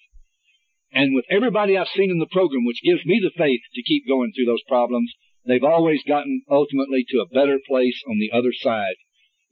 And 0.92 1.14
with 1.14 1.24
everybody 1.30 1.76
I've 1.76 1.88
seen 1.88 2.11
in 2.11 2.20
the 2.20 2.30
program, 2.30 2.64
which 2.64 2.84
gives 2.84 3.05
me 3.07 3.18
the 3.18 3.34
faith 3.36 3.62
to 3.74 3.82
keep 3.82 4.07
going 4.07 4.32
through 4.32 4.46
those 4.46 4.62
problems, 4.68 5.11
they've 5.46 5.64
always 5.64 6.00
gotten 6.07 6.42
ultimately 6.50 7.05
to 7.09 7.18
a 7.18 7.34
better 7.34 7.59
place 7.66 8.00
on 8.07 8.18
the 8.18 8.30
other 8.36 8.52
side 8.52 8.94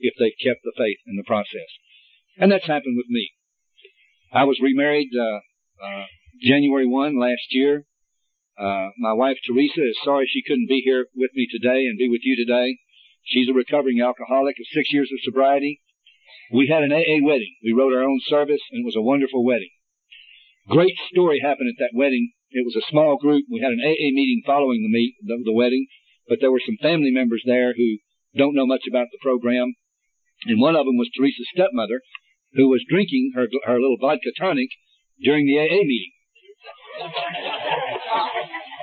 if 0.03 0.15
they've 0.19 0.43
kept 0.43 0.61
the 0.65 0.75
faith 0.77 0.99
in 1.07 1.17
the 1.17 1.25
process. 1.25 1.71
And 2.37 2.51
that's 2.51 2.67
happened 2.67 2.99
with 2.99 3.09
me. 3.09 3.31
I 4.33 4.45
was 4.45 4.59
remarried 4.61 5.11
uh, 5.15 5.41
uh, 5.85 6.05
January 6.43 6.87
1 6.87 7.19
last 7.19 7.47
year. 7.51 7.85
Uh, 8.59 8.91
my 8.99 9.13
wife 9.13 9.39
Teresa 9.47 9.81
is 9.81 9.97
sorry 10.05 10.29
she 10.29 10.43
couldn't 10.43 10.69
be 10.69 10.83
here 10.85 11.07
with 11.17 11.31
me 11.35 11.47
today 11.51 11.87
and 11.87 11.97
be 11.97 12.09
with 12.09 12.21
you 12.23 12.37
today. 12.37 12.79
She's 13.25 13.49
a 13.49 13.55
recovering 13.55 14.01
alcoholic 14.01 14.57
of 14.59 14.67
six 14.75 14.93
years 14.93 15.11
of 15.13 15.21
sobriety. 15.23 15.81
We 16.53 16.69
had 16.69 16.83
an 16.83 16.93
AA 16.93 17.25
wedding. 17.25 17.55
We 17.65 17.73
wrote 17.73 17.95
our 17.95 18.03
own 18.03 18.21
service 18.27 18.61
and 18.71 18.83
it 18.83 18.87
was 18.87 18.97
a 18.97 19.03
wonderful 19.03 19.45
wedding. 19.45 19.71
Great 20.69 20.97
story 21.11 21.41
happened 21.41 21.71
at 21.71 21.81
that 21.81 21.97
wedding. 21.97 22.33
It 22.51 22.65
was 22.65 22.77
a 22.77 22.91
small 22.91 23.17
group. 23.17 23.47
We 23.51 23.61
had 23.61 23.73
an 23.73 23.81
AA 23.81 24.13
meeting 24.13 24.43
following 24.45 24.83
the 24.83 24.93
meet, 24.93 25.17
the, 25.23 25.41
the 25.45 25.53
wedding, 25.53 25.87
but 26.29 26.39
there 26.41 26.53
were 26.53 26.63
some 26.65 26.77
family 26.81 27.11
members 27.11 27.43
there 27.47 27.75
who 27.75 27.99
don't 28.37 28.55
know 28.55 28.67
much 28.67 28.85
about 28.89 29.09
the 29.11 29.19
program. 29.21 29.75
And 30.47 30.61
one 30.61 30.77
of 30.77 30.87
them 30.87 30.97
was 30.97 31.11
Teresa's 31.15 31.49
stepmother, 31.55 32.01
who 32.55 32.69
was 32.69 32.85
drinking 32.89 33.33
her, 33.35 33.47
her 33.65 33.81
little 33.81 33.97
vodka 34.01 34.31
tonic 34.39 34.69
during 35.21 35.47
the 35.47 35.59
AA 35.59 35.83
meeting. 35.85 36.13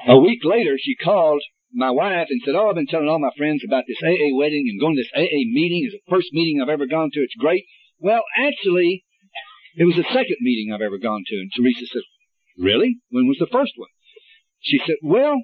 A 0.07 0.18
week 0.18 0.39
later, 0.43 0.78
she 0.80 0.95
called 0.95 1.41
my 1.74 1.91
wife 1.91 2.28
and 2.30 2.41
said, 2.43 2.55
Oh, 2.55 2.70
I've 2.70 2.76
been 2.76 2.88
telling 2.88 3.07
all 3.07 3.20
my 3.20 3.32
friends 3.38 3.64
about 3.66 3.84
this 3.88 4.01
AA 4.03 4.36
wedding 4.36 4.66
and 4.68 4.80
going 4.80 4.95
to 4.95 5.01
this 5.01 5.12
AA 5.16 5.45
meeting. 5.45 5.86
It's 5.86 5.93
the 5.93 6.12
first 6.12 6.30
meeting 6.32 6.62
I've 6.62 6.70
ever 6.70 6.88
gone 6.88 7.12
to. 7.14 7.20
It's 7.20 7.36
great. 7.36 7.66
Well, 7.99 8.24
actually, 8.38 9.05
it 9.76 9.86
was 9.86 9.95
the 9.95 10.03
second 10.03 10.38
meeting 10.41 10.74
I've 10.74 10.82
ever 10.82 10.97
gone 10.97 11.24
to. 11.28 11.36
And 11.36 11.51
Teresa 11.55 11.86
said, 11.86 12.01
Really? 12.57 12.97
When 13.12 13.28
was 13.28 13.38
the 13.39 13.47
first 13.51 13.74
one? 13.76 13.89
She 14.62 14.80
said, 14.80 14.97
Well, 15.03 15.36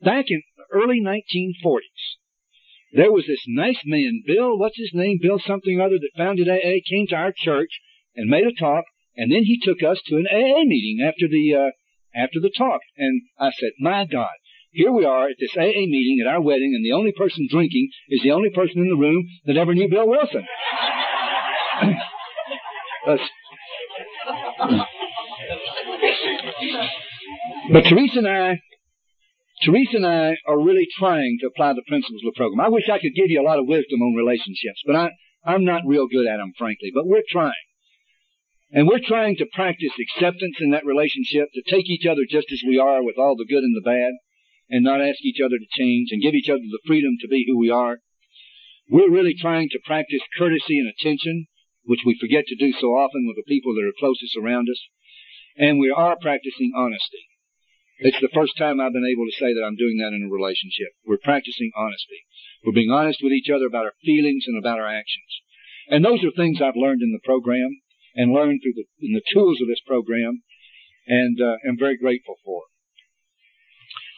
back 0.00 0.26
in 0.28 0.42
the 0.56 0.64
early 0.72 1.00
1940s, 1.00 2.21
there 2.92 3.12
was 3.12 3.24
this 3.26 3.44
nice 3.48 3.80
man, 3.84 4.22
Bill, 4.26 4.58
what's 4.58 4.76
his 4.78 4.90
name? 4.92 5.18
Bill 5.20 5.38
something 5.38 5.80
or 5.80 5.84
other 5.84 5.98
that 5.98 6.10
founded 6.16 6.48
AA, 6.48 6.80
came 6.88 7.06
to 7.08 7.16
our 7.16 7.32
church 7.34 7.80
and 8.14 8.28
made 8.28 8.46
a 8.46 8.52
talk, 8.52 8.84
and 9.16 9.32
then 9.32 9.44
he 9.44 9.58
took 9.62 9.82
us 9.82 10.00
to 10.06 10.16
an 10.16 10.26
AA 10.30 10.64
meeting 10.64 11.04
after 11.06 11.26
the, 11.28 11.54
uh, 11.54 11.70
after 12.14 12.38
the 12.40 12.52
talk. 12.56 12.80
And 12.98 13.22
I 13.38 13.50
said, 13.58 13.70
my 13.80 14.04
God, 14.04 14.28
here 14.70 14.92
we 14.92 15.04
are 15.04 15.28
at 15.28 15.36
this 15.40 15.56
AA 15.56 15.86
meeting 15.86 16.18
at 16.20 16.30
our 16.32 16.40
wedding, 16.40 16.74
and 16.74 16.84
the 16.84 16.92
only 16.92 17.12
person 17.12 17.48
drinking 17.50 17.88
is 18.08 18.22
the 18.22 18.32
only 18.32 18.50
person 18.50 18.82
in 18.82 18.88
the 18.88 18.96
room 18.96 19.26
that 19.46 19.56
ever 19.56 19.74
knew 19.74 19.88
Bill 19.88 20.08
Wilson. 20.08 20.46
but 27.72 27.84
Teresa 27.84 28.18
and 28.18 28.28
I 28.28 28.60
Teresa 29.64 29.96
and 29.96 30.06
I 30.06 30.36
are 30.46 30.58
really 30.58 30.88
trying 30.98 31.38
to 31.40 31.46
apply 31.46 31.72
the 31.72 31.86
principles 31.86 32.22
of 32.24 32.34
the 32.34 32.36
program. 32.36 32.60
I 32.60 32.68
wish 32.68 32.88
I 32.88 32.98
could 32.98 33.14
give 33.14 33.30
you 33.30 33.40
a 33.40 33.46
lot 33.46 33.58
of 33.58 33.68
wisdom 33.68 34.02
on 34.02 34.14
relationships, 34.14 34.82
but 34.84 34.96
I, 34.96 35.10
I'm 35.44 35.64
not 35.64 35.86
real 35.86 36.08
good 36.08 36.26
at 36.26 36.38
them, 36.38 36.52
frankly. 36.58 36.90
But 36.92 37.06
we're 37.06 37.26
trying. 37.28 37.62
And 38.72 38.88
we're 38.88 39.04
trying 39.04 39.36
to 39.36 39.46
practice 39.52 39.92
acceptance 40.00 40.56
in 40.60 40.70
that 40.70 40.86
relationship, 40.86 41.48
to 41.54 41.62
take 41.70 41.88
each 41.88 42.06
other 42.06 42.22
just 42.28 42.50
as 42.50 42.62
we 42.66 42.78
are 42.78 43.04
with 43.04 43.18
all 43.18 43.36
the 43.36 43.46
good 43.46 43.62
and 43.62 43.76
the 43.76 43.84
bad, 43.84 44.12
and 44.70 44.82
not 44.82 45.00
ask 45.00 45.20
each 45.22 45.40
other 45.44 45.58
to 45.58 45.78
change, 45.78 46.08
and 46.10 46.22
give 46.22 46.34
each 46.34 46.48
other 46.48 46.64
the 46.64 46.86
freedom 46.86 47.12
to 47.20 47.28
be 47.28 47.44
who 47.46 47.58
we 47.58 47.70
are. 47.70 47.98
We're 48.90 49.10
really 49.10 49.34
trying 49.38 49.68
to 49.70 49.78
practice 49.84 50.22
courtesy 50.38 50.78
and 50.78 50.88
attention, 50.88 51.46
which 51.84 52.00
we 52.04 52.18
forget 52.18 52.46
to 52.48 52.56
do 52.56 52.72
so 52.72 52.88
often 52.88 53.26
with 53.26 53.36
the 53.36 53.46
people 53.46 53.74
that 53.74 53.86
are 53.86 54.00
closest 54.00 54.36
around 54.36 54.68
us. 54.70 54.80
And 55.56 55.78
we 55.78 55.92
are 55.94 56.16
practicing 56.20 56.72
honesty. 56.74 57.28
It's 58.02 58.20
the 58.20 58.34
first 58.34 58.58
time 58.58 58.80
I've 58.80 58.92
been 58.92 59.06
able 59.06 59.26
to 59.30 59.38
say 59.38 59.54
that 59.54 59.62
I'm 59.62 59.78
doing 59.78 59.98
that 60.02 60.10
in 60.10 60.26
a 60.26 60.32
relationship. 60.32 60.90
We're 61.06 61.22
practicing 61.22 61.70
honesty. 61.76 62.26
We're 62.66 62.74
being 62.74 62.90
honest 62.90 63.20
with 63.22 63.32
each 63.32 63.50
other 63.50 63.66
about 63.66 63.86
our 63.86 63.94
feelings 64.02 64.44
and 64.46 64.58
about 64.58 64.80
our 64.80 64.90
actions. 64.90 65.30
And 65.86 66.04
those 66.04 66.24
are 66.24 66.34
things 66.34 66.58
I've 66.60 66.74
learned 66.74 67.02
in 67.02 67.12
the 67.12 67.22
program 67.22 67.78
and 68.14 68.34
learned 68.34 68.60
through 68.62 68.74
the, 68.74 68.86
in 68.98 69.14
the 69.14 69.22
tools 69.32 69.60
of 69.62 69.68
this 69.68 69.82
program 69.86 70.42
and 71.06 71.40
uh, 71.40 71.62
am 71.66 71.78
very 71.78 71.96
grateful 71.96 72.36
for. 72.44 72.62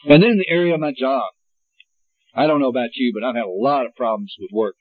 And 0.09 0.21
then 0.21 0.37
the 0.37 0.49
area 0.49 0.73
of 0.73 0.79
my 0.79 0.93
job, 0.97 1.29
I 2.33 2.47
don't 2.47 2.61
know 2.61 2.69
about 2.69 2.95
you, 2.95 3.13
but 3.13 3.23
I've 3.23 3.35
had 3.35 3.45
a 3.45 3.49
lot 3.49 3.85
of 3.85 3.95
problems 3.95 4.33
with 4.39 4.49
work 4.51 4.75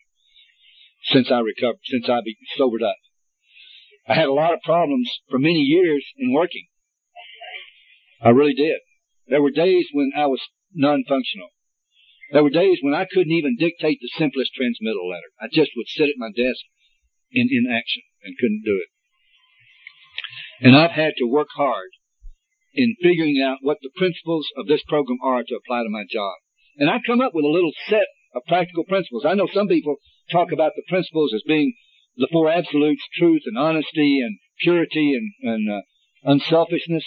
since 1.04 1.30
I 1.30 1.40
recovered, 1.40 1.84
since 1.84 2.08
I 2.08 2.20
be 2.24 2.36
sobered 2.56 2.82
up. 2.82 2.96
I 4.08 4.14
had 4.14 4.28
a 4.28 4.32
lot 4.32 4.54
of 4.54 4.60
problems 4.64 5.10
for 5.30 5.38
many 5.38 5.60
years 5.60 6.04
in 6.16 6.32
working. 6.32 6.66
I 8.22 8.30
really 8.30 8.54
did. 8.54 8.80
There 9.26 9.42
were 9.42 9.50
days 9.50 9.86
when 9.92 10.12
I 10.16 10.26
was 10.26 10.40
non-functional. 10.74 11.48
There 12.32 12.42
were 12.42 12.50
days 12.50 12.78
when 12.82 12.94
I 12.94 13.06
couldn't 13.10 13.32
even 13.32 13.56
dictate 13.56 13.98
the 14.00 14.10
simplest 14.18 14.52
transmittal 14.54 15.08
letter. 15.08 15.30
I 15.40 15.46
just 15.52 15.70
would 15.76 15.88
sit 15.88 16.08
at 16.08 16.18
my 16.18 16.28
desk 16.28 16.64
in 17.32 17.48
inaction 17.50 18.02
and 18.22 18.36
couldn't 18.38 18.62
do 18.64 18.80
it. 18.82 18.90
And 20.66 20.76
I've 20.76 20.92
had 20.92 21.14
to 21.18 21.26
work 21.26 21.48
hard 21.56 21.90
in 22.74 22.96
figuring 23.02 23.40
out 23.40 23.58
what 23.62 23.78
the 23.82 23.90
principles 23.96 24.46
of 24.56 24.66
this 24.66 24.82
program 24.88 25.18
are 25.22 25.42
to 25.42 25.54
apply 25.54 25.82
to 25.82 25.90
my 25.90 26.04
job. 26.10 26.34
And 26.76 26.90
I 26.90 26.98
come 27.06 27.20
up 27.20 27.32
with 27.34 27.44
a 27.44 27.54
little 27.54 27.72
set 27.88 28.06
of 28.34 28.42
practical 28.48 28.84
principles. 28.84 29.24
I 29.24 29.34
know 29.34 29.48
some 29.52 29.68
people 29.68 29.96
talk 30.30 30.50
about 30.52 30.72
the 30.74 30.82
principles 30.88 31.32
as 31.34 31.42
being 31.46 31.74
the 32.16 32.28
four 32.30 32.50
absolutes, 32.50 33.02
truth 33.16 33.42
and 33.46 33.58
honesty 33.58 34.20
and 34.20 34.38
purity 34.60 35.14
and, 35.14 35.32
and 35.50 35.70
uh, 35.70 35.82
unselfishness. 36.24 37.04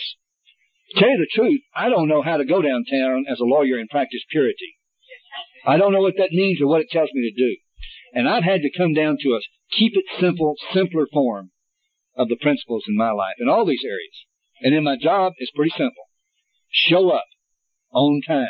Tell 0.95 1.09
you 1.09 1.17
the 1.17 1.27
truth, 1.33 1.61
I 1.75 1.89
don't 1.89 2.07
know 2.07 2.21
how 2.21 2.37
to 2.37 2.45
go 2.45 2.61
downtown 2.61 3.25
as 3.29 3.39
a 3.39 3.45
lawyer 3.45 3.77
and 3.77 3.89
practice 3.89 4.23
purity. 4.29 4.75
I 5.65 5.77
don't 5.77 5.91
know 5.91 6.01
what 6.01 6.15
that 6.17 6.31
means 6.31 6.61
or 6.61 6.67
what 6.67 6.81
it 6.81 6.89
tells 6.89 7.09
me 7.13 7.29
to 7.29 7.35
do. 7.35 7.57
And 8.13 8.27
I've 8.27 8.43
had 8.43 8.61
to 8.61 8.77
come 8.77 8.93
down 8.93 9.17
to 9.21 9.29
a 9.31 9.41
keep 9.71 9.93
it 9.95 10.05
simple, 10.19 10.55
simpler 10.73 11.07
form 11.11 11.51
of 12.15 12.29
the 12.29 12.37
principles 12.37 12.85
in 12.87 12.95
my 12.95 13.11
life 13.11 13.35
in 13.39 13.49
all 13.49 13.65
these 13.65 13.83
areas. 13.85 14.25
And 14.61 14.73
in 14.73 14.83
my 14.83 14.95
job, 14.99 15.33
it's 15.37 15.51
pretty 15.51 15.71
simple. 15.71 16.05
Show 16.71 17.09
up 17.09 17.25
on 17.91 18.21
time. 18.25 18.47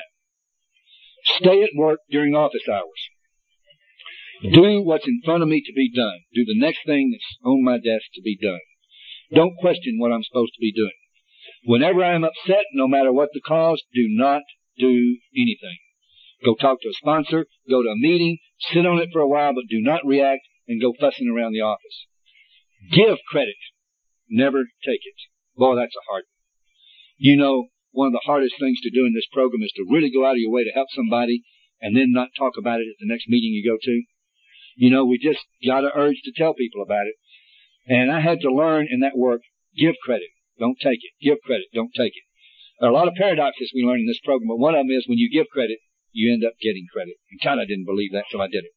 Stay 1.23 1.63
at 1.63 1.71
work 1.75 1.99
during 2.09 2.35
office 2.35 2.67
hours. 2.71 4.53
Do 4.53 4.83
what's 4.83 5.07
in 5.07 5.21
front 5.25 5.41
of 5.41 5.49
me 5.49 5.61
to 5.65 5.73
be 5.73 5.91
done. 5.93 6.19
Do 6.33 6.45
the 6.45 6.59
next 6.59 6.85
thing 6.85 7.11
that's 7.11 7.37
on 7.43 7.63
my 7.63 7.77
desk 7.77 8.05
to 8.13 8.21
be 8.21 8.37
done. 8.41 8.59
Don't 9.33 9.57
question 9.57 9.97
what 9.97 10.11
I'm 10.11 10.23
supposed 10.23 10.53
to 10.53 10.61
be 10.61 10.71
doing. 10.71 10.91
Whenever 11.67 12.01
I 12.01 12.15
am 12.15 12.23
upset, 12.23 12.63
no 12.73 12.87
matter 12.87 13.11
what 13.11 13.27
the 13.33 13.41
cause, 13.41 13.83
do 13.93 14.07
not 14.07 14.41
do 14.79 15.17
anything. 15.35 15.75
Go 16.45 16.55
talk 16.55 16.79
to 16.79 16.87
a 16.87 16.93
sponsor, 16.93 17.45
go 17.69 17.83
to 17.83 17.89
a 17.89 17.95
meeting, 17.97 18.37
sit 18.71 18.85
on 18.85 18.99
it 18.99 19.09
for 19.11 19.19
a 19.19 19.27
while, 19.27 19.53
but 19.53 19.67
do 19.69 19.81
not 19.81 20.05
react 20.05 20.47
and 20.69 20.79
go 20.79 20.93
fussing 20.97 21.27
around 21.27 21.51
the 21.51 21.67
office. 21.67 22.07
Give 22.89 23.17
credit. 23.29 23.59
Never 24.29 24.63
take 24.85 25.03
it. 25.03 25.19
Boy, 25.57 25.75
that's 25.75 25.95
a 25.97 26.07
hard 26.09 26.23
one. 26.23 26.39
You 27.17 27.35
know, 27.35 27.67
one 27.91 28.07
of 28.07 28.13
the 28.13 28.23
hardest 28.23 28.55
things 28.57 28.79
to 28.83 28.89
do 28.89 29.05
in 29.05 29.13
this 29.13 29.27
program 29.33 29.61
is 29.61 29.73
to 29.75 29.85
really 29.91 30.09
go 30.09 30.25
out 30.25 30.39
of 30.39 30.39
your 30.39 30.51
way 30.51 30.63
to 30.63 30.71
help 30.71 30.87
somebody 30.95 31.43
and 31.81 31.97
then 31.97 32.13
not 32.13 32.29
talk 32.39 32.53
about 32.57 32.79
it 32.79 32.87
at 32.87 32.95
the 33.01 33.11
next 33.11 33.27
meeting 33.27 33.51
you 33.51 33.69
go 33.69 33.77
to. 33.81 34.03
You 34.77 34.89
know, 34.89 35.03
we 35.03 35.17
just 35.17 35.43
got 35.65 35.83
an 35.83 35.91
urge 35.93 36.21
to 36.23 36.31
tell 36.31 36.53
people 36.53 36.81
about 36.81 37.07
it. 37.07 37.15
And 37.87 38.09
I 38.09 38.21
had 38.21 38.39
to 38.41 38.53
learn 38.55 38.87
in 38.89 39.01
that 39.01 39.17
work, 39.17 39.41
give 39.75 39.95
credit. 40.05 40.29
Don't 40.59 40.77
take 40.81 40.99
it. 41.03 41.13
Give 41.21 41.37
credit. 41.43 41.67
Don't 41.73 41.93
take 41.95 42.13
it. 42.15 42.23
There 42.79 42.89
are 42.89 42.93
a 42.93 42.95
lot 42.95 43.07
of 43.07 43.15
paradoxes 43.15 43.71
we 43.73 43.83
learn 43.83 43.99
in 43.99 44.07
this 44.07 44.21
program, 44.23 44.47
but 44.49 44.59
one 44.59 44.75
of 44.75 44.85
them 44.85 44.91
is 44.91 45.05
when 45.07 45.17
you 45.17 45.29
give 45.31 45.47
credit, 45.51 45.79
you 46.11 46.33
end 46.33 46.45
up 46.45 46.53
getting 46.61 46.85
credit. 46.91 47.15
And 47.31 47.41
kind 47.41 47.59
of 47.59 47.67
didn't 47.67 47.85
believe 47.85 48.11
that 48.13 48.25
till 48.31 48.41
I 48.41 48.47
did 48.47 48.65
it. 48.65 48.73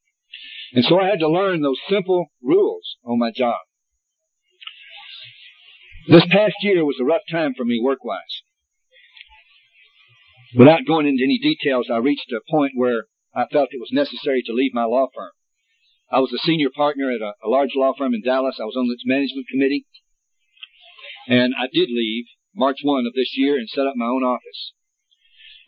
And 0.73 0.85
so 0.85 1.01
I 1.01 1.09
had 1.09 1.21
to 1.21 1.29
learn 1.29 1.63
those 1.63 1.81
simple 1.89 2.27
rules 2.43 2.97
on 3.05 3.19
my 3.19 3.31
job. 3.35 3.59
This 6.09 6.25
past 6.31 6.55
year 6.63 6.85
was 6.85 6.97
a 7.01 7.05
rough 7.05 7.23
time 7.31 7.55
for 7.57 7.65
me 7.65 7.81
work-wise. 7.83 8.43
Without 10.57 10.87
going 10.87 11.07
into 11.07 11.23
any 11.23 11.39
details, 11.39 11.89
I 11.93 11.99
reached 11.99 12.33
a 12.33 12.41
point 12.51 12.73
where 12.75 13.05
I 13.35 13.47
felt 13.47 13.69
it 13.71 13.81
was 13.81 13.93
necessary 13.93 14.43
to 14.47 14.53
leave 14.53 14.75
my 14.75 14.85
law 14.85 15.07
firm. 15.15 15.31
I 16.11 16.19
was 16.19 16.33
a 16.33 16.45
senior 16.45 16.71
partner 16.75 17.13
at 17.13 17.21
a, 17.21 17.35
a 17.45 17.49
large 17.49 17.71
law 17.77 17.93
firm 17.97 18.15
in 18.15 18.23
Dallas. 18.23 18.59
I 18.61 18.65
was 18.65 18.75
on 18.77 18.91
its 18.91 19.05
management 19.07 19.47
committee. 19.51 19.87
And 21.29 21.55
I 21.59 21.67
did 21.73 21.89
leave 21.91 22.27
March 22.55 22.79
1 22.83 23.07
of 23.07 23.15
this 23.15 23.37
year 23.37 23.57
and 23.57 23.69
set 23.69 23.87
up 23.87 23.95
my 23.97 24.07
own 24.07 24.23
office. 24.23 24.73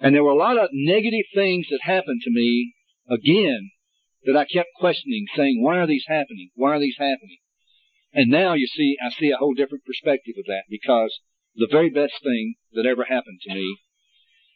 And 0.00 0.14
there 0.14 0.24
were 0.24 0.30
a 0.30 0.36
lot 0.36 0.58
of 0.58 0.70
negative 0.72 1.26
things 1.34 1.66
that 1.70 1.80
happened 1.82 2.22
to 2.24 2.30
me 2.30 2.74
again 3.08 3.70
that 4.24 4.36
I 4.36 4.44
kept 4.44 4.70
questioning, 4.78 5.26
saying, 5.36 5.62
why 5.62 5.78
are 5.78 5.86
these 5.86 6.04
happening? 6.08 6.50
Why 6.54 6.76
are 6.76 6.80
these 6.80 6.96
happening? 6.98 7.38
And 8.12 8.30
now 8.30 8.54
you 8.54 8.66
see, 8.66 8.96
I 9.04 9.10
see 9.10 9.30
a 9.30 9.36
whole 9.36 9.54
different 9.54 9.84
perspective 9.84 10.34
of 10.38 10.44
that 10.46 10.64
because 10.68 11.20
the 11.54 11.68
very 11.70 11.90
best 11.90 12.14
thing 12.22 12.54
that 12.72 12.86
ever 12.86 13.04
happened 13.04 13.40
to 13.42 13.54
me 13.54 13.78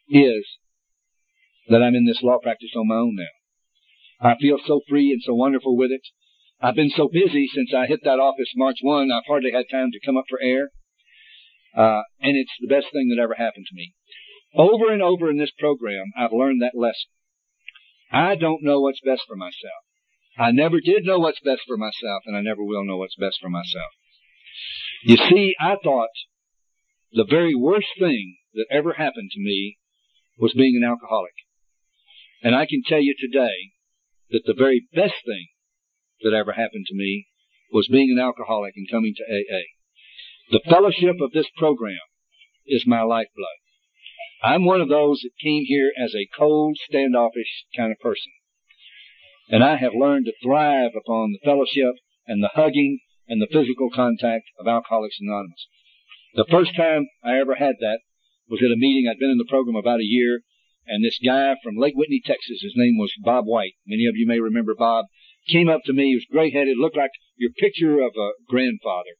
is 0.09 0.45
that 1.69 1.81
I'm 1.81 1.95
in 1.95 2.05
this 2.05 2.21
law 2.23 2.37
practice 2.41 2.71
on 2.75 2.87
my 2.87 2.95
own 2.95 3.15
now. 3.15 4.29
I 4.29 4.35
feel 4.39 4.57
so 4.65 4.81
free 4.87 5.11
and 5.11 5.21
so 5.23 5.33
wonderful 5.33 5.77
with 5.77 5.91
it. 5.91 6.01
I've 6.61 6.75
been 6.75 6.89
so 6.89 7.07
busy 7.11 7.47
since 7.53 7.73
I 7.73 7.85
hit 7.85 7.99
that 8.03 8.19
office 8.19 8.51
March 8.55 8.77
1, 8.81 9.11
I've 9.11 9.27
hardly 9.27 9.51
had 9.51 9.65
time 9.71 9.91
to 9.91 9.99
come 10.05 10.17
up 10.17 10.25
for 10.29 10.39
air. 10.41 10.69
Uh, 11.77 12.01
and 12.19 12.35
it's 12.35 12.55
the 12.59 12.67
best 12.67 12.87
thing 12.91 13.09
that 13.09 13.21
ever 13.21 13.35
happened 13.37 13.65
to 13.69 13.75
me. 13.75 13.93
Over 14.55 14.91
and 14.91 15.01
over 15.01 15.29
in 15.29 15.37
this 15.37 15.51
program, 15.59 16.05
I've 16.17 16.33
learned 16.33 16.61
that 16.63 16.77
lesson. 16.77 17.13
I 18.11 18.35
don't 18.35 18.63
know 18.63 18.81
what's 18.81 19.01
best 19.05 19.21
for 19.27 19.35
myself. 19.35 19.85
I 20.39 20.51
never 20.51 20.79
did 20.79 21.05
know 21.05 21.19
what's 21.19 21.39
best 21.39 21.61
for 21.67 21.77
myself, 21.77 22.23
and 22.25 22.35
I 22.35 22.41
never 22.41 22.63
will 22.63 22.85
know 22.85 22.97
what's 22.97 23.15
best 23.15 23.37
for 23.41 23.49
myself. 23.49 23.91
You 25.03 25.17
see, 25.17 25.53
I 25.59 25.75
thought 25.83 26.09
the 27.11 27.27
very 27.29 27.53
worst 27.55 27.87
thing 27.99 28.37
that 28.55 28.65
ever 28.71 28.93
happened 28.93 29.29
to 29.33 29.39
me 29.39 29.77
was 30.39 30.53
being 30.53 30.79
an 30.81 30.87
alcoholic. 30.87 31.33
And 32.41 32.55
I 32.55 32.65
can 32.65 32.81
tell 32.85 33.01
you 33.01 33.13
today 33.19 33.71
that 34.31 34.43
the 34.45 34.55
very 34.57 34.87
best 34.93 35.15
thing 35.25 35.47
that 36.21 36.33
ever 36.33 36.53
happened 36.53 36.85
to 36.87 36.95
me 36.95 37.27
was 37.71 37.87
being 37.87 38.11
an 38.11 38.23
alcoholic 38.23 38.73
and 38.75 38.89
coming 38.89 39.13
to 39.17 39.23
AA. 39.23 39.76
The 40.49 40.61
fellowship 40.69 41.17
of 41.21 41.31
this 41.31 41.47
program 41.57 41.99
is 42.65 42.85
my 42.87 43.01
lifeblood. 43.01 43.59
I'm 44.41 44.63
one 44.63 44.79
of 44.79 44.87
those 44.87 45.19
that 45.21 45.43
came 45.43 45.63
here 45.65 45.91
as 46.01 46.13
a 46.15 46.29
cold, 46.37 46.77
standoffish 46.87 47.65
kind 47.75 47.91
of 47.91 47.99
person. 47.99 48.31
And 49.49 49.63
I 49.63 49.75
have 49.75 49.91
learned 49.93 50.25
to 50.25 50.33
thrive 50.41 50.91
upon 50.95 51.33
the 51.33 51.43
fellowship 51.43 51.95
and 52.27 52.41
the 52.41 52.51
hugging 52.53 52.99
and 53.27 53.41
the 53.41 53.51
physical 53.51 53.89
contact 53.93 54.45
of 54.57 54.67
Alcoholics 54.67 55.17
Anonymous. 55.19 55.67
The 56.35 56.47
first 56.49 56.75
time 56.77 57.07
I 57.23 57.39
ever 57.39 57.55
had 57.55 57.75
that 57.81 57.99
was 58.49 58.61
at 58.63 58.71
a 58.71 58.79
meeting. 58.79 59.09
I'd 59.09 59.19
been 59.19 59.31
in 59.31 59.37
the 59.37 59.49
program 59.49 59.75
about 59.75 59.99
a 59.99 60.07
year, 60.07 60.41
and 60.85 61.03
this 61.03 61.19
guy 61.23 61.55
from 61.61 61.75
Lake 61.75 61.95
Whitney, 61.95 62.21
Texas, 62.23 62.61
his 62.61 62.73
name 62.75 62.97
was 62.97 63.11
Bob 63.21 63.45
White. 63.45 63.73
Many 63.85 64.05
of 64.05 64.15
you 64.15 64.25
may 64.25 64.39
remember 64.39 64.75
Bob. 64.77 65.05
Came 65.49 65.67
up 65.67 65.81
to 65.85 65.93
me. 65.93 66.09
He 66.09 66.15
was 66.15 66.27
gray-headed, 66.31 66.77
looked 66.77 66.95
like 66.95 67.11
your 67.35 67.51
picture 67.51 67.99
of 67.99 68.11
a 68.15 68.31
grandfather. 68.47 69.19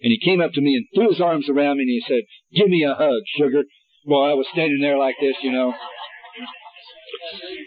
And 0.00 0.12
he 0.12 0.20
came 0.20 0.40
up 0.40 0.52
to 0.52 0.60
me 0.60 0.76
and 0.76 0.86
threw 0.94 1.10
his 1.10 1.20
arms 1.20 1.48
around 1.48 1.78
me 1.78 1.84
and 1.84 1.90
he 1.90 2.04
said, 2.06 2.24
"Give 2.52 2.68
me 2.68 2.84
a 2.84 2.94
hug, 2.94 3.22
sugar." 3.38 3.64
Well, 4.04 4.22
I 4.22 4.34
was 4.34 4.46
standing 4.52 4.80
there 4.80 4.98
like 4.98 5.16
this, 5.20 5.36
you 5.42 5.52
know. 5.52 5.74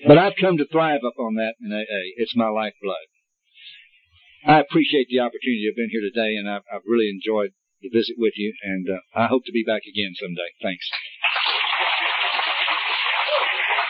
But 0.08 0.18
I've 0.18 0.36
come 0.40 0.58
to 0.58 0.66
thrive 0.66 1.02
up 1.06 1.18
on 1.20 1.36
that 1.36 1.56
in 1.60 1.74
AA. 1.74 2.16
It's 2.18 2.36
my 2.36 2.48
lifeblood. 2.48 3.08
I 4.46 4.60
appreciate 4.60 5.08
the 5.10 5.20
opportunity 5.20 5.68
of 5.68 5.76
being 5.76 5.90
here 5.92 6.02
today, 6.02 6.36
and 6.36 6.48
I've, 6.50 6.64
I've 6.72 6.88
really 6.88 7.10
enjoyed 7.10 7.52
the 7.82 7.90
visit 7.90 8.16
with 8.18 8.34
you, 8.38 8.54
and 8.64 8.88
uh, 8.90 9.00
I 9.16 9.28
hope 9.28 9.44
to 9.46 9.52
be 9.52 9.64
back 9.64 9.84
again 9.84 10.14
someday. 10.16 10.52
Thanks. 10.62 10.88